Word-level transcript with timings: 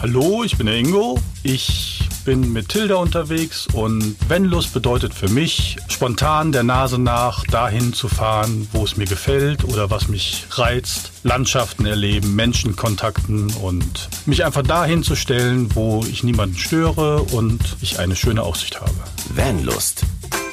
Hallo, 0.00 0.44
ich 0.44 0.56
bin 0.56 0.66
der 0.66 0.76
Ingo. 0.76 1.18
Ich 1.42 2.08
bin 2.24 2.52
mit 2.52 2.68
Tilda 2.68 2.94
unterwegs 2.96 3.66
und 3.72 4.14
Vanlust 4.28 4.72
bedeutet 4.72 5.12
für 5.12 5.28
mich, 5.28 5.76
spontan 5.88 6.52
der 6.52 6.62
Nase 6.62 7.00
nach 7.00 7.44
dahin 7.44 7.92
zu 7.92 8.06
fahren, 8.06 8.68
wo 8.72 8.84
es 8.84 8.96
mir 8.96 9.06
gefällt 9.06 9.64
oder 9.64 9.90
was 9.90 10.06
mich 10.06 10.44
reizt. 10.50 11.10
Landschaften 11.24 11.84
erleben, 11.84 12.36
Menschen 12.36 12.76
kontakten 12.76 13.52
und 13.56 14.08
mich 14.24 14.44
einfach 14.44 14.62
dahin 14.62 15.02
zu 15.02 15.16
stellen, 15.16 15.74
wo 15.74 16.04
ich 16.08 16.22
niemanden 16.22 16.56
störe 16.56 17.22
und 17.22 17.76
ich 17.80 17.98
eine 17.98 18.14
schöne 18.14 18.44
Aussicht 18.44 18.80
habe. 18.80 18.94
Vanlust. 19.34 20.02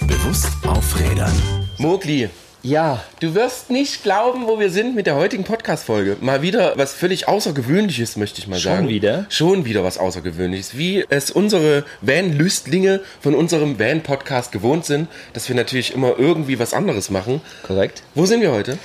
Bewusst 0.07 0.47
aufrädern. 0.65 1.33
Mogli, 1.77 2.29
Ja, 2.65 3.03
du 3.19 3.35
wirst 3.35 3.69
nicht 3.69 4.01
glauben, 4.01 4.47
wo 4.47 4.59
wir 4.59 4.71
sind 4.71 4.95
mit 4.95 5.05
der 5.05 5.13
heutigen 5.15 5.43
Podcast-Folge. 5.43 6.17
Mal 6.21 6.41
wieder 6.41 6.75
was 6.77 6.93
völlig 6.93 7.27
Außergewöhnliches, 7.27 8.15
möchte 8.17 8.39
ich 8.39 8.47
mal 8.47 8.57
Schon 8.57 8.71
sagen. 8.71 8.87
wieder? 8.87 9.27
Schon 9.29 9.65
wieder 9.65 9.83
was 9.83 9.99
Außergewöhnliches. 9.99 10.75
Wie 10.75 11.05
es 11.07 11.29
unsere 11.29 11.85
Van-Lüstlinge 12.01 13.01
von 13.21 13.35
unserem 13.35 13.77
Van-Podcast 13.77 14.51
gewohnt 14.51 14.83
sind, 14.83 15.09
dass 15.33 15.47
wir 15.47 15.55
natürlich 15.55 15.93
immer 15.93 16.17
irgendwie 16.17 16.57
was 16.57 16.73
anderes 16.73 17.11
machen. 17.11 17.39
korrekt. 17.61 18.01
Wo 18.15 18.25
sind 18.25 18.41
wir 18.41 18.51
heute? 18.51 18.79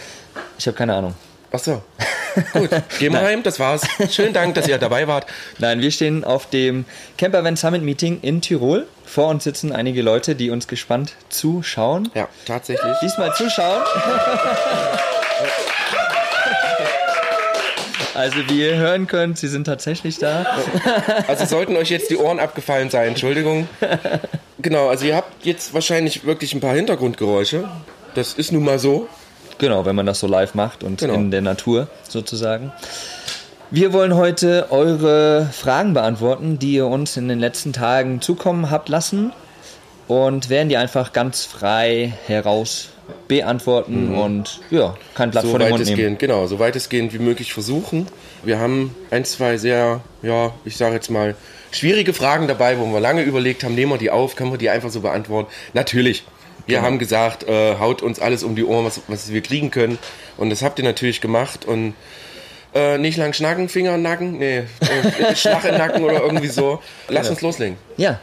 Ich 0.58 0.66
habe 0.66 0.76
keine 0.76 0.92
Ahnung. 0.92 1.14
Ach 1.52 1.58
so. 1.58 1.82
Gut, 2.52 2.70
gehen 3.00 3.12
wir 3.12 3.22
heim, 3.22 3.42
das 3.42 3.58
war's. 3.58 3.82
Schönen 4.10 4.32
Dank, 4.32 4.54
dass 4.54 4.68
ihr 4.68 4.78
dabei 4.78 5.08
wart. 5.08 5.26
Nein, 5.58 5.80
wir 5.80 5.90
stehen 5.90 6.22
auf 6.22 6.48
dem 6.48 6.84
Camper 7.18 7.42
Van 7.42 7.56
Summit 7.56 7.82
Meeting 7.82 8.20
in 8.22 8.40
Tirol. 8.40 8.86
Vor 9.04 9.26
uns 9.28 9.42
sitzen 9.42 9.72
einige 9.72 10.02
Leute, 10.02 10.36
die 10.36 10.50
uns 10.50 10.68
gespannt 10.68 11.14
zuschauen. 11.28 12.08
Ja, 12.14 12.28
tatsächlich. 12.46 12.92
Diesmal 13.02 13.34
zuschauen. 13.34 13.82
Also 18.14 18.36
wie 18.48 18.60
ihr 18.60 18.76
hören 18.76 19.08
könnt, 19.08 19.38
sie 19.38 19.48
sind 19.48 19.64
tatsächlich 19.64 20.18
da. 20.18 20.46
Also 21.26 21.46
sollten 21.46 21.76
euch 21.76 21.90
jetzt 21.90 22.10
die 22.10 22.16
Ohren 22.16 22.38
abgefallen 22.38 22.90
sein, 22.90 23.08
Entschuldigung. 23.08 23.68
Genau, 24.58 24.88
also 24.88 25.04
ihr 25.06 25.16
habt 25.16 25.44
jetzt 25.44 25.74
wahrscheinlich 25.74 26.24
wirklich 26.24 26.54
ein 26.54 26.60
paar 26.60 26.74
Hintergrundgeräusche. 26.74 27.68
Das 28.14 28.34
ist 28.34 28.52
nun 28.52 28.62
mal 28.62 28.78
so. 28.78 29.08
Genau, 29.60 29.84
wenn 29.84 29.94
man 29.94 30.06
das 30.06 30.18
so 30.20 30.26
live 30.26 30.54
macht 30.54 30.82
und 30.82 30.98
Genau. 31.00 31.14
in 31.14 31.30
der 31.30 31.42
Natur 31.42 31.86
sozusagen. 32.08 32.72
Wir 33.70 33.92
wollen 33.92 34.16
heute 34.16 34.66
eure 34.70 35.48
Fragen 35.52 35.94
beantworten, 35.94 36.58
die 36.58 36.72
ihr 36.72 36.86
uns 36.86 37.16
in 37.16 37.28
den 37.28 37.38
letzten 37.38 37.72
Tagen 37.72 38.20
zukommen 38.20 38.70
habt 38.70 38.88
lassen 38.88 39.32
und 40.08 40.48
werden 40.48 40.68
die 40.70 40.76
einfach 40.76 41.12
ganz 41.12 41.44
frei 41.44 42.12
heraus 42.26 42.88
beantworten 43.28 44.14
und 44.14 44.60
ja, 44.70 44.96
kein 45.14 45.30
Blatt 45.30 45.44
so 45.44 45.50
vor 45.50 45.58
den 45.58 45.70
Mund 45.70 45.84
nehmen. 45.86 46.18
genau, 46.18 46.46
so 46.46 46.58
weitestgehend 46.58 47.12
wie 47.12 47.18
möglich 47.18 47.52
versuchen. 47.52 48.06
Wir 48.42 48.58
haben 48.58 48.94
ein, 49.10 49.24
zwei 49.24 49.56
sehr, 49.56 50.00
ja, 50.22 50.52
ich 50.64 50.76
sage 50.76 50.94
jetzt 50.94 51.10
mal, 51.10 51.36
schwierige 51.70 52.12
Fragen 52.12 52.48
dabei, 52.48 52.78
wo 52.78 52.86
wir 52.86 53.00
lange 53.00 53.22
überlegt 53.22 53.62
haben, 53.62 53.74
nehmen 53.74 53.92
wir 53.92 53.98
die 53.98 54.10
auf, 54.10 54.36
können 54.36 54.50
wir 54.52 54.58
die 54.58 54.70
einfach 54.70 54.90
so 54.90 55.00
beantworten? 55.00 55.50
Natürlich. 55.74 56.24
Wir 56.70 56.78
Genau. 56.78 56.86
haben 56.88 56.98
gesagt, 56.98 57.46
äh, 57.46 57.76
haut 57.78 58.00
uns 58.02 58.18
alles 58.20 58.42
um 58.42 58.56
die 58.56 58.64
Ohren, 58.64 58.84
was, 58.86 59.00
was 59.08 59.32
wir 59.32 59.42
kriegen 59.42 59.70
können. 59.70 59.98
Und 60.38 60.50
das 60.50 60.62
habt 60.62 60.78
ihr 60.78 60.84
natürlich 60.84 61.20
gemacht. 61.20 61.64
Und 61.66 61.94
äh, 62.74 62.96
nicht 62.98 63.18
lang 63.18 63.32
schnacken, 63.32 63.68
Finger 63.68 63.96
in 63.96 64.02
Nacken, 64.02 64.38
nee, 64.38 64.58
äh, 64.58 65.34
Schlag 65.36 65.64
in 65.64 65.76
Nacken 65.76 66.04
oder 66.04 66.20
irgendwie 66.22 66.48
so. 66.48 66.80
Lass 67.08 67.28
uns 67.28 67.40
loslegen. 67.42 67.76
Ja, 67.96 68.20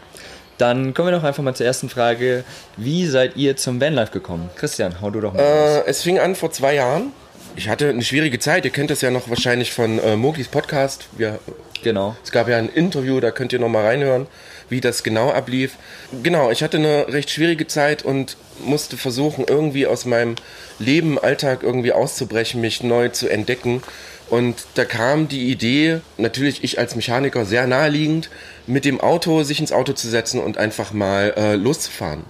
dann 0.58 0.94
kommen 0.94 1.10
wir 1.10 1.18
doch 1.18 1.24
einfach 1.26 1.44
mal 1.44 1.54
zur 1.54 1.66
ersten 1.66 1.90
Frage. 1.90 2.44
Wie 2.78 3.06
seid 3.06 3.36
ihr 3.36 3.58
zum 3.58 3.80
Vanlife 3.80 4.12
gekommen? 4.12 4.50
Christian, 4.56 5.02
hau 5.02 5.10
du 5.12 5.22
doch 5.22 5.34
mal. 5.34 5.42
Äh, 5.42 5.90
es 5.90 6.02
fing 6.02 6.18
an 6.18 6.36
vor 6.36 6.52
zwei 6.52 6.74
Jahren. 6.74 7.12
Ich 7.56 7.70
hatte 7.70 7.90
eine 7.90 8.04
schwierige 8.04 8.40
Zeit. 8.40 8.66
Ihr 8.66 8.72
kennt 8.72 8.90
das 8.90 9.02
ja 9.02 9.12
noch 9.12 9.30
wahrscheinlich 9.30 9.72
von 9.74 10.00
äh, 10.00 10.16
Moglis 10.16 10.48
Podcast. 10.48 11.08
Wir 11.18 11.40
Genau. 11.84 12.16
Es 12.24 12.32
gab 12.32 12.48
ja 12.48 12.58
ein 12.58 12.70
Interview, 12.70 13.20
da 13.20 13.30
könnt 13.30 13.54
ihr 13.54 13.60
noch 13.60 13.70
mal 13.70 13.86
reinhören, 13.86 14.26
wie 14.70 14.82
das 14.82 15.04
genau 15.04 15.32
ablief. 15.32 15.76
Genau, 16.24 16.52
ich 16.52 16.64
hatte 16.64 16.78
eine 16.78 17.08
recht 17.10 17.30
schwierige 17.30 17.68
Zeit 17.68 18.04
und 18.04 18.38
musste 18.64 18.98
versuchen, 18.98 19.46
irgendwie 19.48 19.88
aus 19.88 20.06
meinem 20.06 20.36
Leben, 20.80 21.20
Alltag 21.20 21.64
irgendwie 21.64 21.94
auszubrechen, 21.94 22.62
mich 22.62 22.84
neu 22.84 23.10
zu 23.10 23.30
entdecken. 23.30 23.82
Und 24.30 24.56
da 24.76 24.84
kam 24.84 25.28
die 25.28 25.50
Idee, 25.50 26.02
natürlich 26.18 26.64
ich 26.64 26.80
als 26.80 26.96
Mechaniker 26.96 27.46
sehr 27.46 27.66
naheliegend, 27.66 28.30
mit 28.66 28.84
dem 28.84 29.00
Auto 29.00 29.44
sich 29.44 29.60
ins 29.60 29.72
Auto 29.72 29.94
zu 29.94 30.10
setzen 30.10 30.42
und 30.42 30.58
einfach 30.58 30.92
mal 30.92 31.34
äh, 31.38 31.56
loszufahren. 31.56 32.24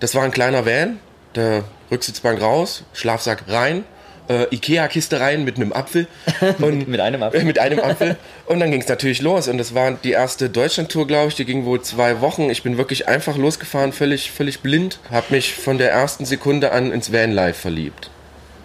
Das 0.00 0.14
war 0.16 0.24
ein 0.24 0.32
kleiner 0.32 0.66
Van, 0.66 0.98
der 1.36 1.64
Rücksitzbank 1.92 2.40
raus, 2.40 2.82
Schlafsack 2.92 3.44
rein, 3.46 3.84
äh, 4.32 4.54
Ikea-Kiste 4.54 5.20
rein 5.20 5.44
mit 5.44 5.56
einem 5.56 5.72
Apfel. 5.72 6.06
Und 6.58 6.88
Mit 6.88 7.00
einem 7.00 7.22
Apfel. 7.22 7.40
Äh, 7.40 7.44
mit 7.52 7.58
einem 7.58 7.80
Apfel. 7.80 8.16
Und 8.46 8.60
dann 8.60 8.70
ging 8.70 8.80
es 8.80 8.88
natürlich 8.88 9.22
los. 9.22 9.48
Und 9.48 9.58
das 9.58 9.74
war 9.74 9.92
die 9.92 10.12
erste 10.12 10.50
Deutschland-Tour, 10.50 11.06
glaube 11.06 11.28
ich. 11.28 11.34
Die 11.34 11.44
ging 11.44 11.64
wohl 11.64 11.82
zwei 11.82 12.20
Wochen. 12.20 12.50
Ich 12.50 12.62
bin 12.62 12.78
wirklich 12.78 13.08
einfach 13.08 13.36
losgefahren, 13.36 13.92
völlig, 13.92 14.30
völlig 14.30 14.60
blind. 14.60 14.98
Habe 15.10 15.26
mich 15.30 15.54
von 15.54 15.78
der 15.78 15.90
ersten 15.90 16.24
Sekunde 16.24 16.72
an 16.72 16.92
ins 16.92 17.12
Vanlife 17.12 17.60
verliebt. 17.60 18.10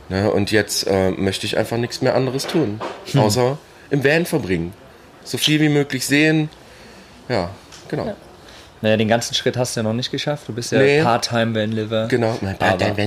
Ne? 0.09 0.31
Und 0.31 0.51
jetzt 0.51 0.87
äh, 0.87 1.11
möchte 1.11 1.45
ich 1.45 1.57
einfach 1.57 1.77
nichts 1.77 2.01
mehr 2.01 2.15
anderes 2.15 2.47
tun. 2.47 2.79
Außer 3.15 3.57
im 3.89 4.03
Van 4.03 4.25
verbringen. 4.25 4.73
So 5.23 5.37
viel 5.37 5.59
wie 5.59 5.69
möglich 5.69 6.05
sehen. 6.05 6.49
Ja, 7.29 7.49
genau. 7.89 8.15
Naja, 8.81 8.95
den 8.97 9.07
ganzen 9.07 9.33
Schritt 9.33 9.57
hast 9.57 9.75
du 9.75 9.79
ja 9.79 9.83
noch 9.83 9.93
nicht 9.93 10.11
geschafft. 10.11 10.47
Du 10.47 10.53
bist 10.53 10.71
ja 10.71 10.79
Nee. 10.79 11.01
Part-Time-Van-Liver. 11.01 12.07
Genau. 12.09 12.37
Mein 12.41 12.55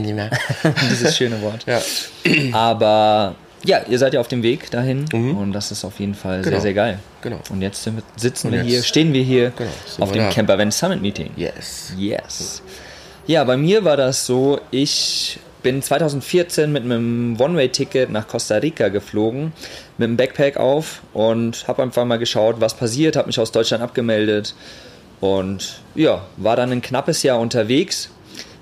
die 0.04 0.12
mehr. 0.12 0.30
Dieses 0.90 1.16
schöne 1.16 1.40
Wort. 1.42 1.64
Ja. 1.66 1.80
Aber 2.52 3.34
ja, 3.64 3.80
ihr 3.88 3.98
seid 3.98 4.14
ja 4.14 4.20
auf 4.20 4.28
dem 4.28 4.42
Weg 4.42 4.70
dahin 4.70 5.04
und 5.12 5.52
das 5.52 5.70
ist 5.70 5.84
auf 5.84 6.00
jeden 6.00 6.14
Fall 6.14 6.38
Mhm. 6.38 6.42
Genau. 6.42 6.54
sehr, 6.56 6.60
sehr 6.62 6.74
geil. 6.74 6.98
Genau. 7.22 7.38
Und 7.50 7.62
jetzt 7.62 7.84
wir, 7.86 8.02
sitzen 8.16 8.48
Und 8.48 8.52
wir 8.54 8.60
jetzt- 8.62 8.68
hier, 8.70 8.82
stehen 8.82 9.12
wir 9.12 9.22
hier 9.22 9.52
Genau, 9.56 9.70
auf 9.98 10.08
wir 10.14 10.22
dem 10.22 10.28
da. 10.28 10.34
Camper 10.34 10.58
Van 10.58 10.70
Summit 10.72 11.02
Meeting. 11.02 11.30
Yes. 11.36 11.92
Yes. 11.96 12.62
Ja, 13.26 13.44
bei 13.44 13.56
mir 13.56 13.84
war 13.84 13.96
das 13.96 14.26
so, 14.26 14.60
ich 14.70 15.38
bin 15.62 15.82
2014 15.82 16.72
mit 16.72 16.84
einem 16.84 17.36
One-Way-Ticket 17.38 18.10
nach 18.10 18.26
Costa 18.26 18.56
Rica 18.56 18.88
geflogen, 18.88 19.52
mit 19.98 20.08
einem 20.08 20.16
Backpack 20.16 20.56
auf 20.56 21.02
und 21.12 21.68
habe 21.68 21.82
einfach 21.82 22.06
mal 22.06 22.18
geschaut, 22.18 22.56
was 22.60 22.74
passiert, 22.74 23.14
habe 23.16 23.26
mich 23.26 23.38
aus 23.38 23.52
Deutschland 23.52 23.82
abgemeldet 23.84 24.54
und 25.20 25.80
ja, 25.94 26.26
war 26.36 26.56
dann 26.56 26.72
ein 26.72 26.82
knappes 26.82 27.22
Jahr 27.22 27.38
unterwegs. 27.38 28.10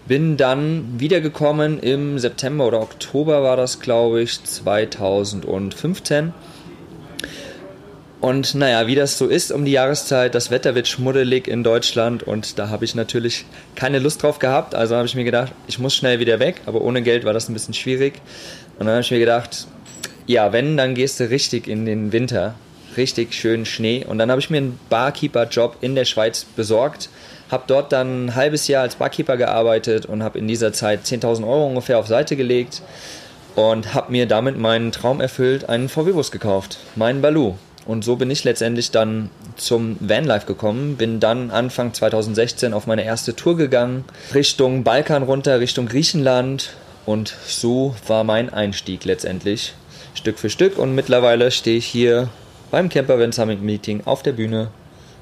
Bin 0.06 0.36
dann 0.36 0.98
wiedergekommen 0.98 1.78
im 1.80 2.18
September 2.18 2.66
oder 2.66 2.80
Oktober 2.80 3.42
war 3.42 3.56
das, 3.56 3.80
glaube 3.80 4.22
ich, 4.22 4.42
2015. 4.42 6.32
Und 8.20 8.56
naja, 8.56 8.88
wie 8.88 8.96
das 8.96 9.16
so 9.16 9.28
ist 9.28 9.52
um 9.52 9.64
die 9.64 9.70
Jahreszeit, 9.72 10.34
das 10.34 10.50
Wetter 10.50 10.74
wird 10.74 10.88
schmuddelig 10.88 11.46
in 11.46 11.62
Deutschland 11.62 12.24
und 12.24 12.58
da 12.58 12.68
habe 12.68 12.84
ich 12.84 12.96
natürlich 12.96 13.44
keine 13.76 14.00
Lust 14.00 14.24
drauf 14.24 14.40
gehabt. 14.40 14.74
Also 14.74 14.96
habe 14.96 15.06
ich 15.06 15.14
mir 15.14 15.24
gedacht, 15.24 15.52
ich 15.68 15.78
muss 15.78 15.94
schnell 15.94 16.18
wieder 16.18 16.40
weg, 16.40 16.62
aber 16.66 16.80
ohne 16.80 17.02
Geld 17.02 17.24
war 17.24 17.32
das 17.32 17.48
ein 17.48 17.52
bisschen 17.52 17.74
schwierig. 17.74 18.14
Und 18.78 18.86
dann 18.86 18.94
habe 18.94 19.02
ich 19.02 19.10
mir 19.12 19.20
gedacht, 19.20 19.68
ja, 20.26 20.52
wenn, 20.52 20.76
dann 20.76 20.94
gehst 20.94 21.20
du 21.20 21.30
richtig 21.30 21.68
in 21.68 21.86
den 21.86 22.12
Winter. 22.12 22.54
Richtig 22.98 23.32
schön 23.32 23.64
Schnee. 23.64 24.04
Und 24.04 24.18
dann 24.18 24.30
habe 24.30 24.40
ich 24.40 24.50
mir 24.50 24.58
einen 24.58 24.78
Barkeeper-Job 24.90 25.76
in 25.80 25.94
der 25.94 26.04
Schweiz 26.04 26.44
besorgt. 26.44 27.08
Habe 27.50 27.64
dort 27.66 27.92
dann 27.92 28.26
ein 28.26 28.34
halbes 28.34 28.68
Jahr 28.68 28.82
als 28.82 28.96
Barkeeper 28.96 29.38
gearbeitet 29.38 30.04
und 30.04 30.22
habe 30.22 30.38
in 30.38 30.46
dieser 30.46 30.74
Zeit 30.74 31.04
10.000 31.06 31.44
Euro 31.48 31.66
ungefähr 31.66 31.98
auf 31.98 32.08
Seite 32.08 32.36
gelegt 32.36 32.82
und 33.54 33.94
habe 33.94 34.12
mir 34.12 34.26
damit 34.26 34.58
meinen 34.58 34.92
Traum 34.92 35.20
erfüllt, 35.20 35.68
einen 35.68 35.88
VW-Bus 35.88 36.30
gekauft, 36.30 36.78
meinen 36.96 37.22
Baloo. 37.22 37.56
Und 37.86 38.04
so 38.04 38.16
bin 38.16 38.30
ich 38.30 38.44
letztendlich 38.44 38.90
dann 38.90 39.30
zum 39.56 39.96
Vanlife 40.00 40.46
gekommen, 40.46 40.96
bin 40.96 41.20
dann 41.20 41.50
Anfang 41.50 41.94
2016 41.94 42.74
auf 42.74 42.86
meine 42.86 43.04
erste 43.04 43.34
Tour 43.34 43.56
gegangen, 43.56 44.04
Richtung 44.34 44.84
Balkan 44.84 45.22
runter, 45.22 45.58
Richtung 45.60 45.86
Griechenland 45.86 46.74
und 47.06 47.34
so 47.46 47.96
war 48.06 48.24
mein 48.24 48.52
Einstieg 48.52 49.04
letztendlich, 49.04 49.72
Stück 50.14 50.38
für 50.38 50.50
Stück 50.50 50.78
und 50.78 50.94
mittlerweile 50.94 51.50
stehe 51.50 51.78
ich 51.78 51.86
hier 51.86 52.28
beim 52.70 52.88
Camper 52.88 53.18
Van 53.18 53.32
Summit 53.32 53.62
Meeting 53.62 54.02
auf 54.04 54.22
der 54.22 54.32
Bühne 54.32 54.70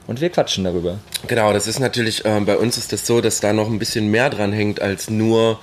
und 0.07 0.21
wir 0.21 0.31
quatschen 0.31 0.65
darüber. 0.65 0.99
Genau, 1.27 1.53
das 1.53 1.67
ist 1.67 1.81
natürlich, 1.81 2.23
ähm, 2.25 2.47
bei 2.47 2.57
uns 2.57 2.79
ist 2.79 2.93
das 2.93 3.07
so, 3.07 3.21
dass 3.21 3.41
da 3.41 3.53
noch 3.53 3.69
ein 3.69 3.79
bisschen 3.79 4.11
mehr 4.11 4.31
dran 4.31 4.53
hängt, 4.53 4.81
als 4.81 5.11
nur 5.11 5.59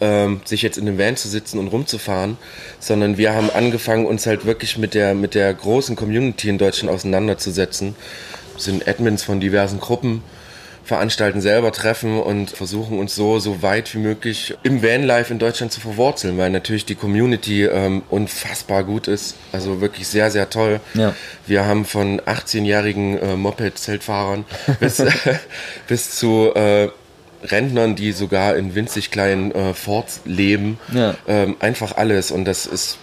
ähm, 0.00 0.40
sich 0.44 0.62
jetzt 0.62 0.78
in 0.78 0.86
dem 0.86 0.98
Van 0.98 1.16
zu 1.16 1.28
sitzen 1.28 1.58
und 1.58 1.68
rumzufahren, 1.68 2.36
sondern 2.78 3.18
wir 3.18 3.34
haben 3.34 3.50
angefangen, 3.50 4.06
uns 4.06 4.26
halt 4.26 4.46
wirklich 4.46 4.78
mit 4.78 4.94
der, 4.94 5.14
mit 5.14 5.34
der 5.34 5.52
großen 5.52 5.96
Community 5.96 6.48
in 6.48 6.58
Deutschland 6.58 6.94
auseinanderzusetzen. 6.94 7.96
Wir 8.54 8.62
sind 8.62 8.88
Admins 8.88 9.24
von 9.24 9.40
diversen 9.40 9.80
Gruppen, 9.80 10.22
veranstalten 10.88 11.42
selber 11.42 11.70
Treffen 11.70 12.18
und 12.18 12.50
versuchen 12.50 12.98
uns 12.98 13.14
so, 13.14 13.38
so 13.40 13.60
weit 13.62 13.94
wie 13.94 13.98
möglich 13.98 14.56
im 14.62 14.82
Vanlife 14.82 15.30
in 15.30 15.38
Deutschland 15.38 15.70
zu 15.70 15.80
verwurzeln, 15.80 16.38
weil 16.38 16.48
natürlich 16.48 16.86
die 16.86 16.94
Community 16.94 17.64
ähm, 17.64 18.02
unfassbar 18.08 18.84
gut 18.84 19.06
ist. 19.06 19.36
Also 19.52 19.82
wirklich 19.82 20.08
sehr, 20.08 20.30
sehr 20.30 20.48
toll. 20.48 20.80
Ja. 20.94 21.14
Wir 21.46 21.66
haben 21.66 21.84
von 21.84 22.22
18-jährigen 22.22 23.18
äh, 23.18 23.36
Moped-Zeltfahrern 23.36 24.46
bis, 24.80 25.04
bis 25.88 26.16
zu 26.16 26.54
äh, 26.54 26.88
Rentnern, 27.42 27.94
die 27.94 28.12
sogar 28.12 28.56
in 28.56 28.74
winzig 28.74 29.10
kleinen 29.10 29.52
äh, 29.52 29.74
Forts 29.74 30.22
leben. 30.24 30.78
Ja. 30.90 31.16
Ähm, 31.28 31.56
einfach 31.60 31.98
alles. 31.98 32.30
Und 32.30 32.46
das 32.46 32.64
ist, 32.64 32.96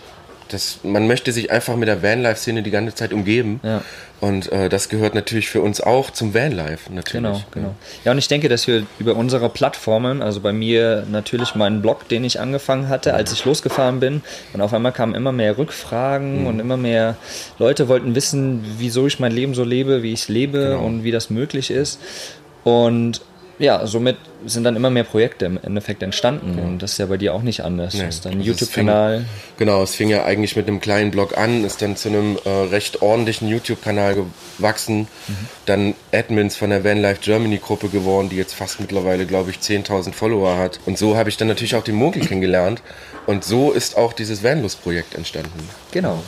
das, 0.50 0.80
man 0.83 1.07
möchte 1.07 1.31
sich 1.31 1.51
einfach 1.51 1.75
mit 1.75 1.88
der 1.88 2.03
Vanlife-Szene 2.03 2.62
die 2.63 2.71
ganze 2.71 2.94
Zeit 2.95 3.13
umgeben. 3.13 3.59
Ja. 3.63 3.81
Und 4.21 4.51
äh, 4.51 4.69
das 4.69 4.89
gehört 4.89 5.13
natürlich 5.13 5.50
für 5.50 5.62
uns 5.62 5.81
auch 5.81 6.09
zum 6.09 6.33
Vanlife, 6.33 6.92
natürlich. 6.92 7.12
Genau, 7.12 7.42
genau. 7.51 7.75
Ja, 8.06 8.12
und 8.13 8.18
ich 8.18 8.27
denke, 8.27 8.47
dass 8.47 8.65
wir 8.65 8.86
über 8.97 9.15
unsere 9.15 9.50
Plattformen, 9.50 10.21
also 10.21 10.39
bei 10.39 10.53
mir 10.53 11.06
natürlich 11.12 11.53
meinen 11.56 11.81
Blog, 11.81 12.07
den 12.07 12.24
ich 12.24 12.39
angefangen 12.39 12.88
hatte, 12.88 13.13
als 13.13 13.33
ich 13.33 13.44
losgefahren 13.44 14.00
bin, 14.00 14.21
und 14.53 14.62
auf 14.62 14.74
einmal 14.74 14.94
kamen 14.94 15.15
immer 15.15 15.31
mehr 15.33 15.57
Rückfragen 15.57 16.42
Mhm. 16.42 16.47
und 16.47 16.59
immer 16.59 16.77
mehr 16.77 17.18
Leute 17.59 17.88
wollten 17.89 18.15
wissen, 18.15 18.63
wieso 18.77 19.06
ich 19.07 19.19
mein 19.19 19.31
Leben 19.33 19.53
so 19.53 19.63
lebe, 19.63 20.01
wie 20.01 20.13
ich 20.13 20.27
lebe 20.30 20.59
Genau. 20.59 20.86
und 20.86 21.03
wie 21.03 21.12
das 21.12 21.30
möglich 21.30 21.69
ist. 21.69 22.00
Und 22.63 23.21
ja, 23.57 23.88
somit 23.88 24.18
sind 24.46 24.63
dann 24.63 24.75
immer 24.75 24.90
mehr 24.90 25.06
Projekte 25.06 25.46
im 25.46 25.57
Endeffekt 25.62 26.04
entstanden. 26.04 26.60
Und 26.60 26.80
das 26.80 26.94
ist 26.94 26.98
ja 26.98 27.06
bei 27.06 27.18
dir 27.18 27.34
auch 27.34 27.42
nicht 27.42 27.62
anders. 27.62 27.94
Nee, 27.94 28.02
du 28.02 28.07
hast 28.07 28.25
deinen 28.25 28.40
also 28.40 28.52
YouTube-Kanal. 28.52 29.25
Genau, 29.57 29.81
es 29.84 29.96
fing 29.96 30.10
ja 30.10 30.25
eigentlich 30.25 30.56
mit 30.56 30.68
einem 30.68 30.81
kleinen 30.81 31.12
Blog 31.12 31.38
an, 31.38 31.63
ist 31.63 31.81
dann 31.81 31.96
zu 31.96 32.10
einem 32.10 32.38
äh, 32.44 32.50
recht 32.50 33.02
ordentlichen 33.02 33.48
YouTube-Kanal 33.48 34.25
gewachsen. 34.57 35.07
Dann 35.66 35.96
Admins 36.13 36.56
von 36.57 36.69
der 36.69 36.84
Vanlife 36.84 37.22
Germany 37.22 37.57
Gruppe 37.57 37.90
geworden, 37.90 38.30
die 38.30 38.36
jetzt 38.36 38.54
fast 38.54 38.80
mittlerweile, 38.80 39.25
glaube 39.25 39.52
ich, 39.52 39.57
10.000 39.57 40.13
Follower 40.13 40.57
hat. 40.57 40.80
Und 40.86 40.98
so 40.98 41.16
habe 41.16 41.30
ich 41.30 41.38
dann 41.38 41.48
natürlich 41.48 41.75
auch 41.75 41.84
den 41.84 41.96
Mogel 41.96 42.22
kennengelernt. 42.25 42.81
Und 43.25 43.44
so 43.44 43.72
ist 43.72 43.98
auch 43.98 44.13
dieses 44.13 44.44
Vanlust-Projekt 44.44 45.16
entstanden. 45.16 45.68
Genau. 45.92 46.22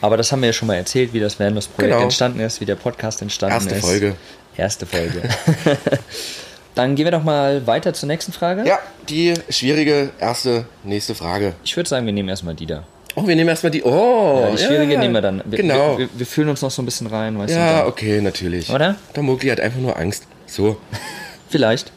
Aber 0.00 0.16
das 0.16 0.30
haben 0.30 0.40
wir 0.40 0.48
ja 0.48 0.52
schon 0.52 0.68
mal 0.68 0.76
erzählt, 0.76 1.12
wie 1.12 1.20
das 1.20 1.40
Vanlust-Projekt 1.40 1.92
Genau. 1.94 2.04
entstanden 2.04 2.40
ist, 2.40 2.60
wie 2.60 2.66
der 2.66 2.74
Podcast 2.76 3.22
entstanden 3.22 3.54
Erste 3.54 3.74
ist. 3.74 3.84
Folge. 3.84 4.14
Erste 4.56 4.86
Folge. 4.86 5.22
Dann 6.74 6.94
gehen 6.94 7.06
wir 7.06 7.12
doch 7.12 7.22
mal 7.24 7.66
weiter 7.66 7.94
zur 7.94 8.06
nächsten 8.06 8.32
Frage. 8.32 8.64
Ja, 8.66 8.78
die 9.08 9.34
schwierige 9.48 10.10
erste, 10.20 10.66
nächste 10.84 11.14
Frage. 11.14 11.54
Ich 11.64 11.74
würde 11.76 11.88
sagen, 11.88 12.04
wir 12.04 12.12
nehmen 12.12 12.28
erstmal 12.28 12.54
die 12.54 12.66
da. 12.66 12.84
Oh, 13.14 13.26
wir 13.26 13.34
nehmen 13.34 13.48
erstmal 13.48 13.70
die. 13.70 13.82
Oh, 13.82 14.40
Ja, 14.42 14.50
die 14.50 14.58
schwierige 14.62 14.92
ja, 14.92 15.00
nehmen 15.00 15.14
wir 15.14 15.22
dann. 15.22 15.42
Wir, 15.46 15.56
genau. 15.56 15.96
Wir, 15.98 16.08
wir, 16.14 16.26
fühlen 16.26 16.50
uns 16.50 16.60
noch 16.60 16.70
so 16.70 16.82
ein 16.82 16.84
bisschen 16.84 17.06
rein, 17.06 17.38
weißt 17.38 17.54
ja, 17.54 17.82
du? 17.82 17.88
okay, 17.88 18.20
natürlich. 18.20 18.70
Oder? 18.70 18.96
Der 19.14 19.22
Mogli 19.22 19.48
hat 19.48 19.58
einfach 19.58 19.80
nur 19.80 19.96
Angst. 19.96 20.26
So, 20.46 20.76
Vielleicht. 21.48 21.92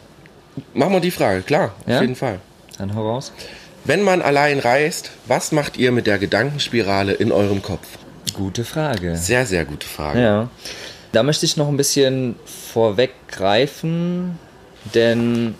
machen 0.73 0.93
wir 0.93 1.01
die 1.01 1.11
Frage, 1.11 1.41
klar, 1.41 1.73
Ja? 1.85 1.95
auf 1.95 2.01
jeden 2.01 2.15
Fall. 2.15 2.39
Dann 2.77 2.95
hau 2.95 3.05
raus. 3.05 3.33
Wenn 3.83 4.01
man 4.01 4.21
allein 4.21 4.59
reist, 4.59 5.11
was 5.27 5.51
macht 5.51 5.75
ihr 5.75 5.91
mit 5.91 6.07
der 6.07 6.19
Gedankenspirale 6.19 7.11
in 7.11 7.33
eurem 7.33 7.61
Kopf? 7.61 7.85
Gute 8.33 8.63
Frage. 8.63 9.17
Sehr, 9.17 9.45
sehr 9.45 9.65
gute 9.65 9.87
Frage. 9.87 10.21
Ja. 10.21 10.49
Da 11.11 11.23
möchte 11.23 11.45
ich 11.45 11.57
noch 11.57 11.67
ein 11.67 11.77
bisschen 11.77 12.35
vorweggreifen, 12.45 14.37
denn 14.93 15.55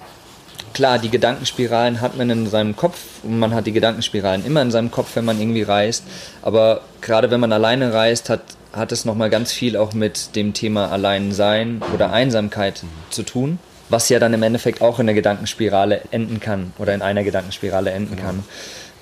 klar, 0.74 1.00
die 1.00 1.10
Gedankenspiralen 1.10 2.02
hat 2.02 2.18
man 2.18 2.30
in 2.30 2.48
seinem 2.48 2.76
Kopf 2.76 3.00
und 3.24 3.40
man 3.40 3.54
hat 3.56 3.66
die 3.66 3.72
Gedankenspiralen 3.72 4.46
immer 4.46 4.62
in 4.62 4.72
seinem 4.72 4.92
Kopf, 4.92 5.16
wenn 5.16 5.26
man 5.26 5.40
irgendwie 5.40 5.64
reist. 5.64 6.04
Aber 6.42 6.82
gerade 7.02 7.32
wenn 7.32 7.40
man 7.40 7.52
alleine 7.52 7.94
reist, 7.94 8.30
hat, 8.30 8.42
hat 8.74 8.92
es 8.92 9.06
nochmal 9.06 9.32
ganz 9.32 9.52
viel 9.52 9.76
auch 9.76 9.94
mit 9.94 10.36
dem 10.36 10.54
Thema 10.54 10.92
Alleinsein 10.92 11.82
oder 11.94 12.12
Einsamkeit 12.12 12.84
zu 13.10 13.24
tun, 13.24 13.58
was 13.90 14.10
ja 14.10 14.20
dann 14.20 14.34
im 14.34 14.44
Endeffekt 14.44 14.82
auch 14.82 15.00
in 15.00 15.08
der 15.08 15.16
Gedankenspirale 15.16 16.02
enden 16.12 16.40
kann 16.40 16.74
oder 16.78 16.94
in 16.94 17.02
einer 17.02 17.24
Gedankenspirale 17.24 17.90
enden 17.90 18.16
kann. 18.16 18.44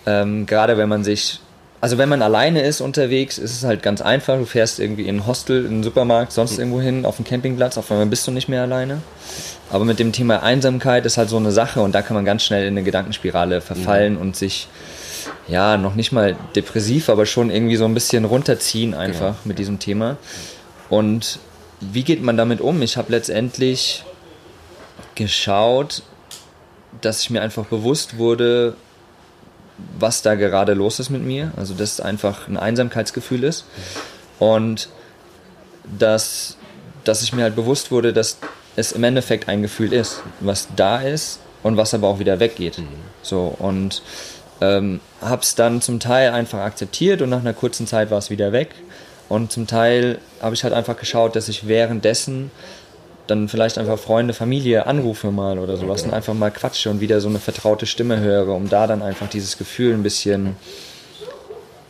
Ähm, 0.05 0.45
gerade 0.45 0.77
wenn 0.77 0.87
man 0.87 1.03
sich 1.03 1.41
also 1.79 1.97
wenn 1.97 2.09
man 2.09 2.21
alleine 2.21 2.61
ist 2.61 2.81
unterwegs, 2.81 3.37
ist 3.37 3.51
es 3.51 3.63
halt 3.63 3.83
ganz 3.83 4.01
einfach. 4.01 4.37
Du 4.37 4.45
fährst 4.45 4.79
irgendwie 4.79 5.07
in 5.07 5.17
ein 5.17 5.27
Hostel, 5.27 5.65
in 5.65 5.73
einen 5.73 5.83
Supermarkt, 5.83 6.31
sonst 6.31 6.57
irgendwo 6.57 6.81
hin, 6.81 7.05
auf 7.05 7.17
einen 7.17 7.25
Campingplatz, 7.25 7.77
auf 7.77 7.91
einmal 7.91 8.07
bist 8.07 8.25
du 8.25 8.31
nicht 8.31 8.49
mehr 8.49 8.63
alleine. 8.63 9.01
Aber 9.69 9.85
mit 9.85 9.99
dem 9.99 10.11
Thema 10.11 10.41
Einsamkeit 10.41 11.05
ist 11.05 11.17
halt 11.17 11.29
so 11.29 11.37
eine 11.37 11.51
Sache 11.51 11.81
und 11.81 11.93
da 11.93 12.01
kann 12.01 12.15
man 12.15 12.25
ganz 12.25 12.43
schnell 12.43 12.63
in 12.63 12.73
eine 12.73 12.83
Gedankenspirale 12.83 13.61
verfallen 13.61 14.17
und 14.17 14.35
sich, 14.35 14.67
ja, 15.47 15.77
noch 15.77 15.93
nicht 15.93 16.11
mal 16.11 16.35
depressiv, 16.55 17.09
aber 17.09 17.25
schon 17.25 17.51
irgendwie 17.51 17.75
so 17.75 17.85
ein 17.85 17.93
bisschen 17.93 18.25
runterziehen 18.25 18.93
einfach 18.95 19.35
mit 19.45 19.59
diesem 19.59 19.77
Thema. 19.77 20.17
Und 20.89 21.39
wie 21.79 22.03
geht 22.03 22.23
man 22.23 22.37
damit 22.37 22.59
um? 22.59 22.81
Ich 22.81 22.97
habe 22.97 23.11
letztendlich 23.11 24.03
geschaut, 25.13 26.01
dass 27.01 27.21
ich 27.21 27.29
mir 27.29 27.41
einfach 27.41 27.65
bewusst 27.65 28.17
wurde, 28.17 28.75
was 29.99 30.21
da 30.21 30.35
gerade 30.35 30.73
los 30.73 30.99
ist 30.99 31.09
mit 31.09 31.23
mir. 31.23 31.51
Also, 31.55 31.73
dass 31.73 31.93
es 31.93 32.01
einfach 32.01 32.47
ein 32.47 32.57
Einsamkeitsgefühl 32.57 33.43
ist. 33.43 33.65
Und 34.39 34.89
dass, 35.99 36.57
dass 37.03 37.23
ich 37.23 37.33
mir 37.33 37.43
halt 37.43 37.55
bewusst 37.55 37.91
wurde, 37.91 38.13
dass 38.13 38.37
es 38.75 38.91
im 38.91 39.03
Endeffekt 39.03 39.49
ein 39.49 39.61
Gefühl 39.61 39.93
ist, 39.93 40.21
was 40.39 40.67
da 40.75 41.01
ist 41.01 41.39
und 41.63 41.77
was 41.77 41.93
aber 41.93 42.07
auch 42.07 42.19
wieder 42.19 42.39
weggeht. 42.39 42.79
So, 43.23 43.55
und 43.57 44.01
ähm, 44.61 44.99
habe 45.21 45.41
es 45.41 45.55
dann 45.55 45.81
zum 45.81 45.99
Teil 45.99 46.31
einfach 46.31 46.59
akzeptiert 46.59 47.21
und 47.21 47.29
nach 47.29 47.39
einer 47.39 47.53
kurzen 47.53 47.87
Zeit 47.87 48.11
war 48.11 48.17
es 48.17 48.29
wieder 48.29 48.51
weg. 48.51 48.69
Und 49.29 49.51
zum 49.51 49.67
Teil 49.67 50.19
habe 50.41 50.55
ich 50.55 50.63
halt 50.63 50.73
einfach 50.73 50.97
geschaut, 50.97 51.35
dass 51.35 51.49
ich 51.49 51.67
währenddessen 51.67 52.51
dann 53.27 53.47
vielleicht 53.47 53.77
einfach 53.77 53.99
Freunde, 53.99 54.33
Familie 54.33 54.85
anrufe 54.85 55.31
mal 55.31 55.59
oder 55.59 55.77
sowas 55.77 56.03
und 56.03 56.13
einfach 56.13 56.33
mal 56.33 56.51
quatsche 56.51 56.89
und 56.89 56.99
wieder 56.99 57.21
so 57.21 57.29
eine 57.29 57.39
vertraute 57.39 57.85
Stimme 57.85 58.19
höre, 58.19 58.49
um 58.55 58.69
da 58.69 58.87
dann 58.87 59.01
einfach 59.01 59.29
dieses 59.29 59.57
Gefühl 59.57 59.93
ein 59.93 60.03
bisschen, 60.03 60.55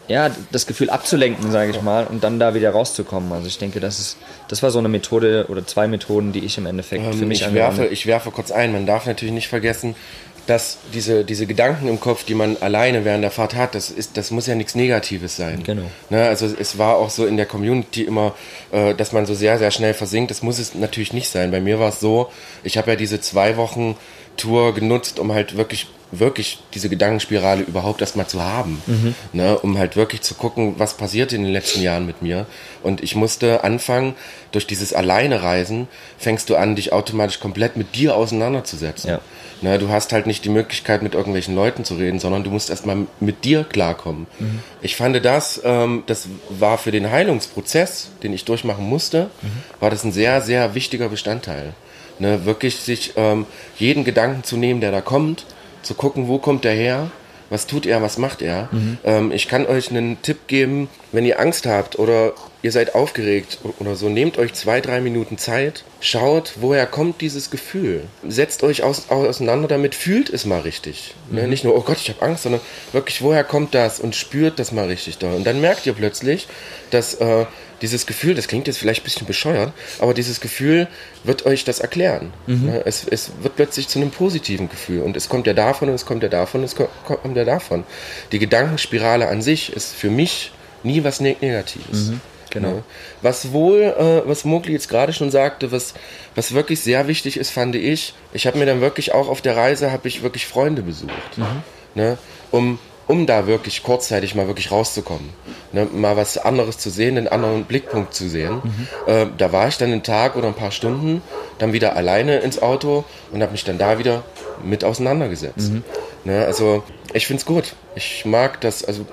ja, 0.07 0.31
das 0.51 0.67
Gefühl 0.67 0.89
abzulenken, 0.89 1.51
sage 1.51 1.71
ich 1.71 1.81
mal, 1.81 2.05
und 2.07 2.23
dann 2.23 2.39
da 2.39 2.53
wieder 2.53 2.71
rauszukommen. 2.71 3.31
Also 3.31 3.47
ich 3.47 3.57
denke, 3.57 3.79
das 3.79 3.99
ist, 3.99 4.17
das 4.47 4.63
war 4.63 4.71
so 4.71 4.79
eine 4.79 4.89
Methode 4.89 5.45
oder 5.49 5.65
zwei 5.65 5.87
Methoden, 5.87 6.31
die 6.31 6.45
ich 6.45 6.57
im 6.57 6.65
Endeffekt 6.65 7.03
für 7.05 7.21
Ähm, 7.21 7.27
mich 7.27 7.41
ich, 7.41 7.47
angewandt 7.47 7.77
werfe, 7.77 7.93
ich 7.93 8.05
werfe 8.05 8.31
kurz 8.31 8.51
ein, 8.51 8.71
man 8.71 8.85
darf 8.85 9.05
natürlich 9.05 9.33
nicht 9.33 9.47
vergessen, 9.47 9.95
dass 10.47 10.77
diese, 10.93 11.23
diese 11.23 11.45
Gedanken 11.45 11.87
im 11.87 11.99
Kopf, 11.99 12.23
die 12.23 12.33
man 12.33 12.57
alleine 12.57 13.05
während 13.05 13.23
der 13.23 13.31
Fahrt 13.31 13.53
hat, 13.53 13.75
das, 13.75 13.91
ist, 13.91 14.17
das 14.17 14.31
muss 14.31 14.47
ja 14.47 14.55
nichts 14.55 14.75
Negatives 14.75 15.35
sein. 15.35 15.61
Genau. 15.63 15.83
Ne, 16.09 16.25
also 16.25 16.47
es 16.47 16.77
war 16.77 16.95
auch 16.95 17.09
so 17.09 17.25
in 17.25 17.37
der 17.37 17.45
Community 17.45 18.03
immer, 18.03 18.33
äh, 18.71 18.95
dass 18.95 19.11
man 19.11 19.25
so 19.25 19.35
sehr, 19.35 19.59
sehr 19.59 19.71
schnell 19.71 19.93
versinkt. 19.93 20.31
Das 20.31 20.41
muss 20.41 20.57
es 20.57 20.73
natürlich 20.73 21.13
nicht 21.13 21.29
sein. 21.29 21.51
Bei 21.51 21.59
mir 21.59 21.79
war 21.79 21.89
es 21.89 21.99
so, 21.99 22.31
ich 22.63 22.77
habe 22.77 22.91
ja 22.91 22.95
diese 22.95 23.19
zwei 23.19 23.57
Wochen 23.57 23.95
Tour 24.37 24.73
genutzt, 24.73 25.19
um 25.19 25.33
halt 25.33 25.57
wirklich 25.57 25.87
wirklich 26.11 26.59
diese 26.73 26.89
Gedankenspirale 26.89 27.63
überhaupt 27.63 28.01
erstmal 28.01 28.27
zu 28.27 28.41
haben, 28.41 28.81
ne, 29.33 29.59
um 29.59 29.77
halt 29.77 29.95
wirklich 29.95 30.21
zu 30.21 30.35
gucken, 30.35 30.75
was 30.77 30.95
passiert 30.95 31.33
in 31.33 31.43
den 31.43 31.51
letzten 31.51 31.81
Jahren 31.81 32.05
mit 32.05 32.21
mir. 32.21 32.45
Und 32.81 33.03
ich 33.03 33.15
musste 33.15 33.63
anfangen, 33.63 34.15
durch 34.51 34.65
dieses 34.67 34.93
Alleinereisen 34.93 35.87
fängst 36.17 36.49
du 36.49 36.55
an, 36.55 36.75
dich 36.75 36.93
automatisch 36.93 37.39
komplett 37.39 37.75
mit 37.75 37.95
dir 37.95 38.15
auseinanderzusetzen. 38.15 39.09
Ja. 39.09 39.21
Ne, 39.61 39.79
du 39.79 39.89
hast 39.89 40.13
halt 40.13 40.27
nicht 40.27 40.45
die 40.45 40.49
Möglichkeit, 40.49 41.01
mit 41.01 41.15
irgendwelchen 41.15 41.55
Leuten 41.55 41.83
zu 41.83 41.95
reden, 41.95 42.19
sondern 42.19 42.43
du 42.43 42.51
musst 42.51 42.69
erstmal 42.69 43.07
mit 43.19 43.43
dir 43.43 43.63
klarkommen. 43.63 44.27
Ich 44.81 44.95
fand 44.95 45.23
das, 45.25 45.61
ähm, 45.63 46.03
das 46.05 46.27
war 46.49 46.77
für 46.77 46.91
den 46.91 47.09
Heilungsprozess, 47.09 48.09
den 48.21 48.33
ich 48.33 48.45
durchmachen 48.45 48.87
musste, 48.87 49.31
war 49.79 49.89
das 49.89 50.03
ein 50.03 50.11
sehr, 50.11 50.41
sehr 50.41 50.75
wichtiger 50.75 51.09
Bestandteil. 51.09 51.73
Ne, 52.19 52.45
wirklich 52.45 52.75
sich 52.77 53.13
ähm, 53.15 53.45
jeden 53.77 54.03
Gedanken 54.03 54.43
zu 54.43 54.57
nehmen, 54.57 54.81
der 54.81 54.91
da 54.91 55.01
kommt, 55.01 55.45
zu 55.81 55.93
gucken, 55.93 56.27
wo 56.27 56.37
kommt 56.39 56.63
der 56.63 56.73
her, 56.73 57.11
was 57.49 57.67
tut 57.67 57.85
er, 57.85 58.01
was 58.01 58.17
macht 58.17 58.41
er. 58.41 58.69
Ähm, 59.03 59.31
ich 59.31 59.47
kann 59.47 59.65
euch 59.65 59.89
einen 59.89 60.21
Tipp 60.21 60.47
geben, 60.47 60.89
wenn 61.11 61.25
ihr 61.25 61.39
Angst 61.39 61.65
habt 61.65 61.97
oder 61.97 62.33
ihr 62.63 62.71
seid 62.71 62.95
aufgeregt 62.95 63.59
oder 63.79 63.95
so, 63.95 64.09
nehmt 64.09 64.37
euch 64.37 64.53
zwei, 64.53 64.81
drei 64.81 64.99
Minuten 64.99 65.37
Zeit, 65.37 65.83
schaut, 66.01 66.53
woher 66.55 66.85
kommt 66.87 67.21
dieses 67.21 67.49
Gefühl. 67.51 68.01
Setzt 68.27 68.63
euch 68.63 68.83
aus, 68.83 69.09
auseinander 69.09 69.67
damit, 69.67 69.93
fühlt 69.95 70.29
es 70.31 70.45
mal 70.45 70.61
richtig. 70.61 71.13
Ne? 71.29 71.47
Nicht 71.47 71.63
nur, 71.63 71.75
oh 71.75 71.81
Gott, 71.81 71.97
ich 72.01 72.09
habe 72.09 72.21
Angst, 72.23 72.43
sondern 72.43 72.61
wirklich, 72.93 73.21
woher 73.21 73.43
kommt 73.43 73.75
das 73.75 73.99
und 73.99 74.15
spürt 74.15 74.57
das 74.59 74.71
mal 74.71 74.87
richtig 74.87 75.17
da. 75.19 75.31
Und 75.33 75.45
dann 75.45 75.61
merkt 75.61 75.85
ihr 75.85 75.93
plötzlich, 75.93 76.47
dass 76.89 77.13
äh, 77.15 77.45
dieses 77.83 78.07
Gefühl, 78.07 78.33
das 78.33 78.47
klingt 78.47 78.65
jetzt 78.65 78.77
vielleicht 78.79 79.01
ein 79.01 79.03
bisschen 79.03 79.27
bescheuert, 79.27 79.71
aber 79.99 80.15
dieses 80.15 80.41
Gefühl 80.41 80.87
wird 81.23 81.45
euch 81.45 81.63
das 81.63 81.79
erklären. 81.79 82.33
Ne? 82.47 82.81
Es, 82.85 83.05
es 83.07 83.31
wird 83.41 83.55
plötzlich 83.55 83.87
zu 83.87 83.99
einem 83.99 84.09
positiven 84.09 84.67
Gefühl 84.67 85.03
und 85.03 85.15
es 85.15 85.29
kommt 85.29 85.45
ja 85.45 85.53
davon 85.53 85.89
und 85.89 85.95
es 85.95 86.05
kommt 86.07 86.23
ja 86.23 86.29
davon 86.29 86.61
und 86.61 86.65
es 86.65 86.75
ko- 86.75 86.89
kommt 87.05 87.37
ja 87.37 87.45
davon. 87.45 87.83
Die 88.31 88.39
Gedankenspirale 88.39 89.27
an 89.27 89.43
sich 89.43 89.71
ist 89.73 89.93
für 89.93 90.09
mich 90.09 90.51
nie 90.81 91.03
was 91.03 91.19
Ne- 91.19 91.35
Negatives. 91.39 92.11
Genau. 92.51 92.69
Ne? 92.69 92.83
Was 93.21 93.51
wohl, 93.51 93.81
äh, 93.81 94.27
was 94.27 94.45
Mogli 94.45 94.73
jetzt 94.73 94.89
gerade 94.89 95.13
schon 95.13 95.31
sagte, 95.31 95.71
was, 95.71 95.93
was 96.35 96.53
wirklich 96.53 96.81
sehr 96.81 97.07
wichtig 97.07 97.37
ist, 97.37 97.51
fand 97.51 97.75
ich, 97.75 98.13
ich 98.33 98.47
habe 98.47 98.57
mir 98.57 98.65
dann 98.65 98.81
wirklich 98.81 99.13
auch 99.13 99.29
auf 99.29 99.41
der 99.41 99.55
Reise, 99.55 99.91
habe 99.91 100.07
ich 100.07 100.23
wirklich 100.23 100.47
Freunde 100.47 100.81
besucht, 100.81 101.37
ne? 101.95 102.17
um, 102.51 102.79
um 103.07 103.25
da 103.25 103.47
wirklich 103.47 103.83
kurzzeitig 103.83 104.35
mal 104.35 104.47
wirklich 104.47 104.71
rauszukommen, 104.71 105.29
ne? 105.71 105.87
mal 105.91 106.17
was 106.17 106.37
anderes 106.37 106.77
zu 106.77 106.89
sehen, 106.89 107.17
einen 107.17 107.27
anderen 107.27 107.65
Blickpunkt 107.65 108.13
zu 108.13 108.27
sehen. 108.29 108.61
Äh, 109.07 109.27
da 109.37 109.51
war 109.51 109.67
ich 109.67 109.77
dann 109.77 109.91
einen 109.91 110.03
Tag 110.03 110.35
oder 110.35 110.47
ein 110.47 110.53
paar 110.53 110.71
Stunden, 110.71 111.21
dann 111.57 111.73
wieder 111.73 111.95
alleine 111.95 112.39
ins 112.39 112.61
Auto 112.61 113.05
und 113.31 113.41
habe 113.41 113.51
mich 113.51 113.63
dann 113.63 113.77
da 113.77 113.99
wieder 113.99 114.23
mit 114.63 114.83
auseinandergesetzt. 114.83 115.71
Ne? 116.25 116.45
Also 116.45 116.83
ich 117.13 117.27
finde 117.27 117.39
es 117.41 117.45
gut. 117.45 117.73
Ich 117.95 118.25
mag 118.25 118.59
das, 118.61 118.83
also 118.83 119.05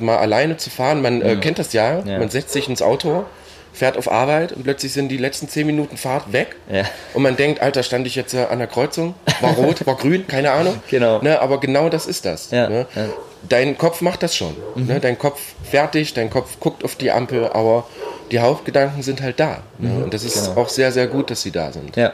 mal 0.00 0.16
alleine 0.18 0.56
zu 0.56 0.70
fahren, 0.70 1.02
man 1.02 1.22
äh, 1.22 1.36
kennt 1.36 1.58
das 1.58 1.72
ja, 1.72 2.00
Ja. 2.04 2.18
man 2.18 2.28
setzt 2.28 2.52
sich 2.52 2.68
ins 2.68 2.82
Auto, 2.82 3.24
fährt 3.72 3.96
auf 3.98 4.10
Arbeit 4.10 4.52
und 4.52 4.64
plötzlich 4.64 4.92
sind 4.92 5.08
die 5.08 5.16
letzten 5.18 5.48
zehn 5.48 5.66
Minuten 5.66 5.96
Fahrt 5.96 6.32
weg. 6.32 6.56
Ja. 6.70 6.84
Und 7.14 7.22
man 7.22 7.36
denkt, 7.36 7.60
Alter, 7.60 7.82
stand 7.82 8.06
ich 8.06 8.14
jetzt 8.14 8.32
äh, 8.34 8.46
an 8.50 8.58
der 8.58 8.68
Kreuzung? 8.68 9.14
War 9.40 9.52
rot, 9.54 9.86
war 9.86 9.96
grün, 9.96 10.26
keine 10.26 10.50
Ahnung. 10.52 10.80
Genau. 10.90 11.20
Ne, 11.20 11.40
aber 11.40 11.60
genau 11.60 11.88
das 11.88 12.06
ist 12.06 12.24
das. 12.24 12.50
Ja, 12.50 12.68
Ne? 12.68 12.86
Dein 13.48 13.76
Kopf 13.78 14.00
macht 14.00 14.22
das 14.24 14.34
schon. 14.34 14.56
Ne? 14.74 14.98
Dein 14.98 15.18
Kopf 15.18 15.40
fertig, 15.62 16.14
dein 16.14 16.30
Kopf 16.30 16.58
guckt 16.58 16.82
auf 16.84 16.96
die 16.96 17.12
Ampel, 17.12 17.46
aber 17.48 17.86
die 18.30 18.40
Hauptgedanken 18.40 19.02
sind 19.02 19.22
halt 19.22 19.38
da. 19.40 19.58
Ne? 19.78 20.04
Und 20.04 20.14
das 20.14 20.24
ist 20.24 20.48
genau. 20.48 20.60
auch 20.60 20.68
sehr, 20.68 20.92
sehr 20.92 21.06
gut, 21.06 21.30
dass 21.30 21.42
sie 21.42 21.50
da 21.50 21.72
sind. 21.72 21.96
Ja. 21.96 22.12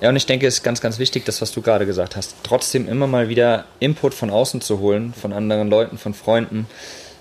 Ja, 0.00 0.08
und 0.08 0.16
ich 0.16 0.26
denke, 0.26 0.48
es 0.48 0.54
ist 0.54 0.62
ganz, 0.64 0.80
ganz 0.80 0.98
wichtig, 0.98 1.24
das, 1.24 1.40
was 1.40 1.52
du 1.52 1.62
gerade 1.62 1.86
gesagt 1.86 2.16
hast, 2.16 2.34
trotzdem 2.42 2.88
immer 2.88 3.06
mal 3.06 3.28
wieder 3.28 3.66
Input 3.78 4.14
von 4.14 4.30
außen 4.30 4.60
zu 4.60 4.80
holen, 4.80 5.14
von 5.14 5.32
anderen 5.32 5.70
Leuten, 5.70 5.96
von 5.96 6.12
Freunden, 6.12 6.66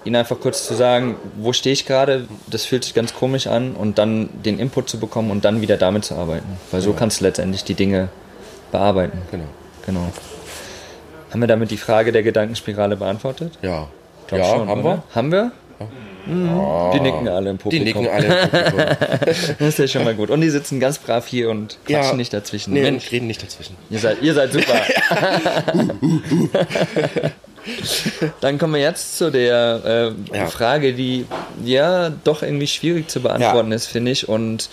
ihnen 0.04 0.16
einfach 0.16 0.40
kurz 0.40 0.66
zu 0.66 0.74
sagen, 0.74 1.16
wo 1.38 1.54
stehe 1.54 1.74
ich 1.74 1.86
gerade, 1.86 2.28
das 2.48 2.66
fühlt 2.66 2.84
sich 2.84 2.96
ganz 2.96 3.14
komisch 3.14 3.46
an 3.46 3.76
und 3.76 4.00
dann 4.00 4.30
den 4.44 4.58
Input 4.58 4.90
zu 4.90 5.00
bekommen 5.00 5.30
und 5.30 5.46
dann 5.46 5.62
wieder 5.62 5.78
damit 5.78 6.06
zu 6.06 6.16
arbeiten. 6.16 6.58
Weil 6.72 6.82
so 6.82 6.94
kannst 6.94 7.20
du 7.20 7.26
letztendlich 7.26 7.64
die 7.64 7.76
Dinge 7.76 8.10
bearbeiten. 8.72 9.22
Genau. 9.30 9.44
Genau. 9.86 10.12
Haben 11.30 11.40
wir 11.40 11.48
damit 11.48 11.70
die 11.70 11.78
Frage 11.78 12.12
der 12.12 12.24
Gedankenspirale 12.24 12.98
beantwortet? 12.98 13.60
Ja. 13.62 13.88
Glaub 14.28 14.40
ja, 14.40 14.46
schon, 14.48 14.68
haben 14.68 14.82
oder? 14.82 14.90
wir? 14.90 15.04
Haben 15.14 15.32
wir? 15.32 15.52
Mhm. 16.26 16.92
Die 16.94 17.00
nicken 17.00 17.28
alle 17.28 17.50
im 17.50 17.58
Die 17.58 17.64
Publikum. 17.64 18.04
nicken 18.04 18.08
alle 18.08 18.28
im 18.28 18.50
Publikum. 18.50 18.86
Das 19.60 19.68
ist 19.70 19.80
ja 19.80 19.88
schon 19.88 20.04
mal 20.04 20.14
gut. 20.14 20.30
Und 20.30 20.42
die 20.42 20.50
sitzen 20.50 20.80
ganz 20.80 21.00
brav 21.00 21.26
hier 21.26 21.50
und 21.50 21.78
quatschen 21.86 22.12
Ja. 22.12 22.16
nicht 22.16 22.34
dazwischen. 22.34 22.74
nee, 22.74 22.82
Mensch, 22.82 23.12
reden 23.12 23.28
nicht 23.28 23.42
dazwischen. 23.42 23.76
ihr 23.90 24.00
seid, 24.00 24.22
ihr 24.22 24.34
seid 24.34 24.54
super. 24.54 24.76
Dann 28.42 28.58
kommen 28.58 28.74
wir 28.74 28.82
jetzt 28.82 29.18
zu 29.18 29.32
der 29.32 30.14
äh, 30.34 30.38
Ja. 30.38 30.48
Frage, 30.48 30.94
die 30.94 31.26
ja 31.64 32.10
doch 32.24 32.42
irgendwie 32.42 32.68
schwierig 32.68 33.08
zu 33.10 33.22
beantworten 33.22 33.70
Ja. 33.70 33.76
ist, 33.76 33.88
finde 33.88 34.12
ich, 34.12 34.28
und 34.28 34.70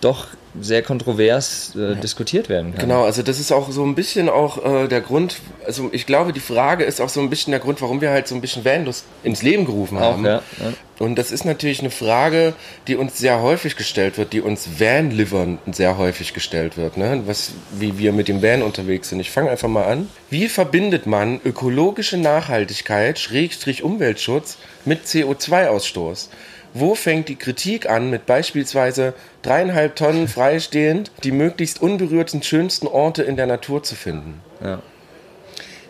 doch 0.00 0.26
sehr 0.60 0.82
kontrovers 0.82 1.74
äh, 1.76 1.96
diskutiert 1.96 2.48
werden 2.48 2.72
kann. 2.72 2.80
Genau, 2.80 3.04
also 3.04 3.22
das 3.22 3.38
ist 3.38 3.52
auch 3.52 3.70
so 3.70 3.84
ein 3.84 3.94
bisschen 3.94 4.28
auch 4.28 4.64
äh, 4.64 4.88
der 4.88 5.00
Grund, 5.00 5.36
also 5.66 5.88
ich 5.92 6.06
glaube, 6.06 6.32
die 6.32 6.40
Frage 6.40 6.84
ist 6.84 7.00
auch 7.00 7.08
so 7.08 7.20
ein 7.20 7.30
bisschen 7.30 7.52
der 7.52 7.60
Grund, 7.60 7.80
warum 7.82 8.00
wir 8.00 8.10
halt 8.10 8.26
so 8.26 8.34
ein 8.34 8.40
bisschen 8.40 8.64
Vanlust 8.64 9.04
ins 9.22 9.42
Leben 9.42 9.64
gerufen 9.64 9.98
Auch, 9.98 10.12
haben. 10.12 10.24
ja, 10.24 10.42
ja. 10.58 10.72
Und 10.98 11.16
das 11.16 11.32
ist 11.32 11.46
natürlich 11.46 11.80
eine 11.80 11.90
Frage, 11.90 12.52
die 12.86 12.96
uns 12.96 13.16
sehr 13.16 13.40
häufig 13.40 13.76
gestellt 13.76 14.18
wird, 14.18 14.34
die 14.34 14.42
uns 14.42 14.68
Van-Livern 14.78 15.58
sehr 15.72 15.96
häufig 15.96 16.34
gestellt 16.34 16.76
wird, 16.76 16.98
ne? 16.98 17.22
Was, 17.24 17.52
wie 17.72 17.98
wir 17.98 18.12
mit 18.12 18.28
dem 18.28 18.42
Van 18.42 18.62
unterwegs 18.62 19.08
sind. 19.08 19.18
Ich 19.18 19.30
fange 19.30 19.50
einfach 19.50 19.68
mal 19.68 19.84
an. 19.84 20.10
Wie 20.28 20.48
verbindet 20.48 21.06
man 21.06 21.40
ökologische 21.42 22.18
Nachhaltigkeit, 22.18 23.18
Schrägstrich 23.18 23.82
Umweltschutz, 23.82 24.58
mit 24.84 25.06
CO2-Ausstoß? 25.06 26.28
Wo 26.72 26.94
fängt 26.94 27.28
die 27.28 27.36
Kritik 27.36 27.88
an, 27.88 28.10
mit 28.10 28.26
beispielsweise 28.26 29.14
dreieinhalb 29.42 29.96
Tonnen 29.96 30.28
freistehend 30.28 31.10
die 31.24 31.32
möglichst 31.32 31.82
unberührten, 31.82 32.42
schönsten 32.42 32.86
Orte 32.86 33.22
in 33.22 33.36
der 33.36 33.46
Natur 33.46 33.82
zu 33.82 33.94
finden? 33.94 34.40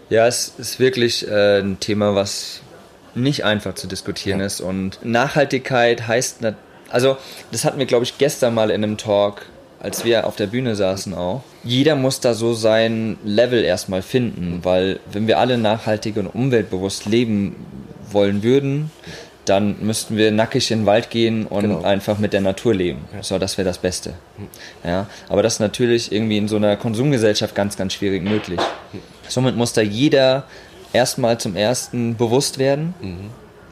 Ja, 0.09 0.27
es 0.27 0.55
ist 0.59 0.81
wirklich 0.81 1.29
äh, 1.29 1.61
ein 1.61 1.79
Thema, 1.81 2.15
was 2.15 2.63
nicht 3.15 3.45
einfach 3.45 3.75
zu 3.75 3.87
diskutieren 3.87 4.41
ist. 4.41 4.61
Und 4.61 4.99
Nachhaltigkeit 5.05 6.07
heißt, 6.09 6.39
also 6.89 7.17
das 7.53 7.65
hatten 7.65 7.79
wir, 7.79 7.87
glaube 7.87 8.05
ich, 8.05 8.19
gestern 8.19 8.55
mal 8.55 8.71
in 8.71 8.83
einem 8.83 8.97
Talk, 8.97 9.47
als 9.81 10.05
wir 10.05 10.27
auf 10.27 10.37
der 10.37 10.47
Bühne 10.47 10.75
saßen 10.77 11.15
auch. 11.15 11.43
Jeder 11.63 11.95
muss 11.97 12.21
da 12.21 12.35
so 12.35 12.55
sein 12.55 13.19
Level 13.25 13.65
erstmal 13.65 14.03
finden, 14.03 14.61
weil 14.63 15.01
wenn 15.13 15.27
wir 15.27 15.39
alle 15.39 15.59
nachhaltig 15.59 16.17
und 16.17 16.27
umweltbewusst 16.27 17.07
leben 17.07 17.57
wollen 18.11 18.43
würden, 18.43 18.91
dann 19.45 19.77
müssten 19.81 20.17
wir 20.17 20.31
nackig 20.33 20.71
in 20.71 20.81
den 20.81 20.87
Wald 20.87 21.11
gehen 21.11 21.47
und 21.47 21.63
Genau. 21.63 21.83
einfach 21.83 22.19
mit 22.19 22.33
der 22.33 22.41
Natur 22.41 22.75
leben. 22.75 23.01
So, 23.23 23.39
das 23.39 23.57
wäre 23.59 23.67
das 23.67 23.79
Beste. 23.79 24.15
Ja, 24.85 25.07
aber 25.29 25.43
das 25.43 25.55
ist 25.55 25.61
natürlich 25.61 26.13
irgendwie 26.13 26.37
in 26.39 26.49
so 26.49 26.57
einer 26.57 26.77
Konsumgesellschaft 26.77 27.55
ganz, 27.55 27.77
ganz 27.77 27.95
schwierig 27.95 28.23
möglich. 28.23 28.61
Somit 29.29 29.57
muss 29.57 29.73
da 29.73 29.81
jeder 29.81 30.45
erstmal 30.93 31.39
zum 31.39 31.57
ersten 31.57 32.17
bewusst 32.17 32.59
werden. 32.59 32.95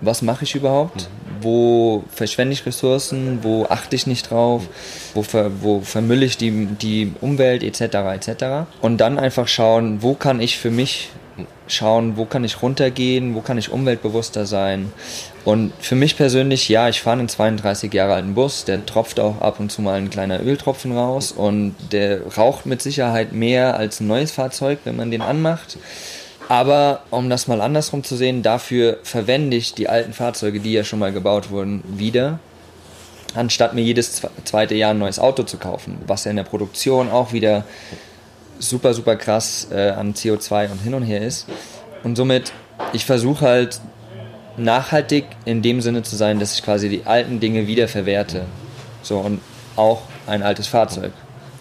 Was 0.01 0.23
mache 0.23 0.45
ich 0.45 0.55
überhaupt? 0.55 1.09
Wo 1.41 2.05
verschwende 2.13 2.53
ich 2.53 2.65
Ressourcen? 2.65 3.41
Wo 3.43 3.67
achte 3.69 3.97
ich 3.97 4.07
nicht 4.07 4.31
drauf? 4.31 4.63
Wo, 5.15 5.23
ver, 5.23 5.51
wo 5.61 5.81
vermülle 5.81 6.25
ich 6.25 6.37
die, 6.37 6.67
die 6.67 7.13
Umwelt 7.21 7.63
etc. 7.65 7.81
etc. 8.15 8.45
Und 8.81 8.99
dann 8.99 9.19
einfach 9.19 9.49
schauen, 9.49 10.01
wo 10.03 10.15
kann 10.15 10.41
ich 10.41 10.57
für 10.59 10.71
mich 10.71 11.11
schauen, 11.69 12.17
wo 12.17 12.25
kann 12.25 12.45
ich 12.45 12.63
runtergehen, 12.63 13.35
wo 13.35 13.41
kann 13.41 13.59
ich 13.59 13.71
umweltbewusster 13.71 14.47
sein. 14.47 14.93
Und 15.45 15.73
für 15.81 15.95
mich 15.95 16.17
persönlich, 16.17 16.69
ja, 16.69 16.89
ich 16.89 17.01
fahre 17.01 17.19
einen 17.21 17.29
32 17.29 17.93
Jahre 17.93 18.15
alten 18.15 18.35
Bus, 18.35 18.65
der 18.65 18.85
tropft 18.85 19.19
auch 19.21 19.41
ab 19.41 19.61
und 19.61 19.73
zu 19.73 19.81
mal 19.83 19.95
ein 19.99 20.11
kleiner 20.11 20.43
Öltropfen 20.43 20.97
raus 20.97 21.33
und 21.33 21.75
der 21.93 22.27
raucht 22.37 22.67
mit 22.67 22.83
Sicherheit 22.83 23.33
mehr 23.33 23.77
als 23.77 24.01
ein 24.01 24.07
neues 24.09 24.33
Fahrzeug, 24.33 24.81
wenn 24.85 24.97
man 24.97 25.11
den 25.11 25.23
anmacht. 25.23 25.79
Aber 26.49 27.01
um 27.11 27.29
das 27.29 27.47
mal 27.47 27.61
andersrum 27.61 28.05
zu 28.05 28.17
sehen, 28.17 28.43
dafür 28.43 28.99
verwende 29.03 29.57
ich 29.57 29.75
die 29.75 29.89
alten 29.89 30.13
Fahrzeuge, 30.13 30.61
die 30.61 30.73
ja 30.73 30.83
schon 30.85 30.99
mal 30.99 31.13
gebaut 31.13 31.51
wurden, 31.51 31.83
wieder, 31.87 32.39
anstatt 33.35 33.75
mir 33.75 33.83
jedes 33.83 34.23
zwe- 34.23 34.31
zweite 34.45 34.75
Jahr 34.75 34.93
ein 34.93 34.99
neues 34.99 35.19
Auto 35.19 35.43
zu 35.43 35.59
kaufen, 35.59 35.99
was 36.07 36.25
ja 36.25 36.31
in 36.31 36.39
der 36.39 36.45
Produktion 36.45 37.11
auch 37.11 37.33
wieder 37.35 37.65
super, 38.59 38.95
super 38.95 39.17
krass 39.17 39.69
äh, 39.71 39.91
an 39.91 40.15
CO2 40.15 40.71
und 40.71 40.79
hin 40.79 40.95
und 40.95 41.03
her 41.03 41.21
ist. 41.21 41.47
Und 42.03 42.17
somit, 42.17 42.53
ich 42.93 43.05
versuche 43.05 43.47
halt 43.47 43.81
nachhaltig 44.57 45.25
in 45.45 45.63
dem 45.63 45.81
Sinne 45.81 46.03
zu 46.03 46.17
sein, 46.17 46.41
dass 46.41 46.55
ich 46.55 46.63
quasi 46.63 46.89
die 46.89 47.07
alten 47.07 47.41
Dinge 47.41 47.67
wieder 47.67 47.89
verwerte. 47.89 48.45
So, 49.03 49.19
und 49.19 49.41
auch 49.77 50.03
ein 50.27 50.43
altes 50.43 50.67
Fahrzeug. 50.67 51.13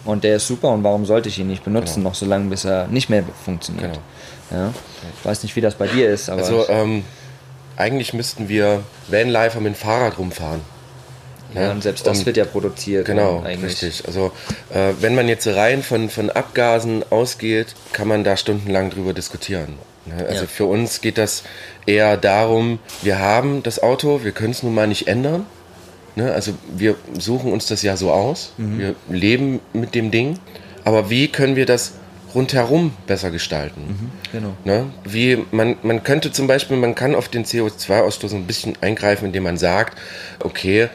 Und 0.04 0.24
der 0.24 0.36
ist 0.36 0.46
super 0.46 0.70
und 0.70 0.84
warum 0.84 1.06
sollte 1.06 1.28
ich 1.28 1.38
ihn 1.38 1.48
nicht 1.48 1.64
benutzen, 1.64 2.02
noch 2.02 2.14
so 2.14 2.26
lange, 2.26 2.48
bis 2.48 2.64
er 2.64 2.86
nicht 2.88 3.10
mehr 3.10 3.24
funktioniert. 3.44 3.98
Ja? 4.50 4.72
Ich 5.18 5.24
weiß 5.24 5.42
nicht, 5.42 5.54
wie 5.56 5.60
das 5.60 5.74
bei 5.74 5.86
dir 5.86 6.10
ist, 6.10 6.30
aber 6.30 6.40
Also 6.40 6.68
ähm, 6.68 7.04
eigentlich 7.76 8.14
müssten 8.14 8.48
wir 8.48 8.82
Vanlifer 9.08 9.60
mit 9.60 9.74
dem 9.74 9.76
Fahrrad 9.76 10.18
rumfahren. 10.18 10.60
Ja, 11.54 11.70
und 11.72 11.82
selbst 11.82 12.06
das 12.06 12.20
und- 12.20 12.26
wird 12.26 12.36
ja 12.36 12.44
produziert. 12.44 13.06
Genau, 13.06 13.42
eigentlich. 13.42 13.82
richtig. 13.82 14.04
Also 14.06 14.32
äh, 14.72 14.92
wenn 15.00 15.14
man 15.14 15.28
jetzt 15.28 15.46
rein 15.46 15.82
von, 15.82 16.08
von 16.10 16.30
Abgasen 16.30 17.04
ausgeht, 17.10 17.74
kann 17.92 18.08
man 18.08 18.24
da 18.24 18.36
stundenlang 18.36 18.90
drüber 18.90 19.12
diskutieren. 19.14 19.74
Ne? 20.06 20.24
Also 20.26 20.42
Ja. 20.42 20.46
für 20.46 20.64
uns 20.66 21.00
geht 21.00 21.18
das 21.18 21.42
eher 21.86 22.16
darum, 22.16 22.78
wir 23.02 23.18
haben 23.18 23.62
das 23.62 23.82
Auto, 23.82 24.22
wir 24.24 24.32
können 24.32 24.52
es 24.52 24.62
nun 24.62 24.74
mal 24.74 24.86
nicht 24.86 25.08
ändern. 25.08 25.46
Ne? 26.16 26.32
Also 26.32 26.52
wir 26.76 26.96
suchen 27.18 27.52
uns 27.52 27.66
das 27.66 27.82
ja 27.82 27.96
so 27.96 28.10
aus, 28.10 28.52
Mhm. 28.56 28.78
wir 28.78 28.94
leben 29.08 29.60
mit 29.72 29.94
dem 29.94 30.10
Ding, 30.10 30.38
aber 30.84 31.10
wie 31.10 31.28
können 31.28 31.54
wir 31.56 31.66
das 31.66 31.92
rundherum 32.34 32.92
besser 33.06 33.30
gestalten? 33.30 34.10
Genau. 34.32 34.52
Ne? 34.64 34.86
Wie 35.04 35.44
man, 35.50 35.76
man 35.82 36.02
könnte 36.02 36.30
zum 36.32 36.46
Beispiel, 36.46 36.76
man 36.76 36.94
kann 36.94 37.14
auf 37.14 37.28
den 37.28 37.44
CO2-Ausstoß 37.44 38.34
ein 38.34 38.46
bisschen 38.46 38.74
eingreifen, 38.82 39.26
indem 39.26 39.44
man 39.44 39.56
sagt, 39.56 39.96
okay, 40.40 40.88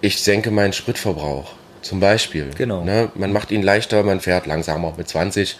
ich 0.00 0.22
senke 0.22 0.50
meinen 0.50 0.72
Spritverbrauch. 0.72 1.52
Zum 1.82 2.00
Beispiel. 2.00 2.50
Genau. 2.56 2.84
Ne? 2.84 3.10
Man 3.14 3.32
macht 3.32 3.50
ihn 3.50 3.62
leichter, 3.62 4.02
man 4.02 4.20
fährt 4.20 4.46
langsamer 4.46 4.92
mit 4.96 5.08
20 5.08 5.56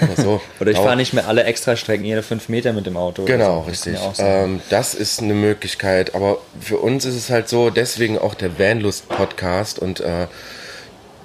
oder 0.00 0.22
so. 0.22 0.40
Oder 0.60 0.70
ich 0.70 0.76
fahre 0.76 0.96
nicht 0.96 1.12
mehr 1.12 1.26
alle 1.26 1.44
Extrastrecken 1.44 2.04
jede 2.04 2.22
fünf 2.22 2.48
Meter 2.48 2.72
mit 2.72 2.86
dem 2.86 2.96
Auto. 2.96 3.24
Genau, 3.24 3.62
so. 3.64 3.70
Das 3.70 3.86
richtig. 3.86 3.98
sein. 4.14 4.44
Ähm, 4.44 4.60
das 4.70 4.94
ist 4.94 5.20
eine 5.20 5.34
Möglichkeit, 5.34 6.14
aber 6.14 6.38
für 6.60 6.78
uns 6.78 7.04
ist 7.04 7.16
es 7.16 7.30
halt 7.30 7.48
so, 7.48 7.70
deswegen 7.70 8.18
auch 8.18 8.34
der 8.34 8.58
Vanlust-Podcast 8.58 9.78
und 9.78 10.00
äh, 10.00 10.26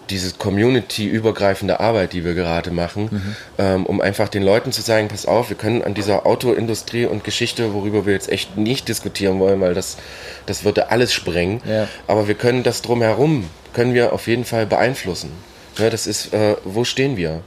diese 0.10 0.34
community-übergreifende 0.92 1.80
Arbeit, 1.80 2.14
die 2.14 2.24
wir 2.24 2.34
gerade 2.34 2.72
machen, 2.72 3.10
Mhm. 3.12 3.36
ähm, 3.58 3.86
um 3.86 4.02
einfach 4.02 4.30
den 4.30 4.44
Leuten 4.44 4.72
zu 4.72 4.82
sagen, 4.82 5.08
pass 5.08 5.26
auf, 5.26 5.50
wir 5.50 5.58
können 5.58 5.84
an 5.84 5.94
dieser 5.94 6.26
Autoindustrie 6.26 7.06
und 7.06 7.24
Geschichte, 7.24 7.74
worüber 7.74 8.06
wir 8.06 8.14
jetzt 8.14 8.30
echt 8.32 8.58
nicht 8.58 8.88
diskutieren 8.88 9.40
wollen, 9.40 9.62
weil 9.62 9.74
das, 9.74 9.98
das 10.46 10.64
würde 10.64 10.90
alles 10.92 11.14
sprengen, 11.14 11.62
Ja. 11.66 11.88
aber 12.08 12.28
wir 12.28 12.36
können 12.36 12.64
das 12.64 12.82
drumherum, 12.82 13.46
können 13.74 13.94
wir 13.94 14.14
auf 14.14 14.28
jeden 14.28 14.46
Fall 14.46 14.66
beeinflussen. 14.66 15.32
Ne, 15.80 15.90
das 15.90 16.08
ist, 16.08 16.34
äh, 16.34 16.56
wo 16.64 16.84
stehen 16.84 17.18
wir? 17.18 17.42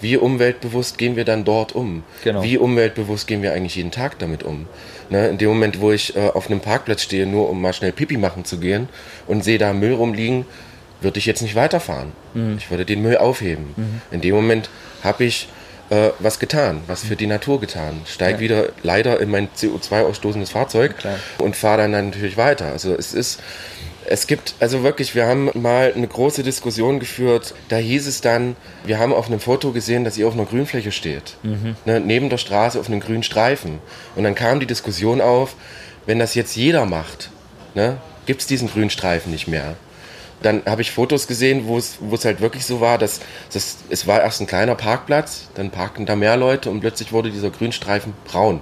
Wie 0.00 0.16
umweltbewusst 0.18 0.98
gehen 0.98 1.16
wir 1.16 1.24
dann 1.24 1.44
dort 1.44 1.74
um? 1.74 2.02
Genau. 2.22 2.42
Wie 2.42 2.58
umweltbewusst 2.58 3.26
gehen 3.26 3.40
wir 3.42 3.52
eigentlich 3.54 3.76
jeden 3.76 3.92
Tag 3.92 4.18
damit 4.18 4.42
um? 4.42 4.66
Ne, 5.08 5.28
in 5.28 5.38
dem 5.38 5.48
Moment, 5.48 5.80
wo 5.80 5.92
ich 5.92 6.16
äh, 6.16 6.28
auf 6.34 6.50
einem 6.50 6.60
Parkplatz 6.60 7.02
stehe, 7.02 7.26
nur 7.26 7.48
um 7.48 7.62
mal 7.62 7.72
schnell 7.72 7.92
Pipi 7.92 8.16
machen 8.18 8.44
zu 8.44 8.58
gehen 8.58 8.88
und 9.28 9.44
sehe 9.44 9.56
da 9.58 9.72
Müll 9.72 9.94
rumliegen, 9.94 10.44
würde 11.06 11.20
ich 11.20 11.26
jetzt 11.26 11.40
nicht 11.40 11.54
weiterfahren. 11.54 12.10
Ich 12.58 12.68
würde 12.68 12.84
den 12.84 13.00
Müll 13.00 13.16
aufheben. 13.16 14.02
In 14.10 14.20
dem 14.20 14.34
Moment 14.34 14.68
habe 15.04 15.22
ich 15.22 15.48
äh, 15.88 16.10
was 16.18 16.40
getan, 16.40 16.80
was 16.88 17.04
für 17.04 17.14
die 17.14 17.28
Natur 17.28 17.60
getan. 17.60 18.00
Steig 18.06 18.40
wieder 18.40 18.70
leider 18.82 19.20
in 19.20 19.30
mein 19.30 19.48
CO2-ausstoßendes 19.56 20.50
Fahrzeug 20.50 20.98
Klar. 20.98 21.14
und 21.38 21.54
fahre 21.54 21.82
dann 21.82 21.92
natürlich 21.92 22.36
weiter. 22.36 22.66
Also 22.66 22.92
es 22.92 23.14
ist, 23.14 23.40
es 24.04 24.26
gibt, 24.26 24.54
also 24.58 24.82
wirklich, 24.82 25.14
wir 25.14 25.26
haben 25.26 25.48
mal 25.54 25.92
eine 25.94 26.08
große 26.08 26.42
Diskussion 26.42 26.98
geführt. 26.98 27.54
Da 27.68 27.76
hieß 27.76 28.08
es 28.08 28.20
dann, 28.20 28.56
wir 28.84 28.98
haben 28.98 29.12
auf 29.12 29.28
einem 29.28 29.38
Foto 29.38 29.70
gesehen, 29.70 30.02
dass 30.02 30.18
ihr 30.18 30.26
auf 30.26 30.34
einer 30.34 30.44
Grünfläche 30.46 30.90
steht. 30.90 31.36
Ne, 31.84 32.00
neben 32.00 32.30
der 32.30 32.38
Straße 32.38 32.80
auf 32.80 32.88
einem 32.88 32.98
grünen 32.98 33.22
Streifen. 33.22 33.78
Und 34.16 34.24
dann 34.24 34.34
kam 34.34 34.58
die 34.58 34.66
Diskussion 34.66 35.20
auf, 35.20 35.54
wenn 36.04 36.18
das 36.18 36.34
jetzt 36.34 36.56
jeder 36.56 36.84
macht, 36.84 37.30
ne, 37.76 37.98
gibt 38.26 38.40
es 38.40 38.48
diesen 38.48 38.68
grünen 38.68 38.90
Streifen 38.90 39.30
nicht 39.30 39.46
mehr. 39.46 39.76
Dann 40.42 40.62
habe 40.66 40.82
ich 40.82 40.90
Fotos 40.90 41.26
gesehen, 41.26 41.66
wo 41.66 41.78
es, 41.78 41.98
halt 42.24 42.40
wirklich 42.40 42.66
so 42.66 42.80
war, 42.80 42.98
dass, 42.98 43.20
dass 43.52 43.78
es 43.88 44.06
war 44.06 44.20
erst 44.20 44.40
ein 44.40 44.46
kleiner 44.46 44.74
Parkplatz, 44.74 45.48
dann 45.54 45.70
parkten 45.70 46.06
da 46.06 46.14
mehr 46.14 46.36
Leute 46.36 46.70
und 46.70 46.80
plötzlich 46.80 47.12
wurde 47.12 47.30
dieser 47.30 47.50
Grünstreifen 47.50 48.12
braun. 48.26 48.60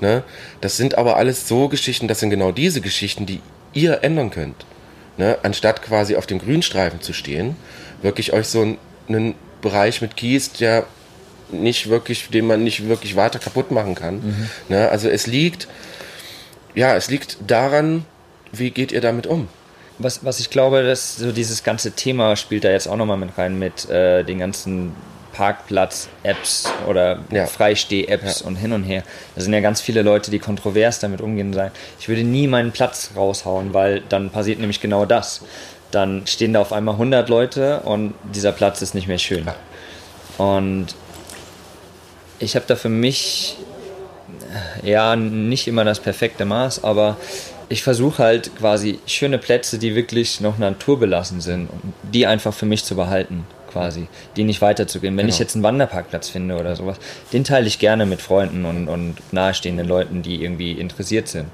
Ne? 0.00 0.22
Das 0.60 0.76
sind 0.76 0.96
aber 0.96 1.16
alles 1.16 1.46
so 1.46 1.68
Geschichten, 1.68 2.08
das 2.08 2.20
sind 2.20 2.30
genau 2.30 2.52
diese 2.52 2.80
Geschichten, 2.80 3.26
die 3.26 3.40
ihr 3.74 4.02
ändern 4.02 4.30
könnt. 4.30 4.64
ne, 5.20 5.38
anstatt 5.42 5.82
quasi 5.82 6.16
auf 6.16 6.26
dem 6.26 6.38
Grünstreifen 6.38 7.00
zu 7.00 7.12
stehen, 7.12 7.54
wirklich 8.02 8.32
euch 8.32 8.48
so 8.48 8.62
einen, 8.62 8.78
einen 9.08 9.34
Bereich 9.60 10.00
mit 10.00 10.16
Kies, 10.16 10.52
der 10.52 10.86
nicht 11.52 11.88
wirklich, 11.90 12.30
den 12.30 12.46
man 12.46 12.64
nicht 12.64 12.88
wirklich 12.88 13.16
weiter 13.16 13.38
kaputt 13.38 13.70
machen 13.70 13.94
kann. 13.94 14.14
Mhm. 14.16 14.50
Ne, 14.70 14.88
also 14.88 15.08
es 15.08 15.26
liegt, 15.26 15.68
ja, 16.74 16.96
es 16.96 17.10
liegt 17.10 17.36
daran, 17.46 18.04
wie 18.52 18.70
geht 18.70 18.92
ihr 18.92 19.00
damit 19.00 19.26
um? 19.26 19.48
Was, 20.02 20.24
was 20.24 20.40
ich 20.40 20.50
glaube, 20.50 20.82
dass 20.82 21.16
so 21.16 21.30
dieses 21.30 21.62
ganze 21.62 21.92
Thema 21.92 22.34
spielt 22.36 22.64
da 22.64 22.70
jetzt 22.70 22.88
auch 22.88 22.96
nochmal 22.96 23.18
mit 23.18 23.36
rein 23.36 23.58
mit 23.58 23.88
äh, 23.90 24.24
den 24.24 24.38
ganzen 24.38 24.94
Parkplatz-Apps 25.32 26.72
oder 26.88 27.20
Ja. 27.30 27.46
Freisteh-Apps 27.46 28.42
und 28.42 28.56
hin 28.56 28.72
und 28.72 28.82
her. 28.84 29.02
Da 29.34 29.42
sind 29.42 29.52
ja 29.52 29.60
ganz 29.60 29.80
viele 29.80 30.02
Leute, 30.02 30.30
die 30.30 30.38
kontrovers 30.38 30.98
damit 30.98 31.20
umgehen 31.20 31.48
und 31.48 31.52
sagen, 31.52 31.72
ich 31.98 32.08
würde 32.08 32.24
nie 32.24 32.46
meinen 32.46 32.72
Platz 32.72 33.10
raushauen, 33.14 33.72
weil 33.74 34.02
dann 34.08 34.30
passiert 34.30 34.58
nämlich 34.58 34.80
genau 34.80 35.04
das. 35.06 35.42
Dann 35.90 36.26
stehen 36.26 36.52
da 36.52 36.60
auf 36.60 36.72
einmal 36.72 36.94
100 36.94 37.28
Leute 37.28 37.80
und 37.80 38.14
dieser 38.34 38.52
Platz 38.52 38.80
ist 38.82 38.94
nicht 38.94 39.06
mehr 39.08 39.18
schön. 39.18 39.46
Und 40.38 40.88
ich 42.38 42.56
habe 42.56 42.64
da 42.66 42.76
für 42.76 42.88
mich 42.88 43.56
ja 44.82 45.14
nicht 45.16 45.68
immer 45.68 45.84
das 45.84 46.00
perfekte 46.00 46.44
Maß, 46.44 46.82
aber 46.84 47.16
ich 47.70 47.82
versuche 47.82 48.22
halt 48.22 48.50
quasi 48.58 48.98
schöne 49.06 49.38
Plätze, 49.38 49.78
die 49.78 49.94
wirklich 49.94 50.40
noch 50.42 50.58
naturbelassen 50.58 51.40
sind, 51.40 51.68
die 52.02 52.26
einfach 52.26 52.52
für 52.52 52.66
mich 52.66 52.84
zu 52.84 52.94
behalten, 52.96 53.46
quasi, 53.72 54.08
die 54.36 54.42
nicht 54.44 54.60
weiterzugehen. 54.60 55.16
Wenn 55.16 55.28
ich 55.28 55.36
Genau. 55.36 55.44
jetzt 55.44 55.54
einen 55.54 55.62
Wanderparkplatz 55.62 56.28
finde 56.28 56.56
oder 56.58 56.76
sowas, 56.76 56.98
den 57.32 57.44
teile 57.44 57.66
ich 57.68 57.78
gerne 57.78 58.04
mit 58.06 58.20
Freunden 58.20 58.64
und, 58.66 58.88
und 58.88 59.14
nahestehenden 59.32 59.86
Leuten, 59.88 60.22
die 60.22 60.42
irgendwie 60.42 60.72
interessiert 60.72 61.28
sind. 61.28 61.46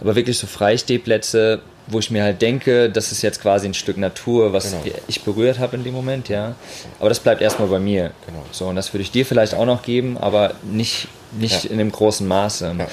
Aber 0.00 0.16
wirklich 0.16 0.36
so 0.38 0.46
Freistehplätze, 0.48 1.60
wo 1.86 1.98
ich 2.00 2.10
mir 2.10 2.24
halt 2.24 2.42
denke, 2.42 2.90
das 2.90 3.12
ist 3.12 3.22
jetzt 3.22 3.40
quasi 3.40 3.66
ein 3.68 3.74
Stück 3.74 3.96
Natur, 3.96 4.52
was 4.52 4.72
Genau. 4.72 4.82
ich 5.06 5.22
berührt 5.22 5.58
habe 5.60 5.76
in 5.76 5.84
dem 5.84 5.94
Moment, 5.94 6.28
ja. 6.28 6.56
Aber 6.98 7.08
das 7.10 7.20
bleibt 7.20 7.40
erstmal 7.42 7.68
bei 7.68 7.78
mir. 7.78 8.10
Genau. 8.26 8.42
So, 8.50 8.66
und 8.66 8.76
das 8.76 8.92
würde 8.92 9.02
ich 9.02 9.10
dir 9.12 9.24
vielleicht 9.24 9.54
auch 9.54 9.66
noch 9.66 9.82
geben, 9.82 10.18
aber 10.18 10.54
nicht, 10.64 11.06
nicht 11.38 11.64
Ja. 11.64 11.70
in 11.70 11.78
dem 11.78 11.92
großen 11.92 12.26
Maße. 12.26 12.74
Ja. 12.78 12.86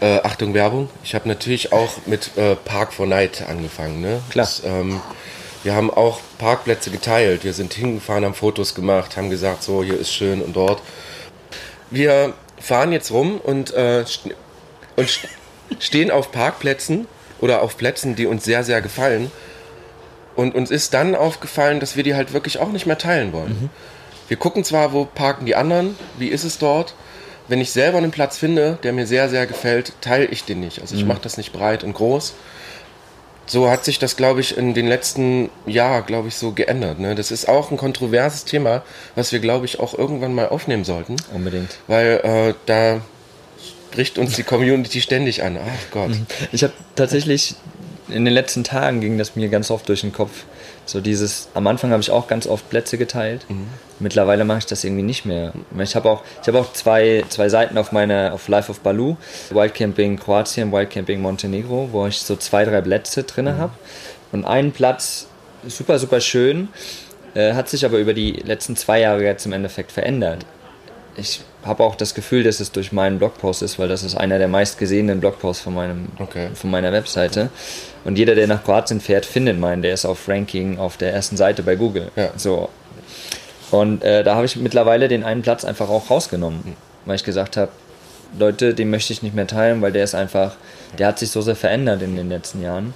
Äh, 0.00 0.20
Achtung 0.22 0.54
Werbung. 0.54 0.88
Ich 1.02 1.14
habe 1.14 1.26
natürlich 1.28 1.72
auch 1.72 1.92
mit 2.06 2.36
äh, 2.36 2.54
Park 2.54 2.92
for 2.92 3.06
Night 3.06 3.42
angefangen. 3.48 4.00
Ne? 4.00 4.20
Klar. 4.30 4.46
Das, 4.46 4.62
ähm, 4.64 5.00
wir 5.64 5.74
haben 5.74 5.90
auch 5.92 6.20
Parkplätze 6.38 6.90
geteilt. 6.90 7.42
Wir 7.42 7.52
sind 7.52 7.74
hingefahren, 7.74 8.24
haben 8.24 8.34
Fotos 8.34 8.76
gemacht, 8.76 9.16
haben 9.16 9.28
gesagt, 9.28 9.62
so 9.64 9.82
hier 9.82 9.98
ist 9.98 10.12
schön 10.12 10.40
und 10.40 10.54
dort. 10.54 10.80
Wir 11.90 12.32
fahren 12.60 12.92
jetzt 12.92 13.10
rum 13.10 13.40
und, 13.42 13.72
äh, 13.74 14.04
und 14.96 15.08
st- 15.08 15.26
stehen 15.80 16.10
auf 16.12 16.30
Parkplätzen 16.30 17.08
oder 17.40 17.62
auf 17.62 17.76
Plätzen, 17.76 18.14
die 18.14 18.26
uns 18.26 18.44
sehr, 18.44 18.62
sehr 18.62 18.80
gefallen. 18.82 19.32
Und 20.36 20.54
uns 20.54 20.70
ist 20.70 20.94
dann 20.94 21.16
aufgefallen, 21.16 21.80
dass 21.80 21.96
wir 21.96 22.04
die 22.04 22.14
halt 22.14 22.32
wirklich 22.32 22.60
auch 22.60 22.68
nicht 22.68 22.86
mehr 22.86 22.98
teilen 22.98 23.32
wollen. 23.32 23.68
Wir 24.28 24.36
gucken 24.36 24.62
zwar, 24.62 24.92
wo 24.92 25.04
parken 25.06 25.46
die 25.46 25.56
anderen, 25.56 25.96
wie 26.18 26.28
ist 26.28 26.44
es 26.44 26.58
dort. 26.58 26.94
Wenn 27.48 27.60
ich 27.60 27.72
selber 27.72 27.98
einen 27.98 28.10
Platz 28.10 28.36
finde, 28.36 28.78
der 28.82 28.92
mir 28.92 29.06
sehr, 29.06 29.28
sehr 29.28 29.46
gefällt, 29.46 29.92
teile 30.00 30.26
ich 30.26 30.44
den 30.44 30.60
nicht. 30.60 30.80
Also 30.80 30.94
ich 30.94 31.04
mache 31.04 31.20
das 31.22 31.38
nicht 31.38 31.52
breit 31.52 31.82
und 31.82 31.94
groß. 31.94 32.34
So 33.46 33.70
hat 33.70 33.86
sich 33.86 33.98
das, 33.98 34.16
glaube 34.16 34.42
ich, 34.42 34.58
in 34.58 34.74
den 34.74 34.86
letzten 34.86 35.48
Jahren, 35.66 36.04
glaube 36.04 36.28
ich, 36.28 36.34
so 36.34 36.52
geändert. 36.52 36.98
Ne? 36.98 37.14
Das 37.14 37.30
ist 37.30 37.48
auch 37.48 37.70
ein 37.70 37.78
kontroverses 37.78 38.44
Thema, 38.44 38.82
was 39.14 39.32
wir, 39.32 39.38
glaube 39.38 39.64
ich, 39.64 39.80
auch 39.80 39.96
irgendwann 39.96 40.34
mal 40.34 40.48
aufnehmen 40.48 40.84
sollten. 40.84 41.16
Unbedingt. 41.32 41.78
Weil 41.86 42.20
äh, 42.22 42.54
da 42.66 43.00
spricht 43.90 44.18
uns 44.18 44.36
die 44.36 44.42
Community 44.42 45.00
ständig 45.00 45.42
an. 45.42 45.58
Ach 45.58 45.90
Gott. 45.90 46.10
Ich 46.52 46.62
habe 46.62 46.74
tatsächlich 46.94 47.54
in 48.08 48.26
den 48.26 48.34
letzten 48.34 48.64
Tagen 48.64 49.00
ging 49.00 49.16
das 49.16 49.34
mir 49.34 49.48
ganz 49.48 49.70
oft 49.70 49.88
durch 49.88 50.02
den 50.02 50.12
Kopf. 50.12 50.44
So 50.88 51.02
dieses, 51.02 51.48
am 51.52 51.66
Anfang 51.66 51.90
habe 51.90 52.00
ich 52.00 52.10
auch 52.10 52.28
ganz 52.28 52.46
oft 52.46 52.70
Plätze 52.70 52.96
geteilt. 52.96 53.44
Mittlerweile 53.98 54.46
mache 54.46 54.60
ich 54.60 54.66
das 54.66 54.84
irgendwie 54.84 55.02
nicht 55.02 55.26
mehr. 55.26 55.52
Ich 55.82 55.94
habe 55.94 56.08
auch, 56.08 56.22
ich 56.40 56.48
habe 56.48 56.58
auch 56.58 56.72
zwei, 56.72 57.24
zwei 57.28 57.50
Seiten 57.50 57.76
auf 57.76 57.92
meiner, 57.92 58.32
auf 58.32 58.48
Life 58.48 58.70
of 58.70 58.80
Balu, 58.80 59.16
Wildcamping 59.50 60.18
Kroatien, 60.18 60.72
Wildcamping 60.72 61.20
Montenegro, 61.20 61.90
wo 61.92 62.06
ich 62.06 62.20
so 62.20 62.36
zwei, 62.36 62.64
drei 62.64 62.80
Plätze 62.80 63.24
drin 63.24 63.54
habe. 63.58 63.72
Und 64.32 64.46
einen 64.46 64.72
Platz, 64.72 65.26
super, 65.66 65.98
super 65.98 66.20
schön, 66.22 66.68
äh, 67.34 67.52
hat 67.52 67.68
sich 67.68 67.84
aber 67.84 67.98
über 67.98 68.14
die 68.14 68.32
letzten 68.32 68.74
zwei 68.74 69.00
Jahre 69.00 69.22
jetzt 69.22 69.44
im 69.44 69.52
Endeffekt 69.52 69.92
verändert. 69.92 70.46
Ich 71.16 71.42
habe 71.64 71.82
auch 71.84 71.96
das 71.96 72.14
Gefühl, 72.14 72.44
dass 72.44 72.60
es 72.60 72.72
durch 72.72 72.92
meinen 72.92 73.18
Blogpost 73.18 73.60
ist, 73.62 73.78
weil 73.78 73.88
das 73.88 74.04
ist 74.04 74.16
einer 74.16 74.38
der 74.38 74.48
meistgesehenen 74.48 75.20
Blogposts 75.20 75.62
von, 75.62 75.74
meinem, 75.74 76.06
Okay. 76.18 76.48
von 76.54 76.70
meiner 76.70 76.92
Webseite. 76.92 77.50
Und 78.08 78.16
jeder, 78.16 78.34
der 78.34 78.46
nach 78.46 78.64
Kroatien 78.64 79.02
fährt, 79.02 79.26
findet 79.26 79.60
meinen. 79.60 79.82
Der 79.82 79.92
ist 79.92 80.06
auf 80.06 80.26
Ranking 80.30 80.78
auf 80.78 80.96
der 80.96 81.12
ersten 81.12 81.36
Seite 81.36 81.62
bei 81.62 81.76
Google. 81.76 82.10
Ja. 82.16 82.30
So. 82.38 82.70
Und 83.70 84.02
äh, 84.02 84.24
da 84.24 84.34
habe 84.34 84.46
ich 84.46 84.56
mittlerweile 84.56 85.08
den 85.08 85.24
einen 85.24 85.42
Platz 85.42 85.62
einfach 85.62 85.90
auch 85.90 86.08
rausgenommen, 86.08 86.74
weil 87.04 87.16
ich 87.16 87.24
gesagt 87.24 87.58
habe, 87.58 87.70
Leute, 88.38 88.72
den 88.72 88.88
möchte 88.88 89.12
ich 89.12 89.22
nicht 89.22 89.34
mehr 89.34 89.46
teilen, 89.46 89.82
weil 89.82 89.92
der 89.92 90.04
ist 90.04 90.14
einfach, 90.14 90.54
der 90.98 91.06
hat 91.08 91.18
sich 91.18 91.30
so 91.30 91.42
sehr 91.42 91.54
verändert 91.54 92.00
in 92.00 92.16
den 92.16 92.30
letzten 92.30 92.62
Jahren. 92.62 92.94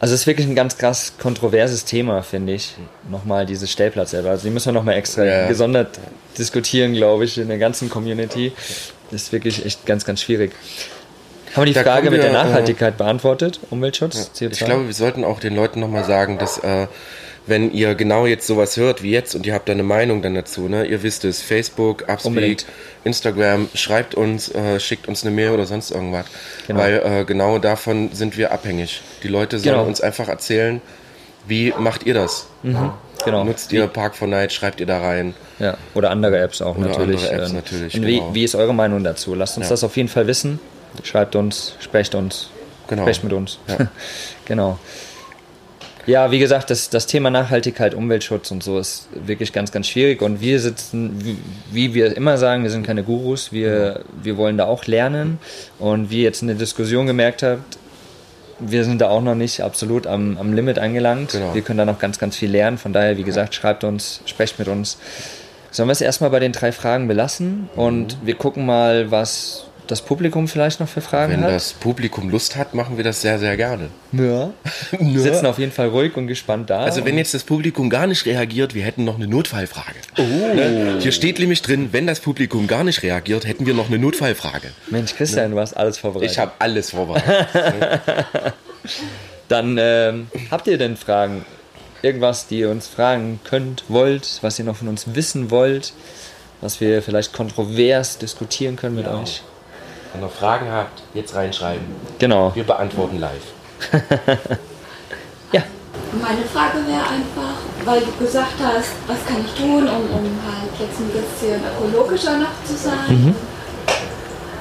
Also 0.00 0.14
es 0.14 0.22
ist 0.22 0.26
wirklich 0.26 0.48
ein 0.48 0.56
ganz 0.56 0.78
krass 0.78 1.12
kontroverses 1.16 1.84
Thema, 1.84 2.24
finde 2.24 2.54
ich. 2.54 2.74
Nochmal 3.08 3.46
dieses 3.46 3.70
Stellplatz 3.70 4.10
selber. 4.10 4.30
Also 4.30 4.48
die 4.48 4.50
müssen 4.50 4.66
wir 4.66 4.72
nochmal 4.72 4.96
extra 4.96 5.24
Ja. 5.24 5.46
gesondert 5.46 6.00
diskutieren, 6.36 6.92
glaube 6.94 7.24
ich, 7.24 7.38
in 7.38 7.46
der 7.46 7.58
ganzen 7.58 7.88
Community. 7.88 8.50
Das 9.12 9.22
ist 9.22 9.32
wirklich 9.32 9.64
echt 9.64 9.86
ganz, 9.86 10.04
ganz 10.04 10.22
schwierig. 10.22 10.50
Haben 11.54 11.62
wir 11.62 11.66
die 11.66 11.72
Da 11.72 11.82
Frage 11.82 12.06
kommen 12.06 12.16
mit 12.16 12.22
der 12.24 12.32
wir, 12.32 12.38
äh, 12.40 12.44
Nachhaltigkeit 12.44 12.96
beantwortet? 12.96 13.60
Umweltschutz, 13.70 14.30
CO2? 14.36 14.52
Ich 14.52 14.58
glaube, 14.64 14.86
wir 14.86 14.94
sollten 14.94 15.24
auch 15.24 15.40
den 15.40 15.54
Leuten 15.54 15.80
nochmal 15.80 16.04
sagen, 16.04 16.38
dass 16.38 16.58
äh, 16.58 16.86
wenn 17.46 17.72
ihr 17.72 17.94
genau 17.94 18.26
jetzt 18.26 18.46
sowas 18.46 18.76
hört 18.76 19.02
wie 19.02 19.10
jetzt 19.10 19.34
und 19.34 19.46
ihr 19.46 19.52
habt 19.54 19.68
da 19.68 19.72
eine 19.72 19.82
Meinung 19.82 20.22
dann 20.22 20.34
dazu, 20.34 20.68
ne? 20.68 20.86
ihr 20.86 21.02
wisst 21.02 21.24
es, 21.24 21.42
Facebook, 21.42 22.02
Upspeak, 22.08 22.24
Unbedingt. 22.26 22.66
Instagram, 23.04 23.68
schreibt 23.74 24.14
uns, 24.14 24.48
äh, 24.54 24.80
schickt 24.80 25.08
uns 25.08 25.22
eine 25.24 25.30
Mail 25.34 25.50
oder 25.50 25.66
sonst 25.66 25.90
irgendwas. 25.90 26.24
Genau. 26.66 26.80
Weil 26.80 27.02
äh, 27.04 27.24
genau 27.24 27.58
davon 27.58 28.10
sind 28.12 28.36
wir 28.38 28.50
abhängig. 28.52 29.02
Die 29.22 29.28
Leute 29.28 29.58
sollen 29.58 29.74
Genau. 29.76 29.86
uns 29.86 30.00
einfach 30.00 30.28
erzählen, 30.28 30.80
wie 31.46 31.72
macht 31.78 32.06
ihr 32.06 32.14
das? 32.14 32.46
genau. 33.24 33.44
Nutzt 33.44 33.70
ihr 33.72 33.86
Park 33.86 34.16
for 34.16 34.26
Night, 34.26 34.52
schreibt 34.52 34.80
ihr 34.80 34.86
da 34.86 34.98
rein. 35.00 35.34
Ja, 35.58 35.76
oder 35.94 36.10
andere 36.10 36.38
Apps 36.38 36.62
auch 36.62 36.76
Oder 36.78 36.88
natürlich. 36.88 37.20
andere 37.30 37.42
Apps 37.42 37.50
Ähm, 37.50 37.56
natürlich, 37.56 37.94
Und 37.94 38.06
wie, 38.06 38.18
genau. 38.18 38.34
wie 38.34 38.44
ist 38.44 38.54
eure 38.54 38.74
Meinung 38.74 39.04
dazu? 39.04 39.34
Lasst 39.34 39.56
uns 39.58 39.66
Ja. 39.66 39.70
das 39.70 39.84
auf 39.84 39.96
jeden 39.96 40.08
Fall 40.08 40.26
wissen. 40.26 40.58
Schreibt 41.02 41.36
uns, 41.36 41.74
sprecht 41.80 42.14
uns, 42.14 42.50
Genau. 42.88 43.02
sprecht 43.02 43.24
mit 43.24 43.32
uns. 43.32 43.58
Ja. 43.68 43.88
genau. 44.44 44.78
Ja, 46.06 46.30
wie 46.30 46.38
gesagt, 46.38 46.68
das, 46.68 46.90
das 46.90 47.06
Thema 47.06 47.30
Nachhaltigkeit, 47.30 47.94
Umweltschutz 47.94 48.50
und 48.50 48.62
so 48.62 48.78
ist 48.78 49.08
wirklich 49.14 49.52
ganz, 49.54 49.72
ganz 49.72 49.88
schwierig. 49.88 50.20
Und 50.20 50.40
wir 50.40 50.60
sitzen, 50.60 51.24
wie, 51.24 51.38
wie 51.72 51.94
wir 51.94 52.14
immer 52.14 52.36
sagen, 52.36 52.62
wir 52.62 52.70
sind 52.70 52.86
keine 52.86 53.02
Gurus, 53.02 53.52
wir, 53.52 54.00
wir 54.22 54.36
wollen 54.36 54.58
da 54.58 54.66
auch 54.66 54.84
lernen. 54.84 55.38
Und 55.78 56.10
wie 56.10 56.18
ihr 56.18 56.24
jetzt 56.24 56.42
in 56.42 56.48
der 56.48 56.58
Diskussion 56.58 57.06
gemerkt 57.06 57.42
habt, 57.42 57.78
wir 58.58 58.84
sind 58.84 59.00
da 59.00 59.08
auch 59.08 59.22
noch 59.22 59.34
nicht 59.34 59.62
absolut 59.62 60.06
am, 60.06 60.36
am 60.36 60.52
Limit 60.52 60.78
angelangt. 60.78 61.32
Genau. 61.32 61.54
Wir 61.54 61.62
können 61.62 61.78
da 61.78 61.84
noch 61.86 61.98
ganz, 61.98 62.18
ganz 62.18 62.36
viel 62.36 62.50
lernen. 62.50 62.76
Von 62.76 62.92
daher, 62.92 63.16
wie 63.16 63.24
gesagt, 63.24 63.54
schreibt 63.54 63.82
uns, 63.82 64.20
sprecht 64.26 64.58
mit 64.58 64.68
uns. 64.68 64.98
Sollen 65.70 65.88
wir 65.88 65.92
es 65.92 66.00
erstmal 66.02 66.30
bei 66.30 66.38
den 66.38 66.52
drei 66.52 66.70
Fragen 66.70 67.08
belassen 67.08 67.68
und 67.74 68.18
wir 68.22 68.36
gucken 68.36 68.64
mal, 68.64 69.10
was 69.10 69.66
das 69.86 70.02
Publikum 70.02 70.48
vielleicht 70.48 70.80
noch 70.80 70.88
für 70.88 71.00
Fragen 71.00 71.32
Wenn 71.32 71.44
hat? 71.44 71.50
das 71.50 71.72
Publikum 71.72 72.30
Lust 72.30 72.56
hat, 72.56 72.74
machen 72.74 72.96
wir 72.96 73.04
das 73.04 73.20
sehr, 73.20 73.38
sehr 73.38 73.56
gerne. 73.56 73.88
ja. 74.12 74.50
Wir 74.98 75.20
sitzen 75.20 75.46
auf 75.46 75.58
jeden 75.58 75.72
Fall 75.72 75.88
ruhig 75.88 76.16
und 76.16 76.26
gespannt 76.26 76.70
da. 76.70 76.80
Also 76.80 77.04
wenn 77.04 77.18
jetzt 77.18 77.34
das 77.34 77.44
Publikum 77.44 77.90
gar 77.90 78.06
nicht 78.06 78.26
reagiert, 78.26 78.74
wir 78.74 78.84
hätten 78.84 79.04
noch 79.04 79.16
eine 79.16 79.26
Notfallfrage. 79.26 79.98
Ne? 80.16 80.98
Hier 81.00 81.12
steht 81.12 81.38
nämlich 81.38 81.62
drin, 81.62 81.90
wenn 81.92 82.06
das 82.06 82.20
Publikum 82.20 82.66
gar 82.66 82.84
nicht 82.84 83.02
reagiert, 83.02 83.46
hätten 83.46 83.66
wir 83.66 83.74
noch 83.74 83.88
eine 83.88 83.98
Notfallfrage. 83.98 84.68
Mensch, 84.90 85.14
Christian, 85.14 85.50
du 85.50 85.58
hast 85.58 85.74
alles 85.74 85.98
vorbereitet. 85.98 86.32
Ich 86.32 86.38
habe 86.38 86.52
alles 86.58 86.90
vorbereitet. 86.90 87.48
Dann 89.48 89.76
ähm, 89.78 90.28
habt 90.50 90.66
ihr 90.66 90.78
denn 90.78 90.96
Fragen? 90.96 91.44
Irgendwas, 92.02 92.46
die 92.46 92.60
ihr 92.60 92.70
uns 92.70 92.86
fragen 92.86 93.40
könnt, 93.44 93.84
wollt, 93.88 94.38
was 94.42 94.58
ihr 94.58 94.64
noch 94.64 94.76
von 94.76 94.88
uns 94.88 95.14
wissen 95.14 95.50
wollt, 95.50 95.92
was 96.60 96.80
wir 96.80 97.02
vielleicht 97.02 97.32
kontrovers 97.32 98.18
diskutieren 98.18 98.76
können 98.76 98.96
mit 98.96 99.08
euch? 99.08 99.42
Wenn 100.14 100.22
ihr 100.22 100.28
Fragen 100.28 100.70
habt, 100.70 101.02
jetzt 101.12 101.34
reinschreiben. 101.34 101.84
Genau. 102.20 102.54
Wir 102.54 102.64
beantworten 102.64 103.18
live. 103.18 103.42
Ja. 105.52 105.62
Meine 106.10 106.42
Frage 106.46 106.78
wäre 106.86 107.06
einfach, 107.06 107.62
weil 107.84 108.00
du 108.00 108.10
gesagt 108.24 108.58
hast, 108.58 108.90
was 109.06 109.18
kann 109.26 109.44
ich 109.44 109.52
tun, 109.54 109.86
um, 109.86 110.04
um 110.18 110.26
halt 110.42 110.72
jetzt 110.80 110.98
ein 110.98 111.10
bisschen 111.10 111.60
ökologischer 111.62 112.38
noch 112.38 112.54
zu 112.64 112.74
sein. 112.74 113.34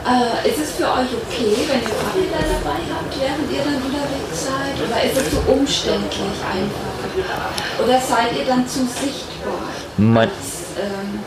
Äh, 0.06 0.50
ist 0.50 0.60
es 0.60 0.72
für 0.74 0.86
euch 0.86 1.10
okay, 1.18 1.56
wenn 1.66 1.82
ihr 1.82 1.98
Fahrräder 1.98 2.46
dabei 2.46 2.78
habt, 2.94 3.14
während 3.18 3.50
ihr 3.50 3.64
dann 3.64 3.82
unterwegs 3.82 4.46
seid? 4.46 4.76
Oder 4.86 5.02
ist 5.04 5.18
es 5.18 5.30
zu 5.32 5.52
umständlich 5.52 6.38
einfach? 6.46 7.84
Oder 7.84 8.00
seid 8.00 8.38
ihr 8.38 8.46
dann 8.46 8.68
zu 8.68 8.80
sichtbar 8.80 9.66
Mein, 9.98 10.30
als 10.30 10.78
ähm? 10.78 11.24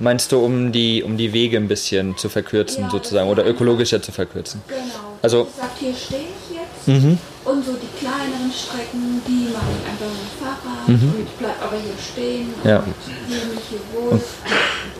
Meinst 0.00 0.32
du, 0.32 0.38
um 0.44 0.72
die, 0.72 1.02
um 1.02 1.16
die 1.16 1.32
Wege 1.32 1.56
ein 1.56 1.68
bisschen 1.68 2.16
zu 2.16 2.28
verkürzen 2.28 2.84
Ja, 2.84 2.90
sozusagen 2.90 3.28
oder 3.28 3.46
ökologischer 3.46 4.00
zu 4.02 4.12
verkürzen? 4.12 4.62
Genau. 4.68 4.82
Also- 5.22 5.40
Ihr 5.56 5.62
sagt, 5.62 5.78
hier 5.78 5.94
stehe 5.94 6.20
ich 6.28 6.56
jetzt 6.56 7.04
Und 7.44 7.64
so 7.64 7.72
die 7.74 7.90
kleineren 7.98 8.50
Strecken, 8.52 9.22
die 9.26 9.52
mache 9.52 9.70
ich 9.74 9.82
einfach 9.88 10.10
mit 10.10 10.26
dem 10.26 10.34
Fahrrad 10.38 10.88
und 10.88 11.20
ich 11.26 11.32
bleibe 11.38 11.60
aber 11.62 11.76
hier 11.76 11.98
stehen 11.98 12.54
und 12.62 12.68
Ja. 12.68 12.82
fühle 12.82 13.54
mich 13.54 13.64
hier 13.70 13.80
wohl. 13.94 14.20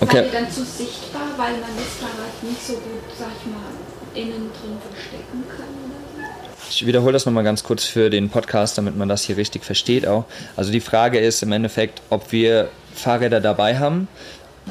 Okay. 0.00 0.16
Seid 0.16 0.26
ihr 0.26 0.32
dann 0.40 0.50
zu 0.50 0.62
sichtbar, 0.64 1.28
weil 1.36 1.52
man 1.58 1.72
das 1.76 1.92
Fahrrad 2.00 2.34
nicht 2.42 2.62
so 2.66 2.74
gut, 2.74 3.02
sag 3.18 3.32
ich 3.38 3.46
mal, 3.50 3.70
innen 4.14 4.50
drin 4.54 4.76
verstecken 4.82 5.44
kann? 5.48 5.95
Ich 6.70 6.84
wiederhole 6.86 7.12
das 7.12 7.26
nochmal 7.26 7.44
ganz 7.44 7.62
kurz 7.64 7.84
für 7.84 8.10
den 8.10 8.28
Podcast, 8.28 8.76
damit 8.78 8.96
man 8.96 9.08
das 9.08 9.22
hier 9.22 9.36
richtig 9.36 9.64
versteht 9.64 10.06
auch. 10.06 10.24
Also 10.56 10.72
die 10.72 10.80
Frage 10.80 11.18
ist 11.18 11.42
im 11.42 11.52
Endeffekt, 11.52 12.02
ob 12.10 12.32
wir 12.32 12.68
Fahrräder 12.94 13.40
dabei 13.40 13.78
haben, 13.78 14.08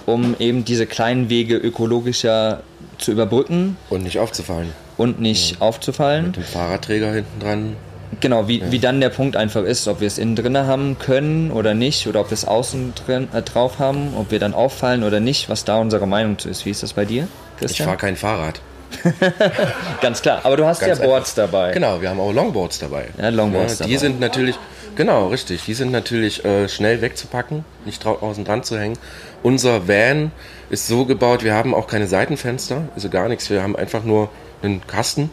um 0.05 0.35
eben 0.39 0.65
diese 0.65 0.85
kleinen 0.85 1.29
Wege 1.29 1.55
ökologischer 1.55 2.61
zu 2.97 3.11
überbrücken 3.11 3.77
Und 3.89 4.03
nicht 4.03 4.19
aufzufallen. 4.19 4.71
und 4.97 5.19
nicht 5.21 5.61
aufzufallen. 5.61 6.27
Mit 6.27 6.35
dem 6.37 6.43
Fahrradträger 6.43 7.11
hinten 7.13 7.39
dran. 7.39 7.75
Genau, 8.21 8.47
wie, 8.47 8.61
wie 8.71 8.79
dann 8.79 9.01
der 9.01 9.09
Punkt 9.09 9.35
einfach 9.35 9.63
ist, 9.63 9.87
ob 9.87 9.99
wir 9.99 10.07
es 10.07 10.17
innen 10.17 10.35
drin 10.35 10.57
haben 10.57 10.97
können 10.99 11.51
oder 11.51 11.73
nicht, 11.73 12.07
oder 12.07 12.21
ob 12.21 12.29
wir 12.29 12.35
es 12.35 12.45
außen 12.45 12.93
drin, 13.05 13.27
äh, 13.33 13.41
drauf 13.41 13.79
haben, 13.79 14.13
ob 14.15 14.31
wir 14.31 14.39
dann 14.39 14.53
auffallen 14.53 15.03
oder 15.03 15.19
nicht, 15.19 15.49
was 15.49 15.65
da 15.65 15.77
unsere 15.77 16.07
Meinung 16.07 16.37
zu 16.37 16.47
ist. 16.49 16.65
Wie 16.65 16.69
ist 16.69 16.83
das 16.83 16.93
bei 16.93 17.03
dir, 17.05 17.27
Ich 17.55 17.59
Christian? 17.59 17.87
fahre 17.87 17.97
kein 17.97 18.15
Fahrrad. 18.15 18.61
Ganz 20.01 20.21
klar, 20.21 20.41
aber 20.43 20.57
du 20.57 20.65
hast 20.65 20.79
Ganz 20.79 20.99
ja 20.99 21.05
Boards 21.05 21.35
dabei. 21.35 21.71
Genau, 21.71 22.01
wir 22.01 22.09
haben 22.09 22.19
auch 22.19 22.31
Longboards 22.31 22.79
dabei. 22.79 23.05
Ja, 23.17 23.29
Longboards 23.29 23.77
die 23.77 23.83
dabei. 23.83 23.97
sind 23.97 24.19
natürlich, 24.19 24.55
genau, 24.95 25.27
richtig, 25.27 25.63
die 25.65 25.73
sind 25.73 25.91
natürlich 25.91 26.43
äh, 26.45 26.67
schnell 26.69 27.01
wegzupacken, 27.01 27.65
nicht 27.85 28.03
drau- 28.03 28.19
außen 28.21 28.45
dran 28.45 28.63
zu 28.63 28.77
hängen. 28.79 28.97
Unser 29.43 29.87
Van 29.87 30.31
ist 30.69 30.87
so 30.87 31.05
gebaut, 31.05 31.43
wir 31.43 31.53
haben 31.53 31.73
auch 31.73 31.87
keine 31.87 32.07
Seitenfenster, 32.07 32.83
also 32.95 33.09
gar 33.09 33.27
nichts, 33.29 33.49
wir 33.49 33.61
haben 33.61 33.75
einfach 33.75 34.03
nur 34.03 34.29
einen 34.63 34.85
Kasten. 34.87 35.29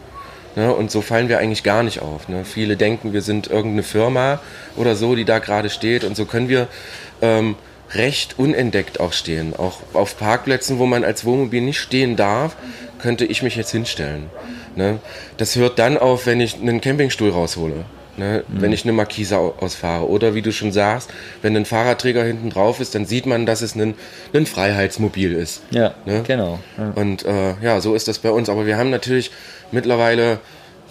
Ne, 0.55 0.71
und 0.71 0.91
so 0.91 1.01
fallen 1.01 1.31
wir 1.31 1.39
eigentlich 1.39 1.63
gar 1.63 1.83
nicht 1.83 2.03
auf. 2.03 2.29
Ne. 2.29 2.45
Viele 2.45 2.77
denken, 2.77 3.15
wir 3.15 3.23
sind 3.23 3.47
irgendeine 3.47 3.83
Firma 3.83 4.39
oder 4.77 4.97
so, 4.97 5.15
die 5.15 5.25
da 5.25 5.39
gerade 5.39 5.71
steht. 5.71 6.05
Und 6.05 6.15
so 6.15 6.27
können 6.27 6.51
wir 6.51 6.67
ähm, 7.23 7.55
recht 7.95 8.39
unentdeckt 8.39 9.01
auch 9.01 9.13
stehen. 9.13 9.55
Auch 9.57 9.79
auf 9.93 10.19
Parkplätzen, 10.19 10.79
wo 10.79 10.87
man 10.87 11.05
als 11.05 11.25
Wohnmobil 11.25 11.61
nicht 11.61 11.79
stehen 11.79 12.17
darf, 12.17 12.57
könnte 13.01 13.25
ich 13.25 13.43
mich 13.43 13.57
jetzt 13.57 13.71
hinstellen. 13.73 14.31
Ne? 14.77 14.99
Das 15.37 15.57
hört 15.57 15.79
dann 15.79 15.99
auf, 15.99 16.27
wenn 16.27 16.41
ich 16.41 16.55
einen 16.57 16.81
Campingstuhl 16.81 17.31
raushole. 17.31 17.85
Ne? 18.17 18.45
Wenn 18.49 18.73
ich 18.73 18.85
eine 18.85 18.93
Markise 18.93 19.39
au- 19.39 19.55
ausfahre. 19.59 20.07
Oder 20.09 20.35
wie 20.35 20.43
du 20.43 20.53
schon 20.53 20.71
sagst, 20.71 21.11
wenn 21.41 21.57
ein 21.57 21.65
Fahrradträger 21.65 22.23
hinten 22.25 22.51
drauf 22.51 22.79
ist, 22.81 22.95
dann 22.95 23.07
sieht 23.07 23.25
man, 23.27 23.47
dass 23.47 23.63
es 23.63 23.75
ein, 23.75 23.95
ein 24.35 24.45
Freiheitsmobil 24.47 25.33
ist. 25.33 25.63
Ja, 25.71 25.95
Ne? 26.05 26.23
genau. 26.27 26.59
Ja. 26.79 26.93
Und 26.95 27.25
äh, 27.25 27.55
ja, 27.63 27.81
so 27.81 27.95
ist 27.95 28.09
das 28.09 28.19
bei 28.19 28.31
uns. 28.31 28.49
Aber 28.51 28.67
wir 28.67 28.77
haben 28.77 28.91
natürlich 28.91 29.31
mittlerweile 29.73 30.39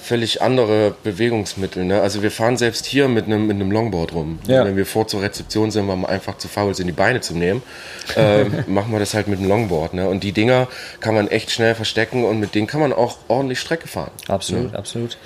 völlig 0.02 0.42
andere 0.42 0.96
Bewegungsmittel. 1.04 1.86
Ne? 1.86 2.02
Also 2.02 2.24
wir 2.24 2.32
fahren 2.32 2.58
selbst 2.58 2.86
hier 2.86 3.08
mit 3.08 3.26
einem, 3.26 3.48
mit 3.48 3.56
einem 3.56 3.72
Longboard 3.72 4.14
rum. 4.14 4.40
Ja. 4.48 4.66
Wenn 4.66 4.76
wir 4.76 4.86
vor 4.86 5.08
zur 5.08 5.22
Rezeption 5.22 5.72
sind, 5.72 5.88
weil 5.88 5.98
wir 5.98 6.10
einfach 6.10 6.38
zu 6.38 6.48
faul 6.48 6.76
sind, 6.76 6.88
die 6.88 6.94
Beine 6.94 7.22
zu 7.22 7.36
nehmen, 7.36 7.62
äh, 8.16 8.46
machen 8.68 8.92
wir 8.92 9.00
das 9.00 9.14
halt 9.14 9.28
mit 9.28 9.40
einem 9.40 9.48
Longboard. 9.48 9.94
Ne? 9.94 10.08
Und 10.08 10.24
die 10.24 10.32
Dinger 10.32 10.68
kann 11.00 11.16
man 11.16 11.28
echt 11.28 11.52
schnell 11.52 11.76
verstecken 11.76 12.26
und 12.26 12.40
mit 12.40 12.56
denen 12.56 12.68
kann 12.68 12.82
man 12.82 12.94
auch 12.94 13.18
ordentlich 13.28 13.60
Strecke 13.60 13.88
fahren. 13.88 14.12
Absolut, 14.28 14.76
absolut. 14.76 15.18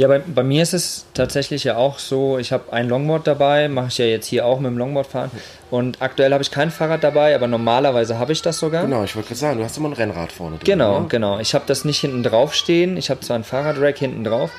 Ja, 0.00 0.08
bei, 0.08 0.18
bei 0.20 0.42
mir 0.42 0.62
ist 0.62 0.72
es 0.72 1.04
tatsächlich 1.12 1.64
ja 1.64 1.76
auch 1.76 1.98
so, 1.98 2.38
ich 2.38 2.52
habe 2.52 2.72
ein 2.72 2.88
Longboard 2.88 3.26
dabei, 3.26 3.68
mache 3.68 3.88
ich 3.88 3.98
ja 3.98 4.06
jetzt 4.06 4.24
hier 4.24 4.46
auch 4.46 4.58
mit 4.58 4.70
dem 4.70 4.78
Longboard 4.78 5.06
fahren. 5.06 5.30
Und 5.70 6.00
aktuell 6.00 6.32
habe 6.32 6.42
ich 6.42 6.50
kein 6.50 6.70
Fahrrad 6.70 7.04
dabei, 7.04 7.34
aber 7.34 7.46
normalerweise 7.48 8.18
habe 8.18 8.32
ich 8.32 8.40
das 8.40 8.58
sogar. 8.58 8.84
Genau, 8.84 9.04
ich 9.04 9.14
wollte 9.14 9.28
gerade 9.28 9.38
sagen, 9.38 9.58
du 9.58 9.64
hast 9.64 9.76
immer 9.76 9.90
ein 9.90 9.92
Rennrad 9.92 10.32
vorne 10.32 10.56
drin. 10.56 10.64
Genau, 10.64 11.00
ne? 11.00 11.06
genau. 11.08 11.38
Ich 11.38 11.54
habe 11.54 11.64
das 11.66 11.84
nicht 11.84 12.00
hinten 12.00 12.22
drauf 12.22 12.54
stehen. 12.54 12.96
Ich 12.96 13.10
habe 13.10 13.20
zwar 13.20 13.36
ein 13.36 13.44
Fahrradrack 13.44 13.98
hinten 13.98 14.24
drauf, 14.24 14.50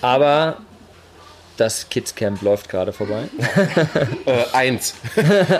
aber 0.00 0.56
das 1.56 1.88
Kidscamp 1.88 2.42
läuft 2.42 2.68
gerade 2.68 2.92
vorbei. 2.92 3.28
Äh, 4.26 4.44
eins. 4.54 4.94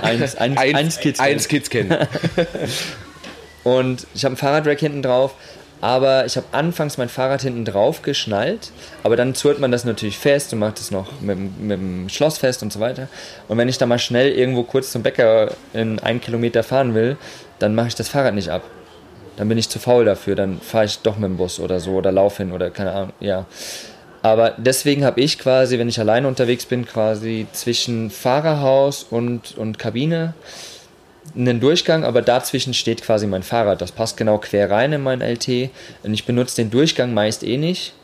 eins, 0.03 0.35
eins, 0.35 0.59
eins 0.59 0.99
Kidscamp. 0.99 1.29
eins 1.31 1.47
Kids 1.47 1.71
kennen. 1.71 1.97
Und 3.63 4.09
ich 4.13 4.25
habe 4.25 4.35
ein 4.35 4.37
Fahrradrack 4.37 4.81
hinten 4.81 5.03
drauf, 5.03 5.37
aber 5.83 6.25
ich 6.27 6.37
habe 6.37 6.47
anfangs 6.53 6.97
mein 6.97 7.09
Fahrrad 7.09 7.43
hinten 7.43 7.65
drauf 7.65 8.03
geschnallt, 8.03 8.71
aber 9.03 9.17
dann 9.17 9.35
zurrt 9.35 9.59
man 9.59 9.73
das 9.73 9.85
natürlich 9.85 10.17
fest 10.17 10.53
und 10.53 10.61
macht 10.61 10.79
es 10.79 10.93
noch 10.93 11.21
mit, 11.21 11.37
mit 11.61 11.73
dem 11.73 12.09
Schloss 12.09 12.39
fest 12.39 12.63
und 12.63 12.73
so 12.73 12.79
weiter. 12.79 13.09
Und 13.49 13.59
wenn 13.59 13.69
ich 13.69 13.79
da 13.79 13.87
mal 13.87 13.99
schnell 13.99 14.31
irgendwo 14.31 14.63
kurz 14.63 14.93
zum 14.93 15.03
Bäcker 15.03 15.51
in 15.75 15.99
einen 15.99 16.21
Kilometer 16.21 16.63
fahren 16.63 16.95
will, 16.95 17.17
dann 17.59 17.75
mache 17.75 17.89
ich 17.89 17.97
das 17.97 18.09
Fahrrad 18.09 18.33
nicht 18.35 18.49
ab. 18.49 18.63
Dann 19.37 19.49
bin 19.49 19.59
ich 19.59 19.69
zu 19.69 19.81
faul 19.81 20.05
dafür, 20.05 20.37
dann 20.37 20.61
fahre 20.61 20.85
ich 20.85 21.01
doch 21.01 21.17
mit 21.17 21.29
dem 21.29 21.37
Bus 21.37 21.59
oder 21.59 21.81
so 21.81 21.95
oder 21.95 22.13
laufe 22.13 22.45
hin 22.45 22.53
oder 22.53 22.71
keine 22.71 22.93
Ahnung, 22.93 23.13
ja. 23.19 23.47
Aber 24.23 24.55
deswegen 24.57 25.05
habe 25.05 25.21
ich 25.21 25.37
quasi, 25.37 25.81
wenn 25.81 25.89
ich 25.89 25.99
alleine 25.99 26.29
unterwegs 26.29 26.65
bin, 26.65 26.87
quasi 26.87 27.49
zwischen 27.53 28.09
Fahrerhaus 28.11 29.03
und, 29.03 29.59
und 29.59 29.81
Kabine 29.81 30.35
einen 31.37 31.61
Durchgang, 31.61 32.05
aber 32.05 32.23
dazwischen 32.23 32.75
steht 32.75 33.03
quasi 33.03 33.27
mein 33.27 33.43
Fahrrad. 33.43 33.81
Das 33.81 33.93
passt 33.93 34.17
genau 34.17 34.39
quer 34.39 34.71
rein 34.71 34.93
in 34.93 35.03
mein 35.03 35.21
LT. 35.21 35.71
Und 36.03 36.15
ich 36.15 36.27
benutze 36.27 36.57
den 36.57 36.71
Durchgang 36.71 37.15
meist 37.15 37.43
eh 37.43 37.57
nicht. 37.57 37.95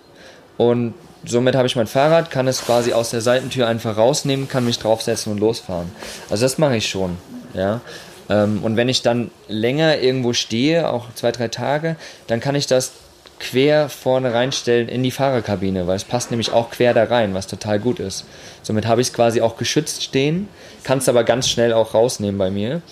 Und 0.57 0.95
somit 1.25 1.55
habe 1.55 1.67
ich 1.67 1.77
mein 1.77 1.87
Fahrrad, 1.87 2.31
kann 2.31 2.49
es 2.49 2.65
quasi 2.65 2.93
aus 2.93 3.11
der 3.11 3.21
Seitentür 3.21 3.67
einfach 3.67 3.97
rausnehmen, 3.97 4.49
kann 4.49 4.65
mich 4.65 4.79
draufsetzen 4.79 5.33
und 5.33 5.39
losfahren. 5.39 5.91
Also 6.31 6.45
das 6.45 6.59
mache 6.59 6.77
ich 6.77 6.89
schon. 6.89 7.19
Ja. 7.55 7.81
Ähm, 8.29 8.61
Und 8.63 8.77
wenn 8.77 8.89
ich 8.89 9.03
dann 9.03 9.31
länger 9.49 9.99
irgendwo 9.99 10.33
stehe, 10.33 10.91
auch 10.91 11.07
zwei, 11.15 11.33
drei 11.33 11.49
Tage, 11.49 11.97
dann 12.27 12.41
kann 12.41 12.55
ich 12.55 12.67
das 12.67 12.93
quer 13.41 13.89
vorne 13.89 14.35
reinstellen 14.35 14.89
in 14.89 15.03
die 15.03 15.13
Fahrerkabine, 15.13 15.87
weil 15.87 15.97
es 15.97 16.05
passt 16.05 16.31
nämlich 16.31 16.51
auch 16.51 16.71
quer 16.71 16.93
da 16.93 17.05
rein, 17.05 17.35
was 17.35 17.47
total 17.47 17.79
gut 17.79 18.01
ist. 18.01 18.25
Somit 18.63 18.87
habe 18.87 19.01
ich 19.01 19.09
es 19.09 19.13
quasi 19.13 19.41
auch 19.41 19.57
geschützt 19.57 20.03
stehen, 20.03 20.49
kann 20.83 20.99
es 20.99 21.09
aber 21.09 21.23
ganz 21.25 21.49
schnell 21.49 21.73
auch 21.73 21.95
rausnehmen 21.95 22.37
bei 22.39 22.51
mir. 22.51 22.83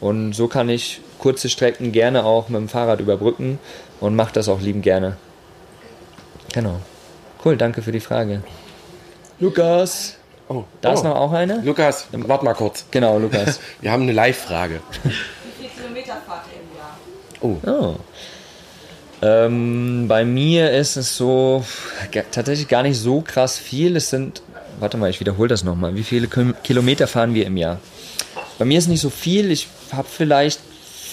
Und 0.00 0.32
so 0.32 0.48
kann 0.48 0.68
ich 0.68 1.00
kurze 1.18 1.48
Strecken 1.48 1.92
gerne 1.92 2.24
auch 2.24 2.48
mit 2.48 2.60
dem 2.60 2.68
Fahrrad 2.68 3.00
überbrücken 3.00 3.58
und 4.00 4.14
mache 4.14 4.32
das 4.32 4.48
auch 4.48 4.60
lieben 4.60 4.82
gerne. 4.82 5.16
Genau. 6.52 6.80
Cool, 7.44 7.56
danke 7.56 7.82
für 7.82 7.92
die 7.92 8.00
Frage. 8.00 8.42
Lukas. 9.40 10.16
Oh, 10.48 10.64
Da 10.80 10.90
oh. 10.90 10.94
ist 10.94 11.04
noch 11.04 11.16
auch 11.16 11.32
eine? 11.32 11.60
Lukas, 11.62 12.06
warte 12.12 12.44
mal 12.44 12.54
kurz. 12.54 12.86
Genau, 12.90 13.18
Lukas. 13.18 13.60
Wir 13.80 13.92
haben 13.92 14.04
eine 14.04 14.12
Live-Frage. 14.12 14.80
Wie 15.02 15.10
viel 15.10 15.70
Kilometer 15.76 16.16
fahrt 16.26 16.44
ihr 16.52 16.60
im 16.62 17.66
Jahr? 17.66 17.92
Oh. 17.92 17.96
Ähm, 19.20 20.06
bei 20.08 20.24
mir 20.24 20.70
ist 20.70 20.96
es 20.96 21.16
so 21.16 21.64
tatsächlich 22.30 22.68
gar 22.68 22.82
nicht 22.82 22.98
so 22.98 23.20
krass 23.20 23.58
viel. 23.58 23.96
Es 23.96 24.10
sind, 24.10 24.42
warte 24.78 24.96
mal, 24.96 25.10
ich 25.10 25.20
wiederhole 25.20 25.48
das 25.48 25.64
nochmal. 25.64 25.94
Wie 25.94 26.04
viele 26.04 26.28
Kilometer 26.62 27.06
fahren 27.06 27.34
wir 27.34 27.46
im 27.46 27.56
Jahr? 27.56 27.78
Bei 28.58 28.64
mir 28.64 28.78
ist 28.78 28.88
nicht 28.88 29.00
so 29.00 29.10
viel. 29.10 29.50
Ich 29.50 29.68
habe 29.92 30.08
vielleicht 30.08 30.60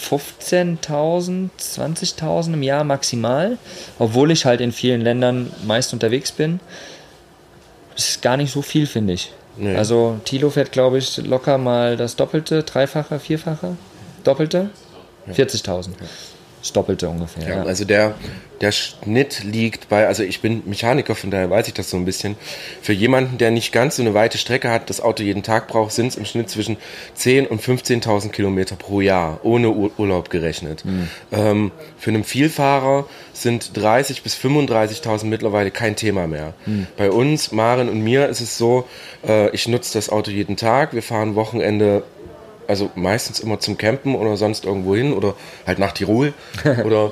15.000, 0.10 1.50
20.000 1.60 2.54
im 2.54 2.64
Jahr 2.64 2.84
maximal, 2.84 3.58
obwohl 4.00 4.32
ich 4.32 4.46
halt 4.46 4.62
in 4.62 4.72
vielen 4.72 5.02
Ländern 5.02 5.52
meist 5.66 5.94
unterwegs 5.94 6.32
bin. 6.32 6.60
Das 7.96 8.10
ist 8.10 8.22
gar 8.22 8.38
nicht 8.38 8.52
so 8.52 8.62
viel, 8.62 8.88
finde 8.88 9.14
ich. 9.14 9.32
Nee. 9.58 9.76
Also 9.76 10.20
Tilo 10.26 10.50
fährt, 10.50 10.72
glaube 10.72 10.98
ich, 10.98 11.18
locker 11.18 11.58
mal 11.58 11.96
das 11.98 12.16
Doppelte, 12.16 12.64
Dreifache, 12.64 13.20
Vierfache, 13.20 13.78
Doppelte, 14.24 14.70
40.000. 15.32 15.90
Das 16.66 16.74
Doppelte 16.74 17.08
ungefähr. 17.08 17.48
Ja, 17.48 17.56
Ja, 17.58 17.64
also 17.64 17.86
der, 17.86 18.16
der 18.60 18.72
Schnitt 18.72 19.44
liegt 19.44 19.88
bei, 19.88 20.08
also 20.08 20.24
ich 20.24 20.42
bin 20.42 20.64
Mechaniker, 20.66 21.14
von 21.14 21.30
daher 21.30 21.52
weiß 21.52 21.68
ich 21.68 21.76
das 21.76 21.92
so 21.92 21.98
ein 21.98 22.06
bisschen. 22.06 22.38
Für 22.82 22.92
jemanden, 22.92 23.38
der 23.38 23.52
nicht 23.52 23.72
ganz 23.72 23.98
so 23.98 24.02
eine 24.02 24.16
weite 24.16 24.40
Strecke 24.40 24.72
hat, 24.72 24.90
das 24.90 25.00
Auto 25.00 25.22
jeden 25.22 25.44
Tag 25.44 25.68
braucht, 25.68 25.92
sind 25.92 26.08
es 26.08 26.16
im 26.16 26.26
Schnitt 26.26 26.50
zwischen 26.50 26.78
10.000 27.20 27.48
und 27.50 27.62
15.000 27.62 28.30
Kilometer 28.30 28.76
pro 28.78 29.00
Jahr, 29.00 29.42
ohne 29.44 29.70
Ur 29.70 29.92
Urlaub 30.00 30.32
gerechnet. 30.32 30.84
Ähm, 31.32 31.72
für 32.00 32.10
einen 32.10 32.24
Vielfahrer 32.24 33.06
sind 33.32 33.74
30.000 33.76 34.24
bis 34.24 34.36
35.000 34.36 35.26
mittlerweile 35.26 35.70
kein 35.70 35.96
Thema 35.96 36.26
mehr. 36.26 36.56
Bei 36.98 37.12
uns, 37.12 37.52
Maren 37.52 37.90
und 37.90 38.02
mir, 38.02 38.28
ist 38.28 38.42
es 38.42 38.58
so, 38.58 38.88
äh, 39.28 39.52
ich 39.52 39.68
nutze 39.68 39.94
das 39.94 40.10
Auto 40.10 40.32
jeden 40.32 40.58
Tag, 40.58 40.94
wir 40.94 41.04
fahren 41.04 41.36
Wochenende 41.36 42.02
also 42.68 42.90
meistens 42.96 43.40
immer 43.40 43.60
zum 43.60 43.78
Campen 43.78 44.16
oder 44.16 44.38
sonst 44.38 44.66
irgendwo 44.66 44.96
hin 44.96 45.14
oder 45.14 45.36
halt 45.68 45.80
nach 45.80 45.92
Tirol 45.92 46.34
oder 46.86 47.12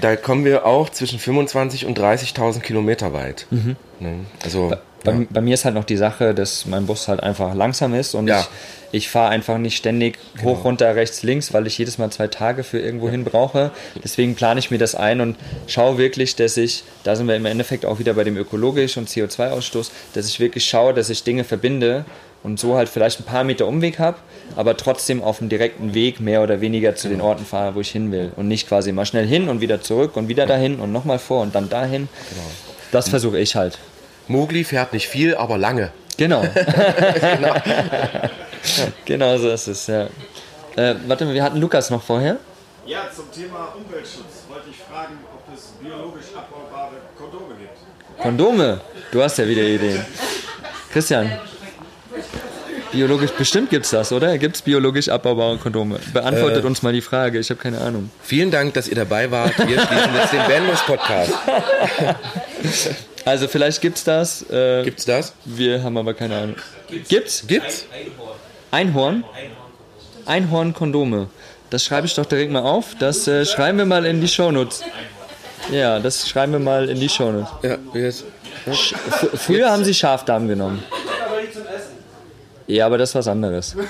da 0.00 0.16
kommen 0.16 0.44
wir 0.44 0.66
auch 0.66 0.90
zwischen 0.90 1.18
25 1.18 1.86
und 1.86 1.98
30.000 1.98 2.60
Kilometer 2.60 3.12
weit. 3.14 3.46
Ne? 3.50 4.20
Also 4.44 4.72
Bei, 5.02 5.12
ja. 5.12 5.20
bei 5.30 5.40
mir 5.40 5.54
ist 5.54 5.64
halt 5.64 5.74
noch 5.74 5.84
die 5.84 5.96
Sache, 5.96 6.34
dass 6.34 6.66
mein 6.66 6.86
Bus 6.86 7.08
halt 7.08 7.22
einfach 7.22 7.54
langsam 7.54 7.94
ist 7.94 8.14
und 8.14 8.26
Ja. 8.26 8.40
ich, 8.40 8.48
ich 8.90 9.08
fahre 9.08 9.30
einfach 9.30 9.56
nicht 9.58 9.76
ständig 9.76 10.18
hoch, 10.42 10.64
runter, 10.64 10.94
rechts, 10.94 11.22
links, 11.22 11.52
weil 11.54 11.66
ich 11.66 11.78
jedes 11.78 11.98
Mal 11.98 12.10
zwei 12.10 12.26
Tage 12.26 12.64
für 12.64 12.78
irgendwo 12.78 13.08
hin 13.08 13.24
brauche. 13.24 13.70
Deswegen 14.04 14.34
plane 14.34 14.60
ich 14.60 14.70
mir 14.70 14.78
das 14.78 14.94
ein 14.94 15.20
und 15.20 15.36
schaue 15.66 15.98
wirklich, 15.98 16.36
dass 16.36 16.56
ich, 16.56 16.84
da 17.04 17.16
sind 17.16 17.26
wir 17.28 17.36
im 17.36 17.46
Endeffekt 17.46 17.86
auch 17.86 17.98
wieder 17.98 18.12
bei 18.14 18.24
dem 18.24 18.36
ökologisch 18.36 18.96
und 18.98 19.08
CO2-Ausstoß, 19.08 19.90
dass 20.14 20.26
ich 20.28 20.38
wirklich 20.40 20.64
schaue, 20.66 20.92
dass 20.94 21.08
ich 21.10 21.22
Dinge 21.22 21.44
verbinde 21.44 22.04
und 22.42 22.58
so 22.58 22.76
halt 22.76 22.88
vielleicht 22.88 23.20
ein 23.20 23.24
paar 23.24 23.44
Meter 23.44 23.66
Umweg 23.66 23.98
habe, 23.98 24.18
aber 24.56 24.76
trotzdem 24.76 25.22
auf 25.22 25.38
dem 25.38 25.48
direkten 25.48 25.94
Weg 25.94 26.20
mehr 26.20 26.42
oder 26.42 26.60
weniger 26.60 26.94
zu 26.94 27.08
den 27.08 27.20
Orten 27.20 27.44
fahre, 27.44 27.74
wo 27.74 27.80
ich 27.80 27.90
hin 27.90 28.12
will 28.12 28.32
und 28.36 28.48
nicht 28.48 28.68
quasi 28.68 28.92
mal 28.92 29.06
schnell 29.06 29.26
hin 29.26 29.48
und 29.48 29.60
wieder 29.60 29.80
zurück 29.80 30.16
und 30.16 30.28
wieder 30.28 30.46
dahin 30.46 30.80
und 30.80 30.92
nochmal 30.92 31.18
vor 31.18 31.42
und 31.42 31.54
dann 31.54 31.68
dahin. 31.68 32.08
Das 32.92 33.08
versuche 33.08 33.38
ich 33.38 33.56
halt. 33.56 33.78
Mogli 34.28 34.64
fährt 34.64 34.92
nicht 34.92 35.08
viel, 35.08 35.34
aber 35.34 35.58
lange. 35.58 35.90
Genau. 36.16 36.42
genau. 37.20 37.54
genau 39.04 39.38
so 39.38 39.50
ist 39.50 39.68
es, 39.68 39.86
ja. 39.86 40.08
Äh, 40.76 40.94
warte 41.06 41.24
mal, 41.24 41.34
wir 41.34 41.42
hatten 41.42 41.58
Lukas 41.58 41.90
noch 41.90 42.02
vorher. 42.02 42.38
Ja, 42.86 43.02
zum 43.14 43.30
Thema 43.32 43.74
Umweltschutz 43.76 44.44
wollte 44.48 44.70
ich 44.70 44.76
fragen, 44.78 45.18
ob 45.32 45.54
es 45.54 45.72
biologisch 45.80 46.26
abbaubare 46.34 46.94
Kondome 47.16 47.54
gibt. 47.58 48.22
Kondome? 48.22 48.80
Du 49.12 49.22
hast 49.22 49.38
ja 49.38 49.46
wieder 49.46 49.62
Ideen. 49.62 50.04
Christian, 50.90 51.30
biologisch, 52.92 53.30
bestimmt 53.32 53.70
gibt 53.70 53.84
es 53.84 53.90
das, 53.90 54.12
oder? 54.12 54.38
Gibt 54.38 54.56
es 54.56 54.62
biologisch 54.62 55.08
abbaubare 55.08 55.56
Kondome? 55.58 55.98
Beantwortet 56.12 56.64
äh, 56.64 56.66
uns 56.66 56.82
mal 56.82 56.92
die 56.92 57.00
Frage, 57.00 57.38
ich 57.38 57.50
habe 57.50 57.60
keine 57.60 57.80
Ahnung. 57.80 58.10
Vielen 58.22 58.50
Dank, 58.50 58.74
dass 58.74 58.88
ihr 58.88 58.96
dabei 58.96 59.30
wart. 59.30 59.56
Wir 59.58 59.80
schließen 59.80 60.14
jetzt 60.14 60.32
den 60.32 60.46
Bandlos-Podcast. 60.46 61.32
Also 63.24 63.46
vielleicht 63.46 63.82
gibt's 63.82 64.04
das. 64.04 64.48
Äh, 64.50 64.84
gibt's 64.84 65.04
das? 65.04 65.34
Wir 65.44 65.82
haben 65.82 65.98
aber 65.98 66.14
keine 66.14 66.34
Ahnung. 66.34 66.56
Gibt's? 67.08 67.46
Gibt's? 67.46 67.84
Einhorn? 68.70 69.22
Einhorn-Kondome. 70.24 71.28
Das 71.68 71.84
schreibe 71.84 72.06
ich 72.06 72.14
doch 72.14 72.24
direkt 72.24 72.50
mal 72.50 72.62
auf. 72.62 72.94
Das 72.98 73.28
äh, 73.28 73.44
schreiben 73.44 73.76
wir 73.76 73.84
mal 73.84 74.06
in 74.06 74.22
die 74.22 74.28
Shownotes. 74.28 74.82
Ja, 75.70 75.98
das 75.98 76.26
schreiben 76.26 76.52
wir 76.52 76.58
mal 76.58 76.88
in 76.88 76.98
die 76.98 77.08
Shownotes. 77.08 77.50
Ja, 77.62 77.76
jetzt. 77.92 78.24
Früher 79.34 79.58
jetzt. 79.58 79.70
haben 79.70 79.84
sie 79.84 79.92
Schafdarm 79.92 80.48
genommen. 80.48 80.82
Ja, 82.68 82.86
aber 82.86 82.98
das 82.98 83.10
ist 83.10 83.14
was 83.14 83.28
anderes. 83.28 83.74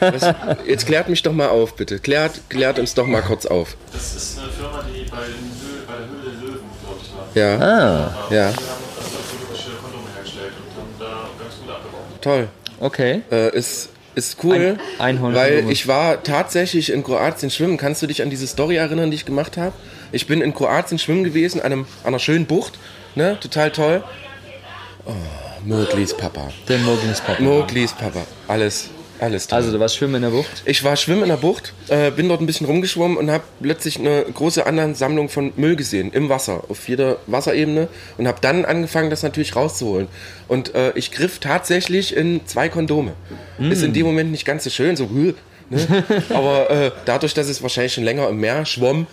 Was, 0.00 0.34
jetzt 0.66 0.86
klärt 0.86 1.08
mich 1.08 1.22
doch 1.22 1.32
mal 1.32 1.48
auf, 1.48 1.74
bitte. 1.74 1.98
Klärt, 1.98 2.50
klärt 2.50 2.78
uns 2.78 2.92
doch 2.92 3.06
mal 3.06 3.22
kurz 3.22 3.46
auf. 3.46 3.78
Das 3.92 4.14
ist 4.14 4.38
eine 4.38 4.50
Firma, 4.50 4.84
die 4.86 5.10
bei, 5.10 5.16
den, 5.16 5.86
bei 5.86 5.94
der 5.94 6.06
Höhle 6.06 6.22
der 6.22 6.48
Löwen, 6.48 6.60
glaube 6.82 7.00
ich, 7.02 7.10
war. 7.16 7.42
Ja. 7.42 7.58
Ah. 7.58 8.26
Ja. 8.30 8.50
Die 8.50 8.56
haben 8.56 8.64
also 9.00 9.36
ökologische 9.40 9.70
Kondome 9.82 10.08
hergestellt 10.14 10.52
und 10.58 10.76
haben 10.76 10.94
da 10.98 11.42
ganz 11.42 11.54
gut 11.58 11.70
abgebaut. 11.70 12.20
Toll. 12.20 12.48
Okay. 12.80 13.22
Äh, 13.30 13.56
ist 13.56 13.88
ist 14.14 14.44
cool, 14.44 14.78
Ein, 15.00 15.20
weil 15.34 15.68
ich 15.70 15.88
war 15.88 16.22
tatsächlich 16.22 16.92
in 16.92 17.02
Kroatien 17.02 17.50
schwimmen. 17.50 17.76
Kannst 17.76 18.00
du 18.00 18.06
dich 18.06 18.22
an 18.22 18.30
diese 18.30 18.46
Story 18.46 18.76
erinnern, 18.76 19.10
die 19.10 19.16
ich 19.16 19.24
gemacht 19.24 19.56
habe? 19.56 19.72
Ich 20.12 20.28
bin 20.28 20.40
in 20.40 20.54
Kroatien 20.54 21.00
schwimmen 21.00 21.24
gewesen, 21.24 21.60
an, 21.60 21.72
einem, 21.72 21.86
an 22.02 22.08
einer 22.08 22.20
schönen 22.20 22.46
Bucht, 22.46 22.74
ne? 23.16 23.36
total 23.40 23.72
toll. 23.72 24.04
Oh, 25.06 25.12
Moglis 25.64 26.16
Papa. 26.16 26.48
Der 26.68 26.78
Moglis 26.78 27.20
Papa. 27.20 27.42
Moglis 27.42 27.92
Papa. 27.92 28.22
Alles, 28.48 28.88
alles 29.20 29.46
toll. 29.46 29.56
Also 29.56 29.70
du 29.70 29.78
warst 29.78 29.96
schwimmen 29.96 30.14
in 30.14 30.22
der 30.22 30.30
Bucht? 30.30 30.62
Ich 30.64 30.82
war 30.82 30.96
schwimmen 30.96 31.24
in 31.24 31.28
der 31.28 31.36
Bucht, 31.36 31.74
äh, 31.88 32.10
bin 32.10 32.28
dort 32.28 32.40
ein 32.40 32.46
bisschen 32.46 32.66
rumgeschwommen 32.66 33.18
und 33.18 33.30
habe 33.30 33.44
plötzlich 33.60 33.98
eine 33.98 34.22
große 34.22 34.64
Ansammlung 34.64 35.28
von 35.28 35.52
Müll 35.56 35.76
gesehen 35.76 36.10
im 36.12 36.30
Wasser, 36.30 36.64
auf 36.68 36.88
jeder 36.88 37.18
Wasserebene 37.26 37.88
und 38.16 38.26
habe 38.26 38.38
dann 38.40 38.64
angefangen, 38.64 39.10
das 39.10 39.22
natürlich 39.22 39.54
rauszuholen. 39.54 40.08
Und 40.48 40.74
äh, 40.74 40.92
ich 40.94 41.10
griff 41.10 41.38
tatsächlich 41.38 42.16
in 42.16 42.46
zwei 42.46 42.70
Kondome. 42.70 43.12
Mm. 43.58 43.70
Ist 43.70 43.82
in 43.82 43.92
dem 43.92 44.06
Moment 44.06 44.30
nicht 44.30 44.46
ganz 44.46 44.64
so 44.64 44.70
schön, 44.70 44.96
so 44.96 45.04
ne? 45.70 46.04
aber 46.30 46.70
äh, 46.70 46.90
dadurch, 47.04 47.34
dass 47.34 47.48
es 47.48 47.62
wahrscheinlich 47.62 47.94
schon 47.94 48.04
länger 48.04 48.28
im 48.28 48.38
Meer 48.38 48.64
schwamm, 48.64 49.06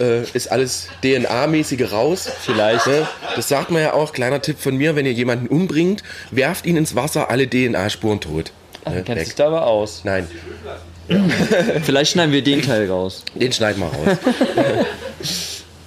äh, 0.00 0.22
ist 0.32 0.50
alles 0.50 0.88
DNA-mäßige 1.02 1.92
raus. 1.92 2.28
Vielleicht. 2.40 2.86
Ne? 2.86 3.06
Das 3.36 3.48
sagt 3.48 3.70
man 3.70 3.82
ja 3.82 3.92
auch. 3.92 4.12
Kleiner 4.12 4.40
Tipp 4.42 4.58
von 4.58 4.76
mir, 4.76 4.96
wenn 4.96 5.06
ihr 5.06 5.12
jemanden 5.12 5.46
umbringt, 5.46 6.02
werft 6.30 6.66
ihn 6.66 6.76
ins 6.76 6.94
Wasser, 6.94 7.30
alle 7.30 7.48
DNA-Spuren 7.48 8.20
tot. 8.20 8.52
Ach, 8.84 8.92
ne? 8.92 9.02
kennst 9.02 9.26
dich 9.26 9.34
da 9.34 9.46
aber 9.46 9.66
aus. 9.66 10.02
Nein. 10.04 10.28
Vielleicht 11.84 12.12
schneiden 12.12 12.32
wir 12.32 12.42
den 12.42 12.62
Teil 12.62 12.90
raus. 12.90 13.24
Den 13.34 13.52
schneiden 13.52 13.82
wir 13.82 13.88
raus. 13.88 14.18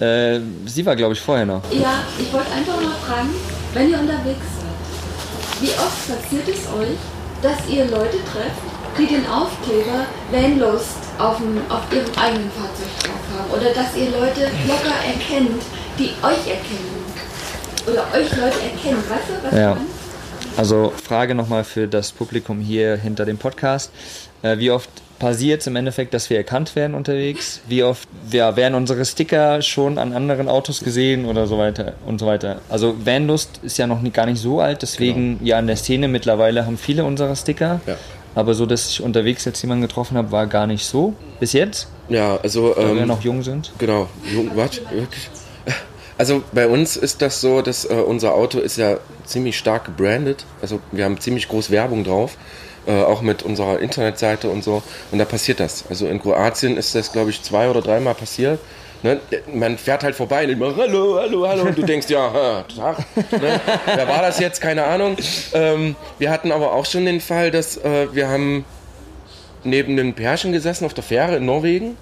äh, 0.00 0.40
sie 0.66 0.86
war, 0.86 0.94
glaube 0.94 1.14
ich, 1.14 1.20
vorher 1.20 1.46
noch. 1.46 1.62
Ja, 1.72 2.04
ich 2.18 2.32
wollte 2.32 2.52
einfach 2.52 2.80
mal 2.80 2.94
fragen, 3.06 3.30
wenn 3.74 3.90
ihr 3.90 3.98
unterwegs 3.98 4.46
seid, 4.60 5.62
wie 5.62 5.70
oft 5.70 6.08
passiert 6.08 6.48
es 6.48 6.66
euch, 6.72 6.96
dass 7.42 7.68
ihr 7.68 7.84
Leute 7.86 8.18
trefft, 8.32 8.62
die 8.96 9.06
den 9.06 9.26
Aufkleber 9.26 10.06
Vanlust 10.30 11.07
auf, 11.18 11.38
dem, 11.38 11.60
auf 11.68 11.82
ihrem 11.92 12.06
eigenen 12.16 12.50
Fahrzeug 12.50 12.88
drauf 13.02 13.20
haben? 13.36 13.50
Oder 13.50 13.74
dass 13.74 13.96
ihr 13.96 14.10
Leute 14.10 14.50
locker 14.66 14.94
erkennt, 15.06 15.62
die 15.98 16.10
euch 16.22 16.46
erkennen? 16.46 16.98
Oder 17.86 18.02
euch 18.12 18.30
Leute 18.36 18.60
erkennen, 18.62 19.02
weißt 19.08 19.28
du, 19.28 19.46
was 19.46 19.54
ja. 19.54 19.74
meine? 19.74 19.86
Also 20.56 20.92
Frage 21.02 21.34
nochmal 21.34 21.64
für 21.64 21.86
das 21.86 22.12
Publikum 22.12 22.60
hier 22.60 22.96
hinter 22.96 23.24
dem 23.24 23.38
Podcast. 23.38 23.92
Äh, 24.42 24.58
wie 24.58 24.70
oft 24.70 24.90
passiert 25.18 25.60
es 25.60 25.66
im 25.66 25.76
Endeffekt, 25.76 26.14
dass 26.14 26.30
wir 26.30 26.36
erkannt 26.36 26.76
werden 26.76 26.94
unterwegs? 26.94 27.60
Wie 27.68 27.82
oft 27.82 28.08
ja, 28.30 28.56
werden 28.56 28.74
unsere 28.74 29.04
Sticker 29.04 29.62
schon 29.62 29.98
an 29.98 30.12
anderen 30.12 30.48
Autos 30.48 30.80
gesehen 30.80 31.26
oder 31.26 31.46
so 31.46 31.58
weiter 31.58 31.94
und 32.06 32.18
so 32.18 32.26
weiter? 32.26 32.60
Also 32.68 32.94
Vanlust 33.04 33.60
ist 33.62 33.78
ja 33.78 33.86
noch 33.86 34.00
nie, 34.00 34.10
gar 34.10 34.26
nicht 34.26 34.40
so 34.40 34.60
alt, 34.60 34.82
deswegen 34.82 35.38
genau. 35.38 35.48
ja 35.48 35.58
in 35.58 35.66
der 35.66 35.76
Szene 35.76 36.08
mittlerweile 36.08 36.66
haben 36.66 36.78
viele 36.78 37.04
unsere 37.04 37.34
Sticker. 37.36 37.80
Ja. 37.86 37.96
Aber 38.38 38.54
so, 38.54 38.66
dass 38.66 38.88
ich 38.88 39.02
unterwegs 39.02 39.44
jetzt 39.46 39.60
jemanden 39.62 39.82
getroffen 39.82 40.16
habe, 40.16 40.30
war 40.30 40.46
gar 40.46 40.68
nicht 40.68 40.84
so. 40.86 41.12
Bis 41.40 41.52
jetzt? 41.52 41.88
Ja, 42.08 42.38
also. 42.40 42.72
Weil 42.76 42.90
ähm, 42.90 42.96
wir 42.98 43.06
noch 43.06 43.20
jung 43.20 43.42
sind. 43.42 43.72
Genau. 43.78 44.06
Jung, 44.32 44.52
was? 44.54 44.80
Wirklich? 44.92 45.28
Also 46.16 46.42
bei 46.52 46.68
uns 46.68 46.96
ist 46.96 47.20
das 47.20 47.40
so, 47.40 47.62
dass 47.62 47.84
äh, 47.84 47.94
unser 47.94 48.34
Auto 48.34 48.60
ist 48.60 48.76
ja 48.76 48.98
ziemlich 49.24 49.58
stark 49.58 49.86
gebrandet. 49.86 50.46
Also 50.62 50.78
wir 50.92 51.04
haben 51.04 51.18
ziemlich 51.20 51.48
groß 51.48 51.72
Werbung 51.72 52.04
drauf, 52.04 52.36
äh, 52.86 53.02
auch 53.02 53.22
mit 53.22 53.42
unserer 53.42 53.80
Internetseite 53.80 54.48
und 54.48 54.62
so. 54.62 54.84
Und 55.10 55.18
da 55.18 55.24
passiert 55.24 55.58
das. 55.58 55.84
Also 55.90 56.06
in 56.06 56.22
Kroatien 56.22 56.76
ist 56.76 56.94
das, 56.94 57.10
glaube 57.10 57.30
ich, 57.30 57.42
zwei 57.42 57.68
oder 57.68 57.82
dreimal 57.82 58.14
passiert. 58.14 58.60
Ne? 59.02 59.20
Man 59.52 59.78
fährt 59.78 60.02
halt 60.02 60.14
vorbei 60.16 60.44
und 60.44 60.50
immer 60.50 60.74
hallo, 60.76 61.18
hallo, 61.20 61.46
hallo 61.46 61.62
und 61.62 61.78
du 61.78 61.82
denkst, 61.82 62.08
ja, 62.08 62.64
Tag. 62.74 62.98
Ne? 63.30 63.60
Wer 63.86 64.08
war 64.08 64.22
das 64.22 64.40
jetzt? 64.40 64.60
Keine 64.60 64.84
Ahnung. 64.84 65.16
Ähm, 65.52 65.94
wir 66.18 66.30
hatten 66.30 66.50
aber 66.50 66.72
auch 66.72 66.86
schon 66.86 67.06
den 67.06 67.20
Fall, 67.20 67.50
dass 67.50 67.76
äh, 67.76 68.08
wir 68.12 68.28
haben 68.28 68.64
neben 69.64 69.92
einem 69.92 70.14
Pärchen 70.14 70.52
gesessen 70.52 70.84
auf 70.84 70.94
der 70.94 71.04
Fähre 71.04 71.36
in 71.36 71.46
Norwegen 71.46 71.96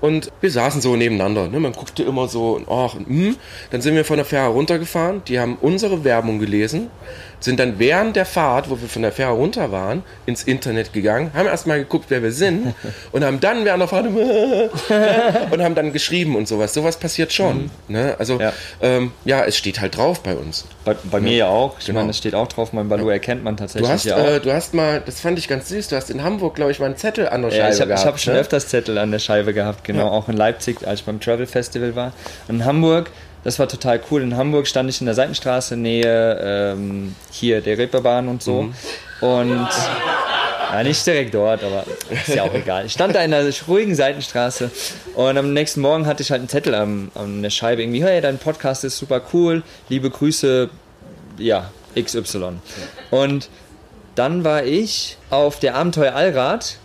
und 0.00 0.30
wir 0.40 0.50
saßen 0.50 0.80
so 0.80 0.96
nebeneinander. 0.96 1.48
Ne? 1.48 1.60
Man 1.60 1.72
guckte 1.72 2.02
immer 2.02 2.28
so, 2.28 2.60
ach, 2.68 2.94
hm. 2.94 3.36
Dann 3.70 3.80
sind 3.80 3.94
wir 3.94 4.04
von 4.04 4.16
der 4.16 4.24
Fähre 4.24 4.48
runtergefahren. 4.48 5.22
Die 5.26 5.40
haben 5.40 5.58
unsere 5.60 6.04
Werbung 6.04 6.38
gelesen 6.38 6.90
sind 7.40 7.60
dann 7.60 7.78
während 7.78 8.16
der 8.16 8.26
Fahrt, 8.26 8.70
wo 8.70 8.80
wir 8.80 8.88
von 8.88 9.02
der 9.02 9.12
Fähre 9.12 9.32
runter 9.32 9.70
waren, 9.70 10.02
ins 10.26 10.42
Internet 10.42 10.92
gegangen, 10.92 11.30
haben 11.34 11.46
erstmal 11.46 11.78
geguckt, 11.78 12.06
wer 12.08 12.22
wir 12.22 12.32
sind 12.32 12.74
und 13.12 13.24
haben 13.24 13.40
dann 13.40 13.64
während 13.64 13.80
der 13.80 13.88
Fahrt 13.88 14.06
und 15.50 15.62
haben 15.62 15.74
dann 15.74 15.92
geschrieben 15.92 16.36
und 16.36 16.48
sowas. 16.48 16.74
Sowas 16.74 16.98
passiert 16.98 17.32
schon. 17.32 17.64
Mhm. 17.64 17.70
Ne? 17.88 18.16
Also 18.18 18.40
ja. 18.40 18.52
Ähm, 18.82 19.12
ja. 19.24 19.44
es 19.44 19.56
steht 19.56 19.80
halt 19.80 19.96
drauf 19.96 20.20
bei 20.22 20.34
uns. 20.34 20.64
Bei, 20.84 20.96
bei 21.10 21.20
mir 21.20 21.36
ja 21.36 21.48
auch. 21.48 21.78
Ich 21.78 21.86
genau. 21.86 22.00
meine, 22.00 22.10
es 22.10 22.18
steht 22.18 22.34
auch 22.34 22.48
drauf, 22.48 22.72
mein 22.72 22.88
Balu 22.88 23.08
erkennt 23.08 23.44
man 23.44 23.56
tatsächlich 23.56 23.88
du 23.88 23.94
hast, 23.94 24.04
ja 24.04 24.16
auch. 24.16 24.26
Äh, 24.26 24.40
du 24.40 24.52
hast 24.52 24.74
mal, 24.74 25.02
das 25.04 25.20
fand 25.20 25.38
ich 25.38 25.48
ganz 25.48 25.68
süß, 25.68 25.88
du 25.88 25.96
hast 25.96 26.10
in 26.10 26.22
Hamburg, 26.22 26.54
glaube 26.54 26.72
ich, 26.72 26.80
mal 26.80 26.86
einen 26.86 26.96
Zettel 26.96 27.28
an 27.28 27.42
der 27.42 27.50
Scheibe 27.50 27.62
ja, 27.62 27.70
ich 27.70 27.80
hab, 27.80 27.88
gehabt. 27.88 28.00
Ich 28.00 28.06
habe 28.06 28.18
schon 28.18 28.34
ne? 28.34 28.40
öfters 28.40 28.68
Zettel 28.68 28.98
an 28.98 29.10
der 29.10 29.18
Scheibe 29.18 29.54
gehabt, 29.54 29.84
genau. 29.84 30.06
Ja. 30.06 30.10
Auch 30.10 30.28
in 30.28 30.36
Leipzig, 30.36 30.86
als 30.86 31.00
ich 31.00 31.06
beim 31.06 31.20
Travel 31.20 31.46
Festival 31.46 31.94
war. 31.94 32.12
in 32.48 32.64
Hamburg 32.64 33.10
das 33.44 33.58
war 33.58 33.68
total 33.68 34.00
cool. 34.10 34.22
In 34.22 34.36
Hamburg 34.36 34.66
stand 34.66 34.90
ich 34.90 35.00
in 35.00 35.06
der 35.06 35.14
Seitenstraße, 35.14 35.76
Nähe 35.76 36.38
ähm, 36.42 37.14
hier 37.30 37.60
der 37.60 37.78
Reeperbahn 37.78 38.28
und 38.28 38.42
so. 38.42 38.62
Mhm. 38.62 38.74
Und 39.20 39.68
ja, 40.72 40.82
nicht 40.82 41.06
direkt 41.06 41.34
dort, 41.34 41.64
aber 41.64 41.84
ist 42.10 42.28
ja 42.28 42.42
auch 42.42 42.54
egal. 42.54 42.86
Ich 42.86 42.92
stand 42.92 43.14
da 43.14 43.22
in 43.22 43.32
einer 43.32 43.50
ruhigen 43.66 43.94
Seitenstraße 43.94 44.70
und 45.14 45.38
am 45.38 45.52
nächsten 45.52 45.80
Morgen 45.80 46.06
hatte 46.06 46.22
ich 46.22 46.30
halt 46.30 46.40
einen 46.40 46.48
Zettel 46.48 46.74
an, 46.74 47.10
an 47.14 47.42
der 47.42 47.50
Scheibe 47.50 47.82
irgendwie, 47.82 48.02
hey, 48.02 48.20
dein 48.20 48.38
Podcast 48.38 48.84
ist 48.84 48.98
super 48.98 49.22
cool, 49.32 49.62
liebe 49.88 50.10
Grüße, 50.10 50.68
ja, 51.38 51.70
XY. 51.98 52.58
Und 53.10 53.48
dann 54.14 54.44
war 54.44 54.64
ich 54.64 55.16
auf 55.30 55.58
der 55.58 55.74
Abenteuer 55.74 56.14
Allrad 56.14 56.76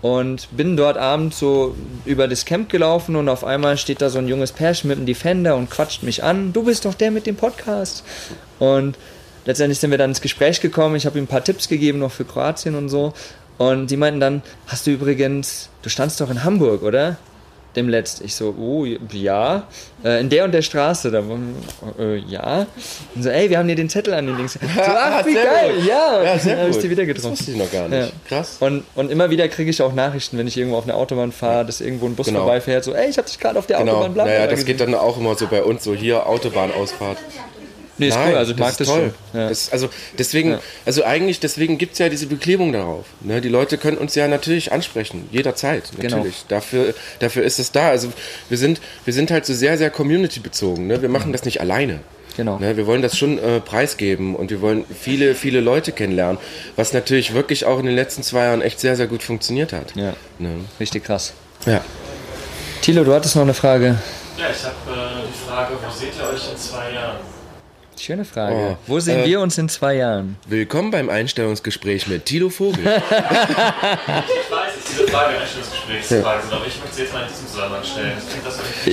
und 0.00 0.48
bin 0.56 0.76
dort 0.76 0.96
abends 0.96 1.38
so 1.38 1.74
über 2.04 2.28
das 2.28 2.44
Camp 2.44 2.68
gelaufen 2.68 3.16
und 3.16 3.28
auf 3.28 3.44
einmal 3.44 3.76
steht 3.76 4.00
da 4.00 4.10
so 4.10 4.18
ein 4.18 4.28
junges 4.28 4.52
Pärchen 4.52 4.88
mit 4.88 4.96
einem 4.96 5.06
Defender 5.06 5.56
und 5.56 5.70
quatscht 5.70 6.02
mich 6.02 6.22
an. 6.22 6.52
Du 6.52 6.62
bist 6.62 6.84
doch 6.84 6.94
der 6.94 7.10
mit 7.10 7.26
dem 7.26 7.36
Podcast. 7.36 8.04
Und 8.58 8.96
letztendlich 9.44 9.78
sind 9.78 9.90
wir 9.90 9.98
dann 9.98 10.10
ins 10.10 10.20
Gespräch 10.20 10.60
gekommen. 10.60 10.94
Ich 10.96 11.06
habe 11.06 11.18
ihm 11.18 11.24
ein 11.24 11.28
paar 11.28 11.42
Tipps 11.42 11.68
gegeben, 11.68 11.98
noch 11.98 12.12
für 12.12 12.24
Kroatien 12.24 12.76
und 12.76 12.88
so. 12.88 13.12
Und 13.58 13.90
die 13.90 13.96
meinten 13.96 14.20
dann, 14.20 14.42
hast 14.68 14.86
du 14.86 14.92
übrigens, 14.92 15.68
du 15.82 15.88
standst 15.88 16.20
doch 16.20 16.30
in 16.30 16.44
Hamburg, 16.44 16.82
oder? 16.82 17.16
Dem 17.78 17.88
Letzt. 17.88 18.20
Ich 18.20 18.34
so, 18.34 18.54
oh, 18.58 18.84
ja, 18.84 19.66
äh, 20.04 20.20
in 20.20 20.28
der 20.28 20.44
und 20.44 20.52
der 20.52 20.62
Straße. 20.62 21.10
Da, 21.10 21.22
äh, 21.98 22.16
ja. 22.16 22.66
Und 23.14 23.22
so, 23.22 23.30
ey, 23.30 23.48
wir 23.48 23.58
haben 23.58 23.68
dir 23.68 23.76
den 23.76 23.88
Zettel 23.88 24.14
an 24.14 24.26
den 24.26 24.36
Dings. 24.36 24.54
So, 24.54 24.60
ach, 24.78 25.24
wie 25.24 25.34
geil, 25.34 25.74
gut. 25.76 25.86
ja. 25.86 26.22
ja 26.22 26.38
sehr 26.38 26.56
dann 26.56 26.66
habe 26.66 26.70
ich 26.70 26.78
die 26.78 26.90
wieder 26.90 27.06
getroffen. 27.06 27.30
Das 27.30 27.40
wusste 27.40 27.52
ich 27.52 27.56
noch 27.56 27.72
gar 27.72 27.88
nicht. 27.88 27.98
Ja. 27.98 28.08
Krass. 28.28 28.56
Und, 28.60 28.84
und 28.94 29.10
immer 29.10 29.30
wieder 29.30 29.48
kriege 29.48 29.70
ich 29.70 29.80
auch 29.80 29.92
Nachrichten, 29.92 30.36
wenn 30.38 30.46
ich 30.46 30.56
irgendwo 30.56 30.76
auf 30.76 30.84
einer 30.84 30.96
Autobahn 30.96 31.32
fahre, 31.32 31.64
dass 31.64 31.80
irgendwo 31.80 32.06
ein 32.06 32.14
Bus 32.14 32.26
genau. 32.26 32.40
vorbeifährt, 32.40 32.84
so, 32.84 32.92
ey, 32.92 33.08
ich 33.08 33.18
habe 33.18 33.26
dich 33.28 33.38
gerade 33.38 33.58
auf 33.58 33.66
der 33.66 33.78
genau. 33.78 33.92
Autobahn, 33.92 34.14
bla, 34.14 34.24
Naja, 34.24 34.46
das 34.46 34.64
geht 34.64 34.80
dann 34.80 34.94
auch 34.94 35.18
immer 35.18 35.34
so 35.34 35.46
bei 35.46 35.62
uns, 35.62 35.84
so 35.84 35.94
hier 35.94 36.26
Autobahnausfahrt. 36.26 37.18
Nee, 37.98 38.08
ist 38.08 38.14
Nein, 38.14 38.30
cool, 38.30 38.36
also 38.36 38.52
ich 38.52 38.58
mag 38.58 38.68
das, 38.68 38.78
das 38.78 38.86
toll. 38.88 39.14
Ja. 39.34 39.48
Das, 39.48 39.72
also 39.72 39.88
deswegen, 40.18 40.52
ja. 40.52 40.60
also 40.86 41.04
eigentlich 41.04 41.40
deswegen 41.40 41.78
gibt 41.78 41.94
es 41.94 41.98
ja 41.98 42.08
diese 42.08 42.26
Beklebung 42.26 42.72
darauf. 42.72 43.06
Ne? 43.20 43.40
Die 43.40 43.48
Leute 43.48 43.76
können 43.76 43.98
uns 43.98 44.14
ja 44.14 44.28
natürlich 44.28 44.72
ansprechen, 44.72 45.28
jederzeit. 45.32 45.90
Genau. 45.98 46.18
Natürlich. 46.18 46.44
Genau. 46.48 46.60
Dafür, 46.60 46.94
dafür 47.18 47.42
ist 47.42 47.58
es 47.58 47.72
da. 47.72 47.88
Also 47.88 48.12
wir 48.48 48.58
sind, 48.58 48.80
wir 49.04 49.12
sind 49.12 49.30
halt 49.30 49.46
so 49.46 49.54
sehr, 49.54 49.76
sehr 49.78 49.90
community-bezogen. 49.90 50.86
Ne? 50.86 51.02
Wir 51.02 51.08
machen 51.08 51.28
mhm. 51.28 51.32
das 51.32 51.44
nicht 51.44 51.60
alleine. 51.60 52.00
Genau. 52.36 52.56
Ne, 52.60 52.76
wir 52.76 52.86
wollen 52.86 53.02
das 53.02 53.18
schon 53.18 53.36
äh, 53.36 53.58
preisgeben 53.58 54.36
und 54.36 54.50
wir 54.50 54.60
wollen 54.60 54.84
viele, 54.84 55.34
viele 55.34 55.60
Leute 55.60 55.90
kennenlernen, 55.90 56.38
was 56.76 56.92
natürlich 56.92 57.34
wirklich 57.34 57.64
auch 57.64 57.80
in 57.80 57.86
den 57.86 57.96
letzten 57.96 58.22
zwei 58.22 58.44
Jahren 58.44 58.62
echt 58.62 58.78
sehr, 58.78 58.94
sehr 58.94 59.08
gut 59.08 59.24
funktioniert 59.24 59.72
hat. 59.72 59.96
Ja. 59.96 60.14
Ne? 60.38 60.60
Richtig 60.78 61.02
krass. 61.02 61.32
Ja. 61.66 61.84
Thilo, 62.80 63.02
du 63.02 63.12
hattest 63.12 63.34
noch 63.34 63.42
eine 63.42 63.54
Frage. 63.54 63.98
Ja, 64.38 64.44
ich 64.52 64.62
habe 64.62 64.76
äh, 64.86 65.26
die 65.26 65.48
Frage, 65.48 65.74
wo 65.84 65.90
seht 65.90 66.12
ihr 66.16 66.28
euch 66.28 66.52
in 66.52 66.56
zwei 66.56 66.92
Jahren? 66.92 67.16
Schöne 68.00 68.24
Frage. 68.24 68.54
Oh, 68.54 68.76
Wo 68.86 69.00
sehen 69.00 69.20
äh, 69.24 69.26
wir 69.26 69.40
uns 69.40 69.58
in 69.58 69.68
zwei 69.68 69.96
Jahren? 69.96 70.36
Willkommen 70.46 70.90
beim 70.90 71.10
Einstellungsgespräch 71.10 72.06
mit 72.06 72.24
Tilo 72.26 72.48
Vogel. 72.48 72.84
Ich 73.08 74.50
weiß, 74.50 74.74
dass 74.74 74.84
diese 74.90 75.08
Frage 75.08 75.38
Einstellungsgesprächsfrage 75.38 76.42
sind, 76.42 76.52
aber 76.52 76.66
ich 76.66 76.78
möchte 76.80 76.94
sie 76.94 77.02
jetzt 77.02 77.12
mal 77.12 77.22
in 77.22 77.28
diesem 77.28 77.46
Zusammenhang 77.48 77.84
stellen. 77.84 78.12
Ich 78.18 78.24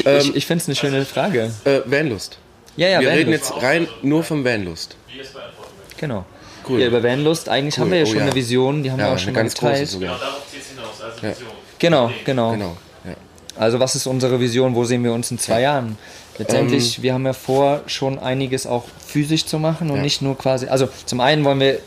finde 0.02 0.20
Ich, 0.20 0.28
Ähm, 0.28 0.34
ich, 0.36 0.50
es 0.50 0.68
eine 0.68 0.76
schöne 0.76 1.06
Frage. 1.06 1.52
äh, 1.66 1.82
Vanlust. 1.86 2.38
Ja, 2.78 2.88
ja, 2.90 3.00
wir 3.00 3.10
reden 3.12 3.32
Vanlust. 3.32 3.52
jetzt 3.54 3.64
rein 3.64 3.88
nur 4.02 4.24
vom 4.24 4.44
Vanlust. 4.44 4.98
wie 5.12 5.18
ihr 5.18 5.24
es 5.24 5.30
beantworten 5.30 5.72
möchtet. 5.80 5.98
Genau. 6.00 6.26
Cool. 6.68 6.82
Ja, 6.82 6.88
über 6.88 7.04
Vanlust, 7.04 7.48
eigentlich 7.48 7.76
Cool. 7.78 7.82
haben 7.84 7.92
wir 7.92 7.98
ja 8.00 8.04
Oh, 8.04 8.08
schon 8.08 8.18
ja. 8.18 8.24
eine 8.24 8.34
Vision, 8.36 8.84
die 8.84 8.92
haben 8.92 8.98
wir 8.98 9.06
Ja, 9.06 9.14
auch 9.14 9.20
schon 9.20 9.30
eine 9.30 9.38
ganz 9.38 9.54
große 9.56 9.72
geteilt. 9.72 9.90
sogar. 9.90 10.10
Genau 10.16 10.26
darauf 10.26 10.42
zieht 10.52 10.62
es 10.62 10.68
hinaus, 10.70 11.02
also 11.02 11.22
Vision. 11.22 11.52
Genau, 11.80 12.12
genau. 12.26 12.52
Genau. 12.54 12.78
Ja. 13.06 13.14
Also 13.58 13.80
was 13.80 13.96
ist 13.96 14.08
unsere 14.08 14.40
Vision? 14.40 14.74
Wo 14.76 14.84
sehen 14.84 15.04
wir 15.04 15.14
uns 15.14 15.30
in 15.32 15.38
zwei 15.40 15.62
Jahren? 15.62 15.98
Letztendlich, 16.38 17.02
wir 17.02 17.14
haben 17.14 17.26
ja 17.26 17.34
vor, 17.34 17.82
schon 17.88 18.20
einiges 18.20 18.68
auch 18.68 18.84
physisch 19.08 19.46
zu 19.46 19.58
machen 19.60 19.90
und 19.90 19.98
Ja. 19.98 20.02
nicht 20.04 20.22
nur 20.22 20.38
quasi. 20.38 20.68
Also 20.68 20.90
zum 21.06 21.22
einen 21.22 21.44
wollen 21.46 21.60
wir 21.60 21.80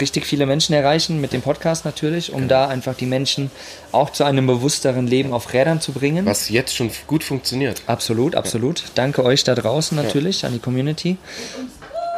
richtig 0.00 0.26
viele 0.26 0.46
Menschen 0.46 0.74
erreichen 0.74 1.20
mit 1.20 1.32
dem 1.32 1.42
Podcast 1.42 1.84
natürlich, 1.84 2.32
um 2.32 2.48
da 2.48 2.68
einfach 2.68 2.94
die 2.94 3.06
Menschen 3.06 3.50
auch 3.92 4.10
zu 4.10 4.24
einem 4.24 4.46
bewussteren 4.46 5.06
Leben 5.06 5.32
auf 5.32 5.52
Rädern 5.52 5.80
zu 5.80 5.92
bringen. 5.92 6.26
Was 6.26 6.48
jetzt 6.48 6.74
schon 6.74 6.90
gut 7.06 7.24
funktioniert. 7.24 7.82
Absolut, 7.86 8.34
absolut. 8.34 8.82
Danke 8.94 9.24
euch 9.24 9.44
da 9.44 9.54
draußen 9.54 9.96
natürlich, 9.96 10.44
an 10.44 10.52
die 10.52 10.58
Community 10.58 11.16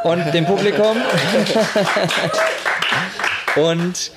und 0.02 0.32
dem 0.32 0.46
Publikum. 0.46 0.96
und 3.56 4.10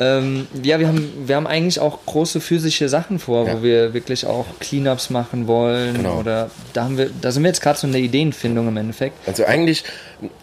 ähm, 0.00 0.46
ja, 0.62 0.78
wir 0.78 0.88
haben, 0.88 1.10
wir 1.26 1.36
haben 1.36 1.46
eigentlich 1.46 1.80
auch 1.80 1.98
große 2.06 2.40
physische 2.40 2.88
Sachen 2.88 3.18
vor, 3.18 3.46
Ja. 3.46 3.54
wo 3.58 3.62
wir 3.62 3.94
wirklich 3.94 4.26
auch 4.26 4.46
Cleanups 4.60 5.10
machen 5.10 5.46
wollen. 5.46 5.94
Genau. 5.96 6.18
Oder 6.20 6.50
da 6.72 6.84
haben 6.84 6.96
wir, 6.98 7.10
da 7.20 7.32
sind 7.32 7.42
wir 7.42 7.48
jetzt 7.48 7.60
gerade 7.60 7.78
so 7.78 7.86
in 7.86 7.92
der 7.92 8.02
Ideenfindung 8.02 8.68
im 8.68 8.76
Endeffekt. 8.76 9.16
Also 9.26 9.44
eigentlich, 9.44 9.84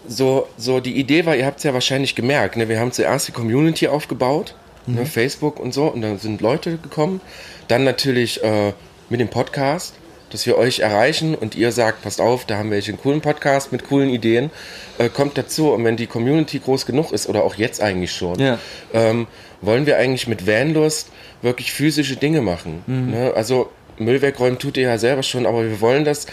so, 0.08 0.48
so 0.58 0.80
die 0.80 0.98
Idee 1.00 1.26
war, 1.26 1.36
ihr 1.36 1.46
habt 1.46 1.60
es 1.60 1.64
ja 1.64 1.74
wahrscheinlich 1.74 2.16
gemerkt, 2.16 2.58
ne? 2.58 2.68
wir 2.70 2.80
haben 2.80 2.92
zuerst 2.92 3.28
die 3.28 3.32
Community 3.32 3.88
aufgebaut, 3.88 4.56
ne? 4.88 5.06
Facebook 5.06 5.60
und 5.60 5.74
so, 5.74 5.86
und 5.86 6.02
da 6.02 6.18
sind 6.18 6.42
Leute 6.42 6.78
gekommen. 6.78 7.22
Dann 7.68 7.84
natürlich 7.84 8.44
äh, 8.44 8.74
mit 9.10 9.20
dem 9.20 9.30
Podcast, 9.30 9.94
dass 10.32 10.46
wir 10.46 10.58
euch 10.58 10.80
erreichen 10.80 11.36
und 11.36 11.56
ihr 11.56 11.72
sagt, 11.72 12.02
passt 12.02 12.20
auf, 12.22 12.46
da 12.46 12.58
haben 12.58 12.72
wir 12.72 12.82
einen 12.84 13.00
coolen 13.00 13.22
Podcast 13.22 13.72
mit 13.72 13.88
coolen 13.88 14.10
Ideen, 14.10 14.50
äh, 14.98 15.10
kommt 15.10 15.38
dazu. 15.38 15.72
Und 15.72 15.84
wenn 15.86 15.98
die 15.98 16.08
Community 16.08 16.60
groß 16.60 16.86
genug 16.86 17.12
ist, 17.12 17.28
oder 17.30 17.44
auch 17.44 17.56
jetzt 17.56 17.82
eigentlich 17.82 18.12
schon, 18.12 18.40
Ja. 18.40 18.60
ähm, 18.94 19.28
wollen 19.62 19.86
wir 19.86 19.98
eigentlich 19.98 20.28
mit 20.28 20.46
Vanlust 20.48 21.10
wirklich 21.42 21.72
physische 21.72 22.16
Dinge 22.18 22.42
machen. 22.42 22.84
Ne? 22.88 23.32
Also 23.36 23.70
Müll 23.98 24.22
wegräumen 24.22 24.60
tut 24.60 24.78
ihr 24.78 24.84
ja 24.84 24.98
selber 24.98 25.24
schon, 25.24 25.46
aber 25.46 25.64
wir 25.64 25.80
wollen 25.80 26.04
das 26.06 26.26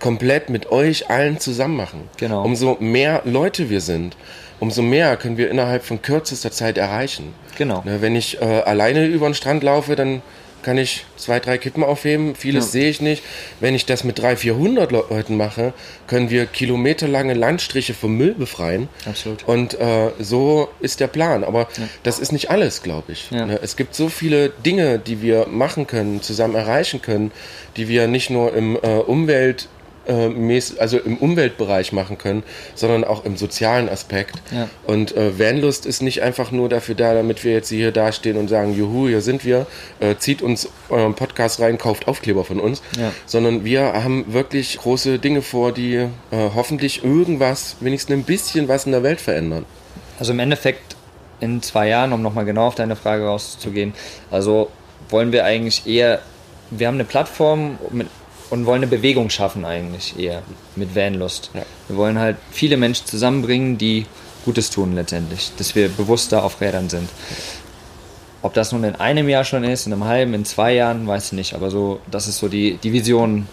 komplett 0.00 0.50
mit 0.50 0.70
euch 0.70 1.08
allen 1.08 1.40
zusammen 1.40 1.76
machen. 1.76 2.08
Genau. 2.18 2.42
Umso 2.44 2.76
mehr 2.80 3.22
Leute 3.24 3.70
wir 3.70 3.80
sind, 3.80 4.16
umso 4.60 4.82
mehr 4.82 5.16
können 5.16 5.38
wir 5.38 5.50
innerhalb 5.50 5.84
von 5.84 6.02
kürzester 6.02 6.50
Zeit 6.50 6.76
erreichen. 6.76 7.32
Genau. 7.56 7.82
Ne, 7.86 8.02
wenn 8.02 8.14
ich 8.16 8.40
äh, 8.42 8.44
alleine 8.44 9.06
über 9.06 9.26
den 9.28 9.34
Strand 9.34 9.62
laufe, 9.62 9.96
dann 9.96 10.20
kann 10.66 10.78
ich 10.78 11.04
zwei, 11.16 11.38
drei 11.38 11.58
Kippen 11.58 11.84
aufheben. 11.84 12.34
Vieles 12.34 12.72
sehe 12.72 12.90
ich 12.90 13.00
nicht. 13.00 13.22
Wenn 13.60 13.76
ich 13.76 13.86
das 13.86 14.02
mit 14.02 14.18
300, 14.18 14.40
400 14.40 14.90
Le- 14.90 15.04
Leuten 15.08 15.36
mache, 15.36 15.72
können 16.08 16.28
wir 16.28 16.44
kilometerlange 16.46 17.34
Landstriche 17.34 17.94
vom 17.94 18.16
Müll 18.16 18.34
befreien. 18.34 18.88
Absolut. 19.06 19.44
Und 19.46 19.78
äh, 19.78 20.10
so 20.18 20.68
ist 20.80 20.98
der 20.98 21.06
Plan. 21.06 21.44
Aber 21.44 21.68
das 22.02 22.18
ist 22.18 22.32
nicht 22.32 22.50
alles, 22.50 22.82
glaube 22.82 23.12
ich. 23.12 23.30
Ja. 23.30 23.46
Ne, 23.46 23.60
Es 23.62 23.76
gibt 23.76 23.94
so 23.94 24.08
viele 24.08 24.48
Dinge, 24.50 24.98
die 24.98 25.22
wir 25.22 25.46
machen 25.46 25.86
können, 25.86 26.20
zusammen 26.20 26.56
erreichen 26.56 27.00
können, 27.00 27.30
die 27.76 27.86
wir 27.88 28.08
nicht 28.08 28.30
nur 28.30 28.52
im 28.52 28.74
äh, 28.74 28.78
Umwelt 28.96 29.68
also 30.08 30.98
im 30.98 31.16
Umweltbereich 31.16 31.92
machen 31.92 32.18
können, 32.18 32.42
sondern 32.74 33.04
auch 33.04 33.24
im 33.24 33.36
sozialen 33.36 33.88
Aspekt. 33.88 34.36
Ja. 34.52 34.68
Und 34.86 35.16
äh, 35.16 35.38
Vanlust 35.38 35.86
ist 35.86 36.02
nicht 36.02 36.22
einfach 36.22 36.50
nur 36.52 36.68
dafür 36.68 36.94
da, 36.94 37.14
damit 37.14 37.44
wir 37.44 37.52
jetzt 37.52 37.68
hier 37.68 37.92
dastehen 37.92 38.36
und 38.36 38.48
sagen, 38.48 38.74
juhu, 38.74 39.08
hier 39.08 39.20
sind 39.20 39.44
wir, 39.44 39.66
äh, 40.00 40.16
zieht 40.16 40.42
uns 40.42 40.68
euren 40.88 41.14
Podcast 41.14 41.60
rein, 41.60 41.78
kauft 41.78 42.08
Aufkleber 42.08 42.44
von 42.44 42.60
uns, 42.60 42.82
Ja. 42.98 43.12
sondern 43.26 43.64
wir 43.64 43.92
haben 43.92 44.32
wirklich 44.32 44.78
große 44.78 45.18
Dinge 45.18 45.42
vor, 45.42 45.72
die 45.72 45.94
äh, 45.96 46.08
hoffentlich 46.54 47.04
irgendwas, 47.04 47.76
wenigstens 47.80 48.14
ein 48.16 48.22
bisschen 48.24 48.68
was 48.68 48.86
in 48.86 48.92
der 48.92 49.02
Welt 49.02 49.20
verändern. 49.20 49.64
Also 50.18 50.32
im 50.32 50.38
Endeffekt 50.38 50.96
in 51.40 51.62
zwei 51.62 51.88
Jahren, 51.88 52.12
um 52.12 52.22
nochmal 52.22 52.44
genau 52.44 52.66
auf 52.68 52.74
deine 52.74 52.96
Frage 52.96 53.24
rauszugehen, 53.24 53.92
also 54.30 54.70
wollen 55.10 55.32
wir 55.32 55.44
eigentlich 55.44 55.86
eher, 55.86 56.20
wir 56.70 56.86
haben 56.86 56.94
eine 56.94 57.04
Plattform 57.04 57.78
mit, 57.90 58.06
und 58.50 58.66
wollen 58.66 58.82
eine 58.82 58.86
Bewegung 58.86 59.30
schaffen 59.30 59.64
eigentlich 59.64 60.18
eher 60.18 60.42
mit 60.76 60.94
Vanlust. 60.94 61.50
Ja. 61.54 61.62
Wir 61.88 61.96
wollen 61.96 62.18
halt 62.18 62.36
viele 62.50 62.76
Menschen 62.76 63.06
zusammenbringen, 63.06 63.78
die 63.78 64.06
Gutes 64.44 64.70
tun 64.70 64.94
letztendlich, 64.94 65.52
dass 65.58 65.74
wir 65.74 65.88
bewusster 65.88 66.44
auf 66.44 66.60
Rädern 66.60 66.88
sind. 66.88 67.08
Ob 68.42 68.54
das 68.54 68.70
nun 68.70 68.84
in 68.84 68.94
einem 68.94 69.28
Jahr 69.28 69.44
schon 69.44 69.64
ist, 69.64 69.86
in 69.86 69.92
einem 69.92 70.04
halben, 70.04 70.34
in 70.34 70.44
zwei 70.44 70.74
Jahren, 70.74 71.06
weiß 71.06 71.26
ich 71.26 71.32
nicht, 71.32 71.54
aber 71.54 71.70
so, 71.70 72.00
das 72.10 72.28
ist 72.28 72.38
so 72.38 72.48
die, 72.48 72.78
die 72.82 72.92
Vision 72.92 73.48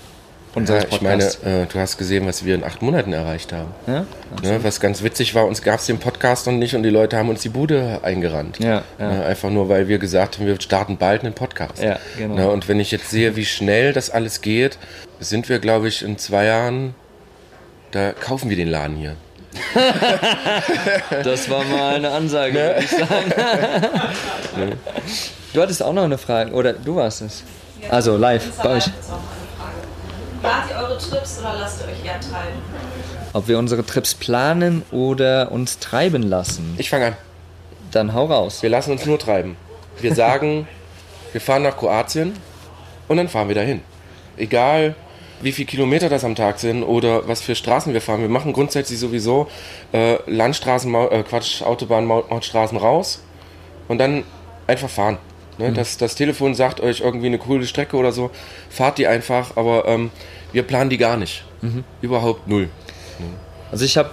unseres 0.56 0.84
Ja, 0.84 0.90
ich 0.92 1.02
meine, 1.02 1.24
Podcasts. 1.24 1.44
äh, 1.46 1.66
du 1.66 1.80
hast 1.80 1.98
gesehen, 1.98 2.26
was 2.28 2.46
wir 2.46 2.56
in 2.56 2.64
acht 2.64 2.82
Monaten 2.82 3.12
erreicht 3.14 3.52
haben. 3.54 3.72
ja? 3.88 4.06
Ne, 4.44 4.64
was 4.64 4.80
ganz 4.80 5.04
witzig 5.04 5.34
war, 5.36 5.46
uns 5.46 5.62
gab 5.62 5.80
es 5.80 5.86
den 5.86 6.00
Podcast 6.00 6.46
noch 6.48 6.54
nicht 6.54 6.76
und 6.76 6.84
die 6.84 6.90
Leute 6.90 7.18
haben 7.18 7.30
uns 7.30 7.42
die 7.42 7.50
Bude 7.50 8.00
eingerannt. 8.04 8.60
Ja, 8.60 8.84
ja. 9.00 9.12
Ne, 9.12 9.26
einfach 9.26 9.50
nur, 9.50 9.70
weil 9.70 9.88
wir 9.88 9.98
gesagt 9.98 10.38
haben, 10.38 10.46
wir 10.46 10.60
starten 10.62 10.98
bald 10.98 11.24
einen 11.24 11.34
Podcast. 11.34 11.82
Ja, 11.82 11.98
genau. 12.18 12.36
Ne, 12.36 12.50
und 12.50 12.68
wenn 12.68 12.80
ich 12.80 12.92
jetzt 12.92 13.10
sehe, 13.10 13.36
wie 13.36 13.46
schnell 13.46 13.94
das 13.94 14.10
alles 14.10 14.42
geht, 14.42 14.78
sind 15.20 15.50
wir, 15.50 15.60
glaube 15.60 15.88
ich, 15.88 16.04
in 16.04 16.18
zwei 16.18 16.46
Jahren, 16.46 16.96
da 17.92 18.12
kaufen 18.12 18.50
wir 18.50 18.58
den 18.58 18.70
Laden 18.70 18.96
hier. 18.98 19.16
Das 21.24 21.48
war 21.50 21.64
mal 21.66 21.96
eine 21.96 22.10
Ansage, 22.10 22.54
würde 22.56 22.80
ich 22.84 22.90
sagen. 22.90 24.74
Du 25.54 25.62
hattest 25.62 25.84
auch 25.84 25.94
noch 25.94 26.04
eine 26.06 26.18
Frage, 26.18 26.52
oder 26.54 26.74
du 26.74 26.96
warst 26.96 27.22
es. 27.22 27.44
Also 27.90 28.18
live 28.18 28.44
bei 28.64 28.78
euch. 28.78 28.86
Plant 30.44 30.70
ihr 30.70 30.76
eure 30.76 30.98
Trips 30.98 31.40
oder 31.40 31.54
lasst 31.58 31.82
ihr 31.82 31.88
euch 31.88 32.06
eher 32.06 32.20
treiben? 32.20 32.60
Ob 33.32 33.48
wir 33.48 33.58
unsere 33.58 33.86
Trips 33.86 34.14
planen 34.14 34.84
oder 34.92 35.52
uns 35.54 35.80
treiben 35.80 36.22
lassen. 36.22 36.76
Ich 36.78 36.90
fange 36.90 37.08
an. 37.08 37.16
Dann 37.92 38.14
hau 38.14 38.26
raus. 38.26 38.62
Wir 38.62 38.70
lassen 38.70 38.92
uns 38.92 39.06
nur 39.06 39.18
treiben. 39.18 39.56
Wir 40.02 40.14
sagen, 40.24 40.68
wir 41.32 41.40
fahren 41.40 41.64
nach 41.64 41.78
Kroatien 41.78 42.34
und 43.08 43.18
dann 43.18 43.30
fahren 43.30 43.48
wir 43.48 43.56
dahin. 43.56 43.82
Egal, 44.36 44.96
wie 45.42 45.54
viele 45.54 45.66
Kilometer 45.68 46.10
das 46.10 46.26
am 46.26 46.36
Tag 46.36 46.60
sind 46.60 46.84
oder 46.84 47.26
was 47.28 47.42
für 47.42 47.56
Straßen 47.56 47.94
wir 47.94 48.02
fahren. 48.02 48.22
Wir 48.22 48.30
machen 48.30 48.52
grundsätzlich 48.52 49.00
sowieso 49.00 49.48
äh, 49.94 50.18
Landstraßen, 50.30 50.94
äh, 50.94 51.24
Quatsch, 51.24 51.62
Autobahn, 51.62 52.06
Mau- 52.06 52.26
Mautstraßen 52.30 52.78
raus 52.78 53.22
und 53.88 53.98
dann 53.98 54.24
einfach 54.68 54.90
fahren. 54.90 55.18
Ne? 55.58 55.72
Das, 55.74 55.98
das 55.98 56.16
Telefon 56.16 56.56
sagt 56.56 56.80
euch 56.80 57.02
irgendwie 57.02 57.28
eine 57.28 57.38
coole 57.38 57.66
Strecke 57.66 57.98
oder 57.98 58.12
so, 58.12 58.32
fahrt 58.70 58.98
die 58.98 59.08
einfach, 59.08 59.56
aber 59.58 59.88
ähm, 59.88 60.12
wir 60.52 60.64
planen 60.64 60.90
die 60.90 60.98
gar 60.98 61.18
nicht. 61.18 61.44
Überhaupt 62.02 62.48
null. 62.48 62.70
Also 63.72 63.86
ich 63.86 63.98
habe, 63.98 64.12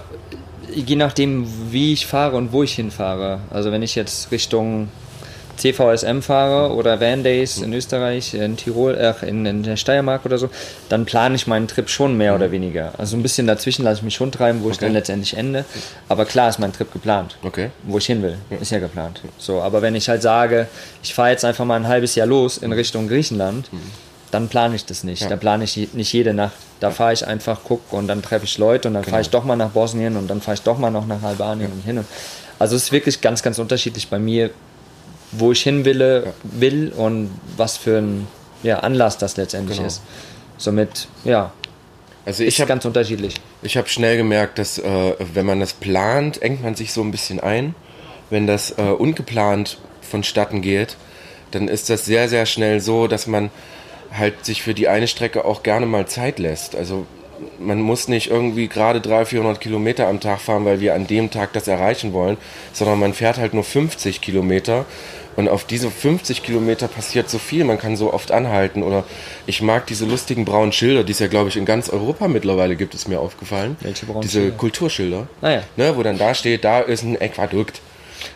je 0.73 0.95
nachdem, 0.95 1.45
wie 1.71 1.93
ich 1.93 2.07
fahre 2.07 2.37
und 2.37 2.51
wo 2.51 2.63
ich 2.63 2.73
hinfahre. 2.73 3.41
Also 3.49 3.71
wenn 3.71 3.83
ich 3.83 3.95
jetzt 3.95 4.31
Richtung 4.31 4.87
CVSM 5.61 6.21
fahre 6.21 6.73
oder 6.73 6.99
Van 6.99 7.23
Days 7.23 7.59
in 7.59 7.71
Österreich, 7.73 8.33
in 8.33 8.57
Tirol, 8.57 8.95
äh, 8.95 9.13
in, 9.27 9.45
in 9.45 9.63
der 9.63 9.77
Steiermark 9.77 10.25
oder 10.25 10.37
so, 10.37 10.49
dann 10.89 11.05
plane 11.05 11.35
ich 11.35 11.45
meinen 11.45 11.67
Trip 11.67 11.87
schon 11.87 12.17
mehr 12.17 12.33
oder 12.33 12.51
weniger. 12.51 12.93
Also 12.97 13.15
ein 13.15 13.21
bisschen 13.21 13.45
dazwischen 13.45 13.85
lasse 13.85 13.99
ich 13.99 14.03
mich 14.03 14.15
schon 14.15 14.31
treiben, 14.31 14.63
wo 14.63 14.71
ich 14.71 14.79
dann 14.79 14.93
letztendlich 14.93 15.37
ende. 15.37 15.65
Aber 16.09 16.25
klar 16.25 16.49
ist 16.49 16.57
mein 16.57 16.73
Trip 16.73 16.91
geplant. 16.91 17.37
Okay. 17.43 17.69
Wo 17.83 17.99
ich 17.99 18.07
hin 18.07 18.23
will, 18.23 18.37
ist 18.59 18.71
ja 18.71 18.79
geplant. 18.79 19.21
So, 19.37 19.61
aber 19.61 19.81
wenn 19.81 19.93
ich 19.93 20.09
halt 20.09 20.23
sage, 20.23 20.67
ich 21.03 21.13
fahre 21.13 21.29
jetzt 21.29 21.45
einfach 21.45 21.65
mal 21.65 21.75
ein 21.75 21.87
halbes 21.87 22.15
Jahr 22.15 22.27
los 22.27 22.57
in 22.57 22.71
Richtung 22.71 23.07
Griechenland, 23.07 23.69
dann 24.31 24.47
plane 24.47 24.75
ich 24.75 24.85
das 24.85 25.03
nicht. 25.03 25.29
Da 25.29 25.35
plane 25.35 25.65
ich 25.65 25.93
nicht 25.93 26.11
jede 26.11 26.33
Nacht. 26.33 26.53
Da 26.79 26.89
fahre 26.89 27.13
ich 27.13 27.27
einfach, 27.27 27.59
guck 27.63 27.93
und 27.93 28.07
dann 28.07 28.23
treffe 28.23 28.45
ich 28.45 28.57
Leute 28.57 28.87
und 28.87 28.95
dann 28.95 29.03
fahre 29.03 29.21
ich 29.21 29.29
doch 29.29 29.43
mal 29.43 29.55
nach 29.55 29.69
Bosnien 29.69 30.17
und 30.17 30.27
dann 30.27 30.41
fahre 30.41 30.55
ich 30.55 30.61
doch 30.61 30.79
mal 30.79 30.89
noch 30.89 31.05
nach 31.05 31.21
Albanien 31.21 31.71
und 31.71 31.83
hin. 31.83 31.99
Und 31.99 32.07
also 32.57 32.75
es 32.75 32.83
ist 32.83 32.91
wirklich 32.91 33.21
ganz, 33.21 33.43
ganz 33.43 33.59
unterschiedlich 33.59 34.07
bei 34.07 34.17
mir, 34.17 34.49
wo 35.31 35.51
ich 35.51 35.63
hin 35.63 35.85
will, 35.85 36.33
will 36.43 36.91
und 36.95 37.29
was 37.57 37.77
für 37.77 37.97
ein 37.99 38.27
ja, 38.63 38.79
Anlass 38.79 39.17
das 39.17 39.37
letztendlich 39.37 39.77
Genau. 39.77 39.87
ist. 39.87 40.01
Somit, 40.57 41.07
ja, 41.23 41.51
Also 42.25 42.43
ist 42.43 42.53
ich 42.53 42.61
habe 42.61 42.67
ganz 42.69 42.85
unterschiedlich. 42.85 43.35
Ich 43.63 43.77
habe 43.77 43.87
schnell 43.89 44.17
gemerkt, 44.17 44.59
dass 44.59 44.77
äh, 44.77 45.15
wenn 45.33 45.45
man 45.45 45.59
das 45.59 45.73
plant, 45.73 46.41
engt 46.41 46.61
man 46.63 46.75
sich 46.75 46.93
so 46.93 47.01
ein 47.01 47.11
bisschen 47.11 47.39
ein. 47.39 47.73
Wenn 48.29 48.45
das 48.47 48.77
äh, 48.77 48.83
ungeplant 48.83 49.77
vonstatten 50.01 50.61
geht, 50.61 50.95
dann 51.51 51.67
ist 51.67 51.89
das 51.89 52.05
sehr, 52.05 52.29
sehr 52.29 52.45
schnell 52.45 52.79
so, 52.79 53.07
dass 53.07 53.27
man 53.27 53.49
halt 54.15 54.45
sich 54.45 54.61
für 54.61 54.73
die 54.73 54.87
eine 54.87 55.07
Strecke 55.07 55.45
auch 55.45 55.63
gerne 55.63 55.85
mal 55.85 56.05
Zeit 56.07 56.37
lässt. 56.39 56.75
Also 56.75 57.05
man 57.59 57.81
muss 57.81 58.07
nicht 58.07 58.29
irgendwie 58.29 58.67
gerade 58.67 59.01
300, 59.01 59.27
400 59.27 59.61
Kilometer 59.61 60.07
am 60.07 60.19
Tag 60.19 60.41
fahren, 60.41 60.65
weil 60.65 60.79
wir 60.79 60.95
an 60.95 61.07
dem 61.07 61.31
Tag 61.31 61.53
das 61.53 61.67
erreichen 61.67 62.13
wollen, 62.13 62.37
sondern 62.73 62.99
man 62.99 63.13
fährt 63.13 63.37
halt 63.37 63.53
nur 63.53 63.63
50 63.63 64.21
Kilometer. 64.21 64.85
Und 65.37 65.47
auf 65.47 65.63
diese 65.63 65.89
50 65.89 66.43
Kilometer 66.43 66.87
passiert 66.89 67.29
so 67.29 67.39
viel, 67.39 67.63
man 67.63 67.77
kann 67.77 67.95
so 67.95 68.13
oft 68.13 68.31
anhalten. 68.31 68.83
Oder 68.83 69.05
ich 69.45 69.61
mag 69.61 69.87
diese 69.87 70.05
lustigen 70.05 70.43
braunen 70.43 70.73
Schilder, 70.73 71.03
die 71.03 71.13
es 71.13 71.19
ja, 71.19 71.27
glaube 71.27 71.49
ich, 71.49 71.55
in 71.55 71.65
ganz 71.65 71.89
Europa 71.89 72.27
mittlerweile 72.27 72.75
gibt, 72.75 72.93
ist 72.93 73.07
mir 73.07 73.19
aufgefallen. 73.19 73.77
Welche 73.79 74.05
braunen 74.05 74.21
Diese 74.21 74.41
Schilder? 74.41 74.57
Kulturschilder. 74.57 75.27
Ah 75.41 75.51
ja. 75.51 75.63
ne, 75.77 75.95
wo 75.95 76.03
dann 76.03 76.17
da 76.17 76.33
steht, 76.35 76.65
da 76.65 76.81
ist 76.81 77.03
ein 77.03 77.19
Aquadukt. 77.21 77.81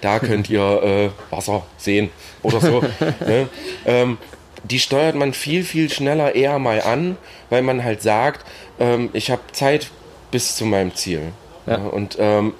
Da 0.02 0.20
könnt 0.20 0.50
ihr 0.50 0.62
äh, 0.84 1.10
Wasser 1.36 1.66
sehen 1.78 2.12
oder 2.44 2.62
so. 2.62 2.82
ne? 3.28 3.50
ähm, 3.86 4.18
die 4.70 4.80
steuert 4.80 5.16
man 5.16 5.34
viel, 5.34 5.64
viel 5.64 5.92
schneller 5.92 6.34
eher 6.34 6.58
mal 6.60 6.82
an, 6.82 7.18
weil 7.50 7.62
man 7.62 7.84
halt 7.84 8.02
sagt, 8.02 8.46
ähm, 8.80 9.10
ich 9.14 9.32
habe 9.32 9.42
Zeit 9.52 9.90
bis 10.32 10.56
zu 10.56 10.66
meinem 10.66 10.94
Ziel. 10.96 11.22
Ja. 11.66 11.78
Und 11.78 12.18
ähm, 12.20 12.54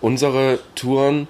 unsere 0.00 0.58
Touren, 0.74 1.26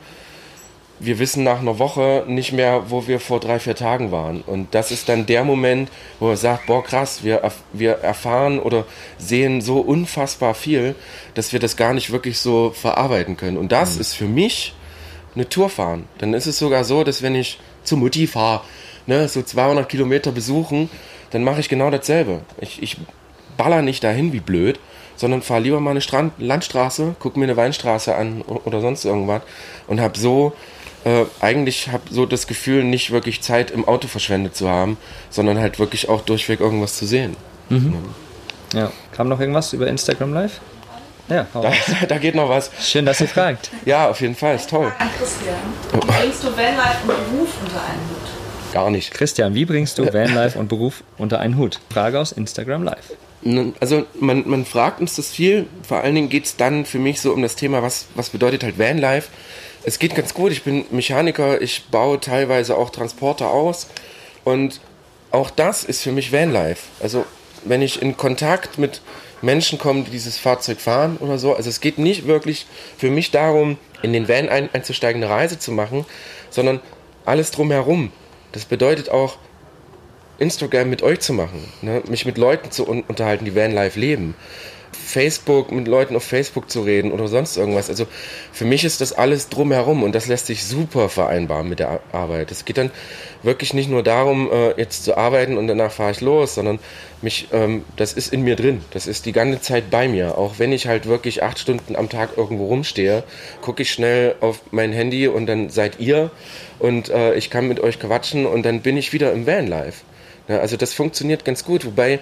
wir 1.00 1.18
wissen 1.18 1.44
nach 1.44 1.58
einer 1.60 1.78
Woche 1.78 2.24
nicht 2.26 2.52
mehr, 2.52 2.84
wo 2.88 3.06
wir 3.06 3.20
vor 3.20 3.40
drei, 3.40 3.58
vier 3.58 3.74
Tagen 3.74 4.10
waren. 4.12 4.42
Und 4.42 4.74
das 4.74 4.90
ist 4.90 5.08
dann 5.08 5.26
der 5.26 5.44
Moment, 5.44 5.90
wo 6.20 6.28
man 6.28 6.36
sagt, 6.36 6.66
boah 6.66 6.82
krass, 6.82 7.24
wir, 7.24 7.44
erf- 7.44 7.62
wir 7.72 7.92
erfahren 7.94 8.58
oder 8.58 8.84
sehen 9.18 9.60
so 9.60 9.80
unfassbar 9.80 10.54
viel, 10.54 10.94
dass 11.34 11.52
wir 11.52 11.60
das 11.60 11.76
gar 11.76 11.92
nicht 11.94 12.10
wirklich 12.12 12.38
so 12.38 12.70
verarbeiten 12.70 13.36
können. 13.36 13.56
Und 13.58 13.72
das 13.72 13.96
ist 13.96 14.14
für 14.14 14.24
mich 14.26 14.74
eine 15.34 15.48
Tour 15.48 15.68
fahren. 15.68 16.04
Dann 16.18 16.32
ist 16.32 16.46
es 16.46 16.58
sogar 16.58 16.84
so, 16.84 17.02
dass 17.04 17.22
wenn 17.22 17.34
ich 17.34 17.58
zu 17.82 17.96
Mutti 17.96 18.26
fahre, 18.26 18.62
ne, 19.06 19.28
so 19.28 19.42
200 19.42 19.88
Kilometer 19.88 20.30
besuchen, 20.32 20.88
dann 21.34 21.42
mache 21.42 21.58
ich 21.58 21.68
genau 21.68 21.90
dasselbe. 21.90 22.42
Ich, 22.60 22.80
ich 22.80 22.96
baller 23.56 23.82
nicht 23.82 24.04
dahin 24.04 24.32
wie 24.32 24.38
blöd, 24.38 24.78
sondern 25.16 25.42
fahre 25.42 25.62
lieber 25.62 25.80
mal 25.80 25.90
eine 25.90 26.00
Strand 26.00 26.32
Landstraße, 26.38 27.16
gucke 27.18 27.40
mir 27.40 27.46
eine 27.46 27.56
Weinstraße 27.56 28.14
an 28.14 28.42
oder 28.42 28.80
sonst 28.80 29.04
irgendwas 29.04 29.42
und 29.88 30.00
habe 30.00 30.16
so 30.16 30.52
äh, 31.04 31.24
eigentlich 31.40 31.88
habe 31.88 32.04
so 32.08 32.24
das 32.24 32.46
Gefühl, 32.46 32.84
nicht 32.84 33.10
wirklich 33.10 33.42
Zeit 33.42 33.72
im 33.72 33.86
Auto 33.86 34.06
verschwendet 34.06 34.54
zu 34.54 34.68
haben, 34.68 34.96
sondern 35.28 35.58
halt 35.58 35.80
wirklich 35.80 36.08
auch 36.08 36.20
durchweg 36.22 36.60
irgendwas 36.60 36.96
zu 36.96 37.04
sehen. 37.04 37.36
Ja. 38.72 38.92
Kam 39.12 39.28
noch 39.28 39.40
irgendwas 39.40 39.72
über 39.72 39.88
Instagram 39.88 40.32
Live? 40.32 40.60
Ja, 41.28 41.46
Da, 41.52 41.72
da 42.08 42.18
geht 42.18 42.36
noch 42.36 42.48
was. 42.48 42.70
Schön, 42.80 43.06
dass 43.06 43.20
ihr 43.20 43.28
fragt. 43.28 43.70
Ja, 43.84 44.08
auf 44.08 44.20
jeden 44.20 44.36
Fall, 44.36 44.54
ist 44.54 44.70
toll. 44.70 44.92
An 44.98 45.10
Christian. 45.18 45.56
Bringst 46.06 46.44
du 46.44 46.48
Vanlife 46.48 46.98
und 47.02 47.06
Beruf 47.08 47.48
unter 47.60 47.82
einen 47.82 48.00
Hut? 48.10 48.43
Gar 48.74 48.90
nicht. 48.90 49.14
Christian, 49.14 49.54
wie 49.54 49.66
bringst 49.66 49.98
du 49.98 50.12
Vanlife 50.12 50.58
und 50.58 50.68
Beruf 50.68 51.04
unter 51.16 51.38
einen 51.38 51.56
Hut? 51.56 51.78
Frage 51.92 52.18
aus 52.18 52.32
Instagram 52.32 52.82
Live. 52.82 53.12
Also 53.78 54.04
man, 54.18 54.48
man 54.48 54.64
fragt 54.64 55.00
uns 55.00 55.14
das 55.14 55.30
viel. 55.30 55.66
Vor 55.86 55.98
allen 55.98 56.16
Dingen 56.16 56.28
geht 56.28 56.46
es 56.46 56.56
dann 56.56 56.84
für 56.84 56.98
mich 56.98 57.20
so 57.20 57.32
um 57.32 57.40
das 57.40 57.54
Thema, 57.54 57.82
was, 57.82 58.06
was 58.16 58.30
bedeutet 58.30 58.64
halt 58.64 58.76
Vanlife. 58.76 59.28
Es 59.84 60.00
geht 60.00 60.16
ganz 60.16 60.34
gut. 60.34 60.50
Ich 60.50 60.64
bin 60.64 60.86
Mechaniker, 60.90 61.62
ich 61.62 61.84
baue 61.92 62.18
teilweise 62.18 62.76
auch 62.76 62.90
Transporter 62.90 63.52
aus. 63.52 63.86
Und 64.42 64.80
auch 65.30 65.50
das 65.50 65.84
ist 65.84 66.02
für 66.02 66.10
mich 66.10 66.32
Vanlife. 66.32 66.82
Also 67.00 67.26
wenn 67.64 67.80
ich 67.80 68.02
in 68.02 68.16
Kontakt 68.16 68.76
mit 68.76 69.02
Menschen 69.40 69.78
komme, 69.78 70.02
die 70.02 70.10
dieses 70.10 70.36
Fahrzeug 70.36 70.80
fahren 70.80 71.16
oder 71.20 71.38
so. 71.38 71.54
Also 71.54 71.70
es 71.70 71.80
geht 71.80 71.98
nicht 71.98 72.26
wirklich 72.26 72.66
für 72.98 73.10
mich 73.10 73.30
darum, 73.30 73.78
in 74.02 74.12
den 74.12 74.26
Van 74.26 74.48
ein, 74.48 74.68
einzusteigen, 74.72 75.22
eine 75.22 75.32
Reise 75.32 75.60
zu 75.60 75.70
machen, 75.70 76.04
sondern 76.50 76.80
alles 77.24 77.52
drumherum. 77.52 78.10
Das 78.54 78.64
bedeutet 78.64 79.10
auch, 79.10 79.36
Instagram 80.38 80.88
mit 80.88 81.02
euch 81.02 81.20
zu 81.20 81.32
machen, 81.32 81.64
ne? 81.82 82.02
mich 82.08 82.24
mit 82.24 82.38
Leuten 82.38 82.70
zu 82.70 82.88
un 82.88 83.02
unterhalten, 83.06 83.44
die 83.44 83.54
Vanlife 83.54 83.98
leben. 83.98 84.34
Facebook, 84.92 85.72
mit 85.72 85.88
Leuten 85.88 86.14
auf 86.14 86.22
Facebook 86.22 86.70
zu 86.70 86.82
reden 86.82 87.10
oder 87.10 87.26
sonst 87.26 87.56
irgendwas. 87.56 87.90
Also 87.90 88.06
für 88.52 88.64
mich 88.64 88.84
ist 88.84 89.00
das 89.00 89.12
alles 89.12 89.48
drumherum 89.48 90.04
und 90.04 90.14
das 90.14 90.28
lässt 90.28 90.46
sich 90.46 90.64
super 90.64 91.08
vereinbaren 91.08 91.68
mit 91.68 91.80
der 91.80 91.88
Ar- 91.90 92.00
Arbeit. 92.12 92.52
Es 92.52 92.64
geht 92.64 92.78
dann 92.78 92.92
wirklich 93.42 93.74
nicht 93.74 93.90
nur 93.90 94.04
darum, 94.04 94.50
äh, 94.52 94.70
jetzt 94.78 95.04
zu 95.04 95.16
arbeiten 95.16 95.58
und 95.58 95.66
danach 95.66 95.90
fahre 95.90 96.12
ich 96.12 96.20
los, 96.20 96.54
sondern 96.54 96.78
mich, 97.22 97.48
ähm, 97.52 97.84
das 97.96 98.12
ist 98.12 98.32
in 98.32 98.42
mir 98.42 98.54
drin. 98.54 98.82
Das 98.92 99.08
ist 99.08 99.26
die 99.26 99.32
ganze 99.32 99.60
Zeit 99.60 99.90
bei 99.90 100.06
mir. 100.06 100.38
Auch 100.38 100.58
wenn 100.58 100.72
ich 100.72 100.86
halt 100.86 101.06
wirklich 101.06 101.42
acht 101.42 101.58
Stunden 101.58 101.96
am 101.96 102.08
Tag 102.08 102.30
irgendwo 102.36 102.66
rumstehe, 102.66 103.24
gucke 103.62 103.82
ich 103.82 103.90
schnell 103.90 104.36
auf 104.40 104.60
mein 104.70 104.92
Handy 104.92 105.26
und 105.26 105.46
dann 105.46 105.70
seid 105.70 105.98
ihr 105.98 106.30
und 106.78 107.08
äh, 107.08 107.34
ich 107.34 107.50
kann 107.50 107.68
mit 107.68 107.80
euch 107.80 107.98
quatschen 107.98 108.46
und 108.46 108.64
dann 108.64 108.80
bin 108.80 108.96
ich 108.96 109.12
wieder 109.12 109.32
im 109.32 109.46
Vanlife. 109.46 110.02
Ja, 110.48 110.58
also 110.58 110.76
das 110.76 110.92
funktioniert 110.92 111.44
ganz 111.44 111.64
gut, 111.64 111.84
wobei 111.84 112.20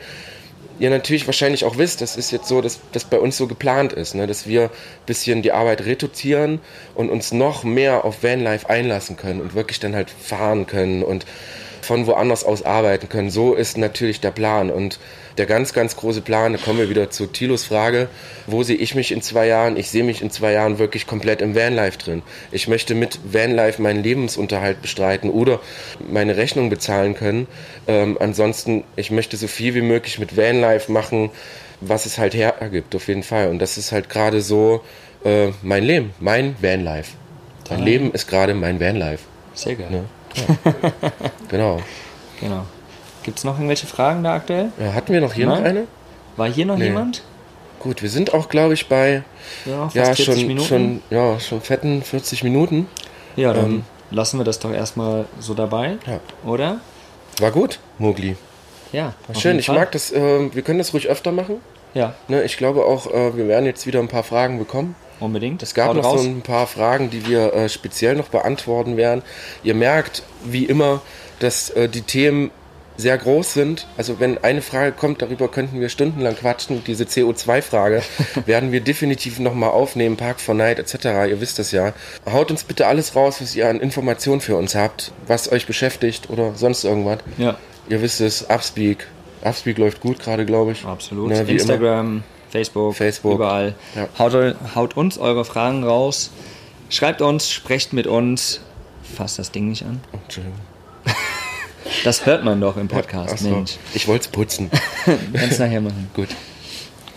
ihr 0.78 0.90
natürlich 0.90 1.26
wahrscheinlich 1.26 1.64
auch 1.64 1.78
wisst, 1.78 2.00
das 2.00 2.16
ist 2.16 2.30
jetzt 2.30 2.48
so, 2.48 2.60
dass 2.60 2.80
das 2.92 3.04
bei 3.04 3.18
uns 3.18 3.36
so 3.36 3.46
geplant 3.46 3.92
ist, 3.92 4.14
ne? 4.14 4.26
dass 4.26 4.46
wir 4.46 4.64
ein 4.64 4.70
bisschen 5.06 5.42
die 5.42 5.52
Arbeit 5.52 5.84
reduzieren 5.84 6.60
und 6.94 7.10
uns 7.10 7.32
noch 7.32 7.64
mehr 7.64 8.04
auf 8.04 8.22
Vanlife 8.22 8.68
einlassen 8.68 9.16
können 9.16 9.40
und 9.40 9.54
wirklich 9.54 9.80
dann 9.80 9.94
halt 9.94 10.10
fahren 10.10 10.66
können 10.66 11.02
und 11.02 11.26
von 11.82 12.06
woanders 12.06 12.44
aus 12.44 12.62
arbeiten 12.62 13.08
können. 13.08 13.30
So 13.30 13.54
ist 13.54 13.76
natürlich 13.76 14.20
der 14.20 14.30
Plan. 14.30 14.70
Und 14.70 14.98
der 15.38 15.46
ganz, 15.46 15.72
ganz 15.72 15.96
große 15.96 16.20
Plan, 16.20 16.52
da 16.52 16.58
kommen 16.58 16.78
wir 16.78 16.88
wieder 16.88 17.10
zu 17.10 17.26
Thilos 17.26 17.64
Frage, 17.64 18.08
wo 18.46 18.62
sehe 18.62 18.76
ich 18.76 18.94
mich 18.94 19.12
in 19.12 19.22
zwei 19.22 19.46
Jahren? 19.46 19.76
Ich 19.76 19.90
sehe 19.90 20.04
mich 20.04 20.22
in 20.22 20.30
zwei 20.30 20.52
Jahren 20.52 20.78
wirklich 20.78 21.06
komplett 21.06 21.42
im 21.42 21.54
Vanlife 21.54 21.98
drin. 21.98 22.22
Ich 22.50 22.68
möchte 22.68 22.94
mit 22.94 23.18
Vanlife 23.24 23.82
meinen 23.82 24.02
Lebensunterhalt 24.02 24.80
bestreiten 24.82 25.30
oder 25.30 25.60
meine 26.08 26.36
Rechnung 26.36 26.70
bezahlen 26.70 27.14
können. 27.14 27.48
Ähm, 27.88 28.16
ansonsten, 28.20 28.84
ich 28.96 29.10
möchte 29.10 29.36
so 29.36 29.48
viel 29.48 29.74
wie 29.74 29.82
möglich 29.82 30.18
mit 30.18 30.36
Vanlife 30.36 30.90
machen, 30.92 31.30
was 31.80 32.06
es 32.06 32.18
halt 32.18 32.34
hergibt, 32.34 32.94
auf 32.94 33.08
jeden 33.08 33.24
Fall. 33.24 33.48
Und 33.48 33.58
das 33.58 33.76
ist 33.76 33.90
halt 33.90 34.08
gerade 34.08 34.40
so 34.40 34.82
äh, 35.24 35.48
mein 35.62 35.82
Leben, 35.82 36.14
mein 36.20 36.56
Vanlife. 36.60 37.12
Mein 37.70 37.82
Leben 37.82 38.12
ist 38.12 38.28
gerade 38.28 38.54
mein 38.54 38.80
Vanlife. 38.80 39.24
Sehr 39.54 39.76
geil. 39.76 40.04
Genau. 41.48 41.80
Genau. 42.40 42.64
Gibt 43.22 43.38
es 43.38 43.44
noch 43.44 43.54
irgendwelche 43.54 43.86
Fragen 43.86 44.22
da 44.24 44.34
aktuell? 44.34 44.72
Ja, 44.80 44.94
hatten 44.94 45.12
wir 45.12 45.20
noch 45.20 45.32
hier 45.34 45.46
noch 45.46 45.56
Nein? 45.56 45.64
eine? 45.66 45.84
War 46.36 46.48
hier 46.48 46.66
noch 46.66 46.76
Nee. 46.76 46.86
jemand? 46.86 47.22
Gut, 47.78 48.02
wir 48.02 48.08
sind 48.10 48.32
auch, 48.34 48.48
glaube 48.48 48.74
ich, 48.74 48.88
bei 48.88 49.22
Ja, 49.64 49.88
ja, 49.92 50.04
40 50.06 50.24
schon, 50.24 50.46
Minuten. 50.46 50.66
schon, 50.68 51.02
ja, 51.10 51.38
schon 51.40 51.60
fetten 51.60 52.02
40 52.02 52.42
Minuten. 52.44 52.88
ja, 53.36 53.52
dann 53.52 53.64
ähm, 53.66 53.84
lassen 54.10 54.38
wir 54.38 54.44
das 54.44 54.58
doch 54.58 54.72
erstmal 54.72 55.26
so 55.40 55.54
dabei, 55.54 55.98
Ja. 56.06 56.20
oder? 56.48 56.80
War 57.40 57.50
gut, 57.50 57.78
Mogli. 57.98 58.36
Ja. 58.92 59.14
War 59.26 59.34
schön, 59.40 59.58
ich 59.58 59.66
Fall. 59.66 59.76
mag 59.76 59.92
das, 59.92 60.12
äh, 60.12 60.54
wir 60.54 60.62
können 60.62 60.78
das 60.78 60.92
ruhig 60.94 61.08
öfter 61.08 61.32
machen. 61.32 61.56
Ja, 61.94 62.14
Ne, 62.28 62.42
ich 62.42 62.56
glaube 62.56 62.84
auch, 62.84 63.06
äh, 63.12 63.36
wir 63.36 63.48
werden 63.48 63.66
jetzt 63.66 63.86
wieder 63.86 64.00
ein 64.00 64.08
paar 64.08 64.22
Fragen 64.22 64.58
bekommen. 64.58 64.94
Unbedingt. 65.22 65.62
Es 65.62 65.74
gab 65.74 65.88
Haut 65.88 65.96
noch 65.96 66.04
raus. 66.04 66.22
so 66.22 66.28
ein 66.28 66.42
paar 66.42 66.66
Fragen, 66.66 67.10
die 67.10 67.26
wir 67.26 67.52
äh, 67.54 67.68
speziell 67.68 68.16
noch 68.16 68.28
beantworten 68.28 68.96
werden. 68.96 69.22
Ihr 69.62 69.74
merkt, 69.74 70.22
wie 70.44 70.64
immer, 70.64 71.00
dass 71.38 71.70
äh, 71.70 71.88
die 71.88 72.02
Themen 72.02 72.50
sehr 72.96 73.16
groß 73.16 73.54
sind. 73.54 73.86
Also 73.96 74.20
wenn 74.20 74.38
eine 74.44 74.62
Frage 74.62 74.92
kommt, 74.92 75.22
darüber 75.22 75.48
könnten 75.48 75.80
wir 75.80 75.88
stundenlang 75.88 76.36
quatschen. 76.36 76.84
Diese 76.86 77.04
CO2-Frage 77.04 78.02
werden 78.46 78.70
wir 78.72 78.80
definitiv 78.80 79.38
nochmal 79.38 79.70
aufnehmen, 79.70 80.16
Park 80.16 80.40
for 80.40 80.54
Night 80.54 80.78
etc. 80.78 81.04
Ihr 81.28 81.40
wisst 81.40 81.58
das 81.58 81.72
ja. 81.72 81.94
Haut 82.30 82.50
uns 82.50 82.64
bitte 82.64 82.86
alles 82.86 83.16
raus, 83.16 83.40
was 83.40 83.56
ihr 83.56 83.68
an 83.68 83.80
Informationen 83.80 84.40
für 84.40 84.56
uns 84.56 84.74
habt, 84.74 85.12
was 85.26 85.50
euch 85.50 85.66
beschäftigt 85.66 86.28
oder 86.30 86.54
sonst 86.54 86.84
irgendwas. 86.84 87.18
Ja, 87.38 87.56
Ihr 87.88 88.00
wisst 88.00 88.20
es, 88.20 88.48
Upspeak. 88.48 89.06
Upspeak 89.42 89.78
läuft 89.78 90.00
gut 90.00 90.20
gerade, 90.20 90.46
glaube 90.46 90.72
ich. 90.72 90.84
absolut. 90.84 91.30
Ne, 91.30 91.40
Instagram, 91.40 92.22
Facebook, 92.52 92.94
Facebook. 92.94 93.34
überall. 93.34 93.74
Ja. 93.96 94.06
Haut, 94.18 94.34
haut 94.76 94.96
uns 94.96 95.18
eure 95.18 95.44
Fragen 95.44 95.82
raus. 95.82 96.30
Schreibt 96.90 97.22
uns, 97.22 97.50
sprecht 97.50 97.92
mit 97.92 98.06
uns. 98.06 98.60
Fasst 99.16 99.38
das 99.38 99.50
Ding 99.50 99.68
nicht 99.70 99.84
an. 99.84 100.00
Entschuldigung. 100.12 100.58
Das 102.04 102.26
hört 102.26 102.42
man 102.44 102.60
doch 102.60 102.76
im 102.76 102.88
Podcast, 102.88 103.38
so. 103.40 103.48
Mensch. 103.50 103.72
Ich 103.92 104.08
wollte 104.08 104.22
es 104.22 104.28
putzen. 104.28 104.70
Kannst 105.34 105.58
nachher 105.60 105.80
machen. 105.80 106.10
gut. 106.14 106.28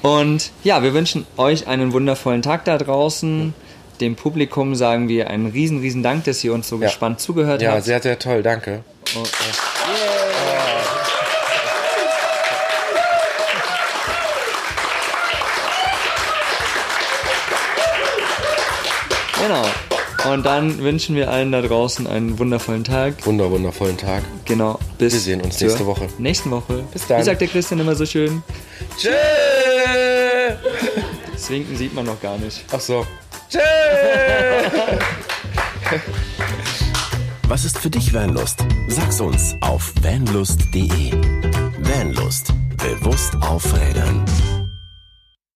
Und 0.02 0.52
ja, 0.64 0.84
wir 0.84 0.94
wünschen 0.94 1.26
euch 1.38 1.68
einen 1.68 1.94
wundervollen 1.94 2.42
Tag 2.42 2.66
da 2.66 2.78
draußen. 2.78 3.54
Dem 4.02 4.16
Publikum 4.16 4.76
sagen 4.76 5.08
wir 5.08 5.30
einen 5.30 5.46
riesen, 5.48 5.80
riesen 5.80 6.04
Dank, 6.04 6.26
dass 6.26 6.44
ihr 6.44 6.54
uns 6.54 6.68
so 6.68 6.76
Ja. 6.78 6.88
gespannt 6.88 7.20
zugehört 7.20 7.62
Ja, 7.62 7.72
habt. 7.74 7.84
sehr, 7.86 8.02
sehr 8.02 8.20
toll. 8.20 8.44
Danke. 8.44 8.84
Und, 9.16 9.26
äh, 9.28 9.75
Genau. 19.48 20.34
Und 20.34 20.44
dann 20.44 20.80
wünschen 20.80 21.16
wir 21.16 21.30
allen 21.30 21.52
da 21.52 21.62
draußen 21.62 22.08
einen 22.08 22.40
wundervollen 22.40 22.84
Tag. 22.84 23.24
Wunder, 23.28 23.52
wundervollen 23.52 23.96
Tag. 23.96 24.24
Genau. 24.46 24.80
Bis 24.98 25.14
Wir 25.14 25.20
sehen 25.20 25.42
uns 25.42 25.62
nächste 25.62 25.86
Woche. 25.86 26.08
Nächsten 26.18 26.50
Woche. 26.50 26.84
Bis 26.92 27.06
dann. 27.06 27.20
Wie 27.20 27.24
sagt 27.24 27.42
der 27.42 27.48
Christian 27.48 27.80
immer 27.80 27.94
so 27.94 28.08
schön? 28.08 28.42
Tschö! 28.98 29.10
Das 31.32 31.48
Winken 31.52 31.78
sieht 31.78 31.94
man 31.94 32.08
noch 32.08 32.20
gar 32.20 32.40
nicht. 32.40 32.66
Ach 32.72 32.80
so. 32.80 33.06
Tschö! 33.52 33.60
Was 37.48 37.64
ist 37.64 37.78
für 37.78 37.92
dich 37.92 38.12
Vanlust? 38.12 38.66
Sag's 38.88 39.22
uns 39.22 39.54
auf 39.62 39.94
vanlust.de. 40.02 41.12
Vanlust. 41.82 42.52
Bewusst 42.78 43.36
aufrädern. 43.42 44.26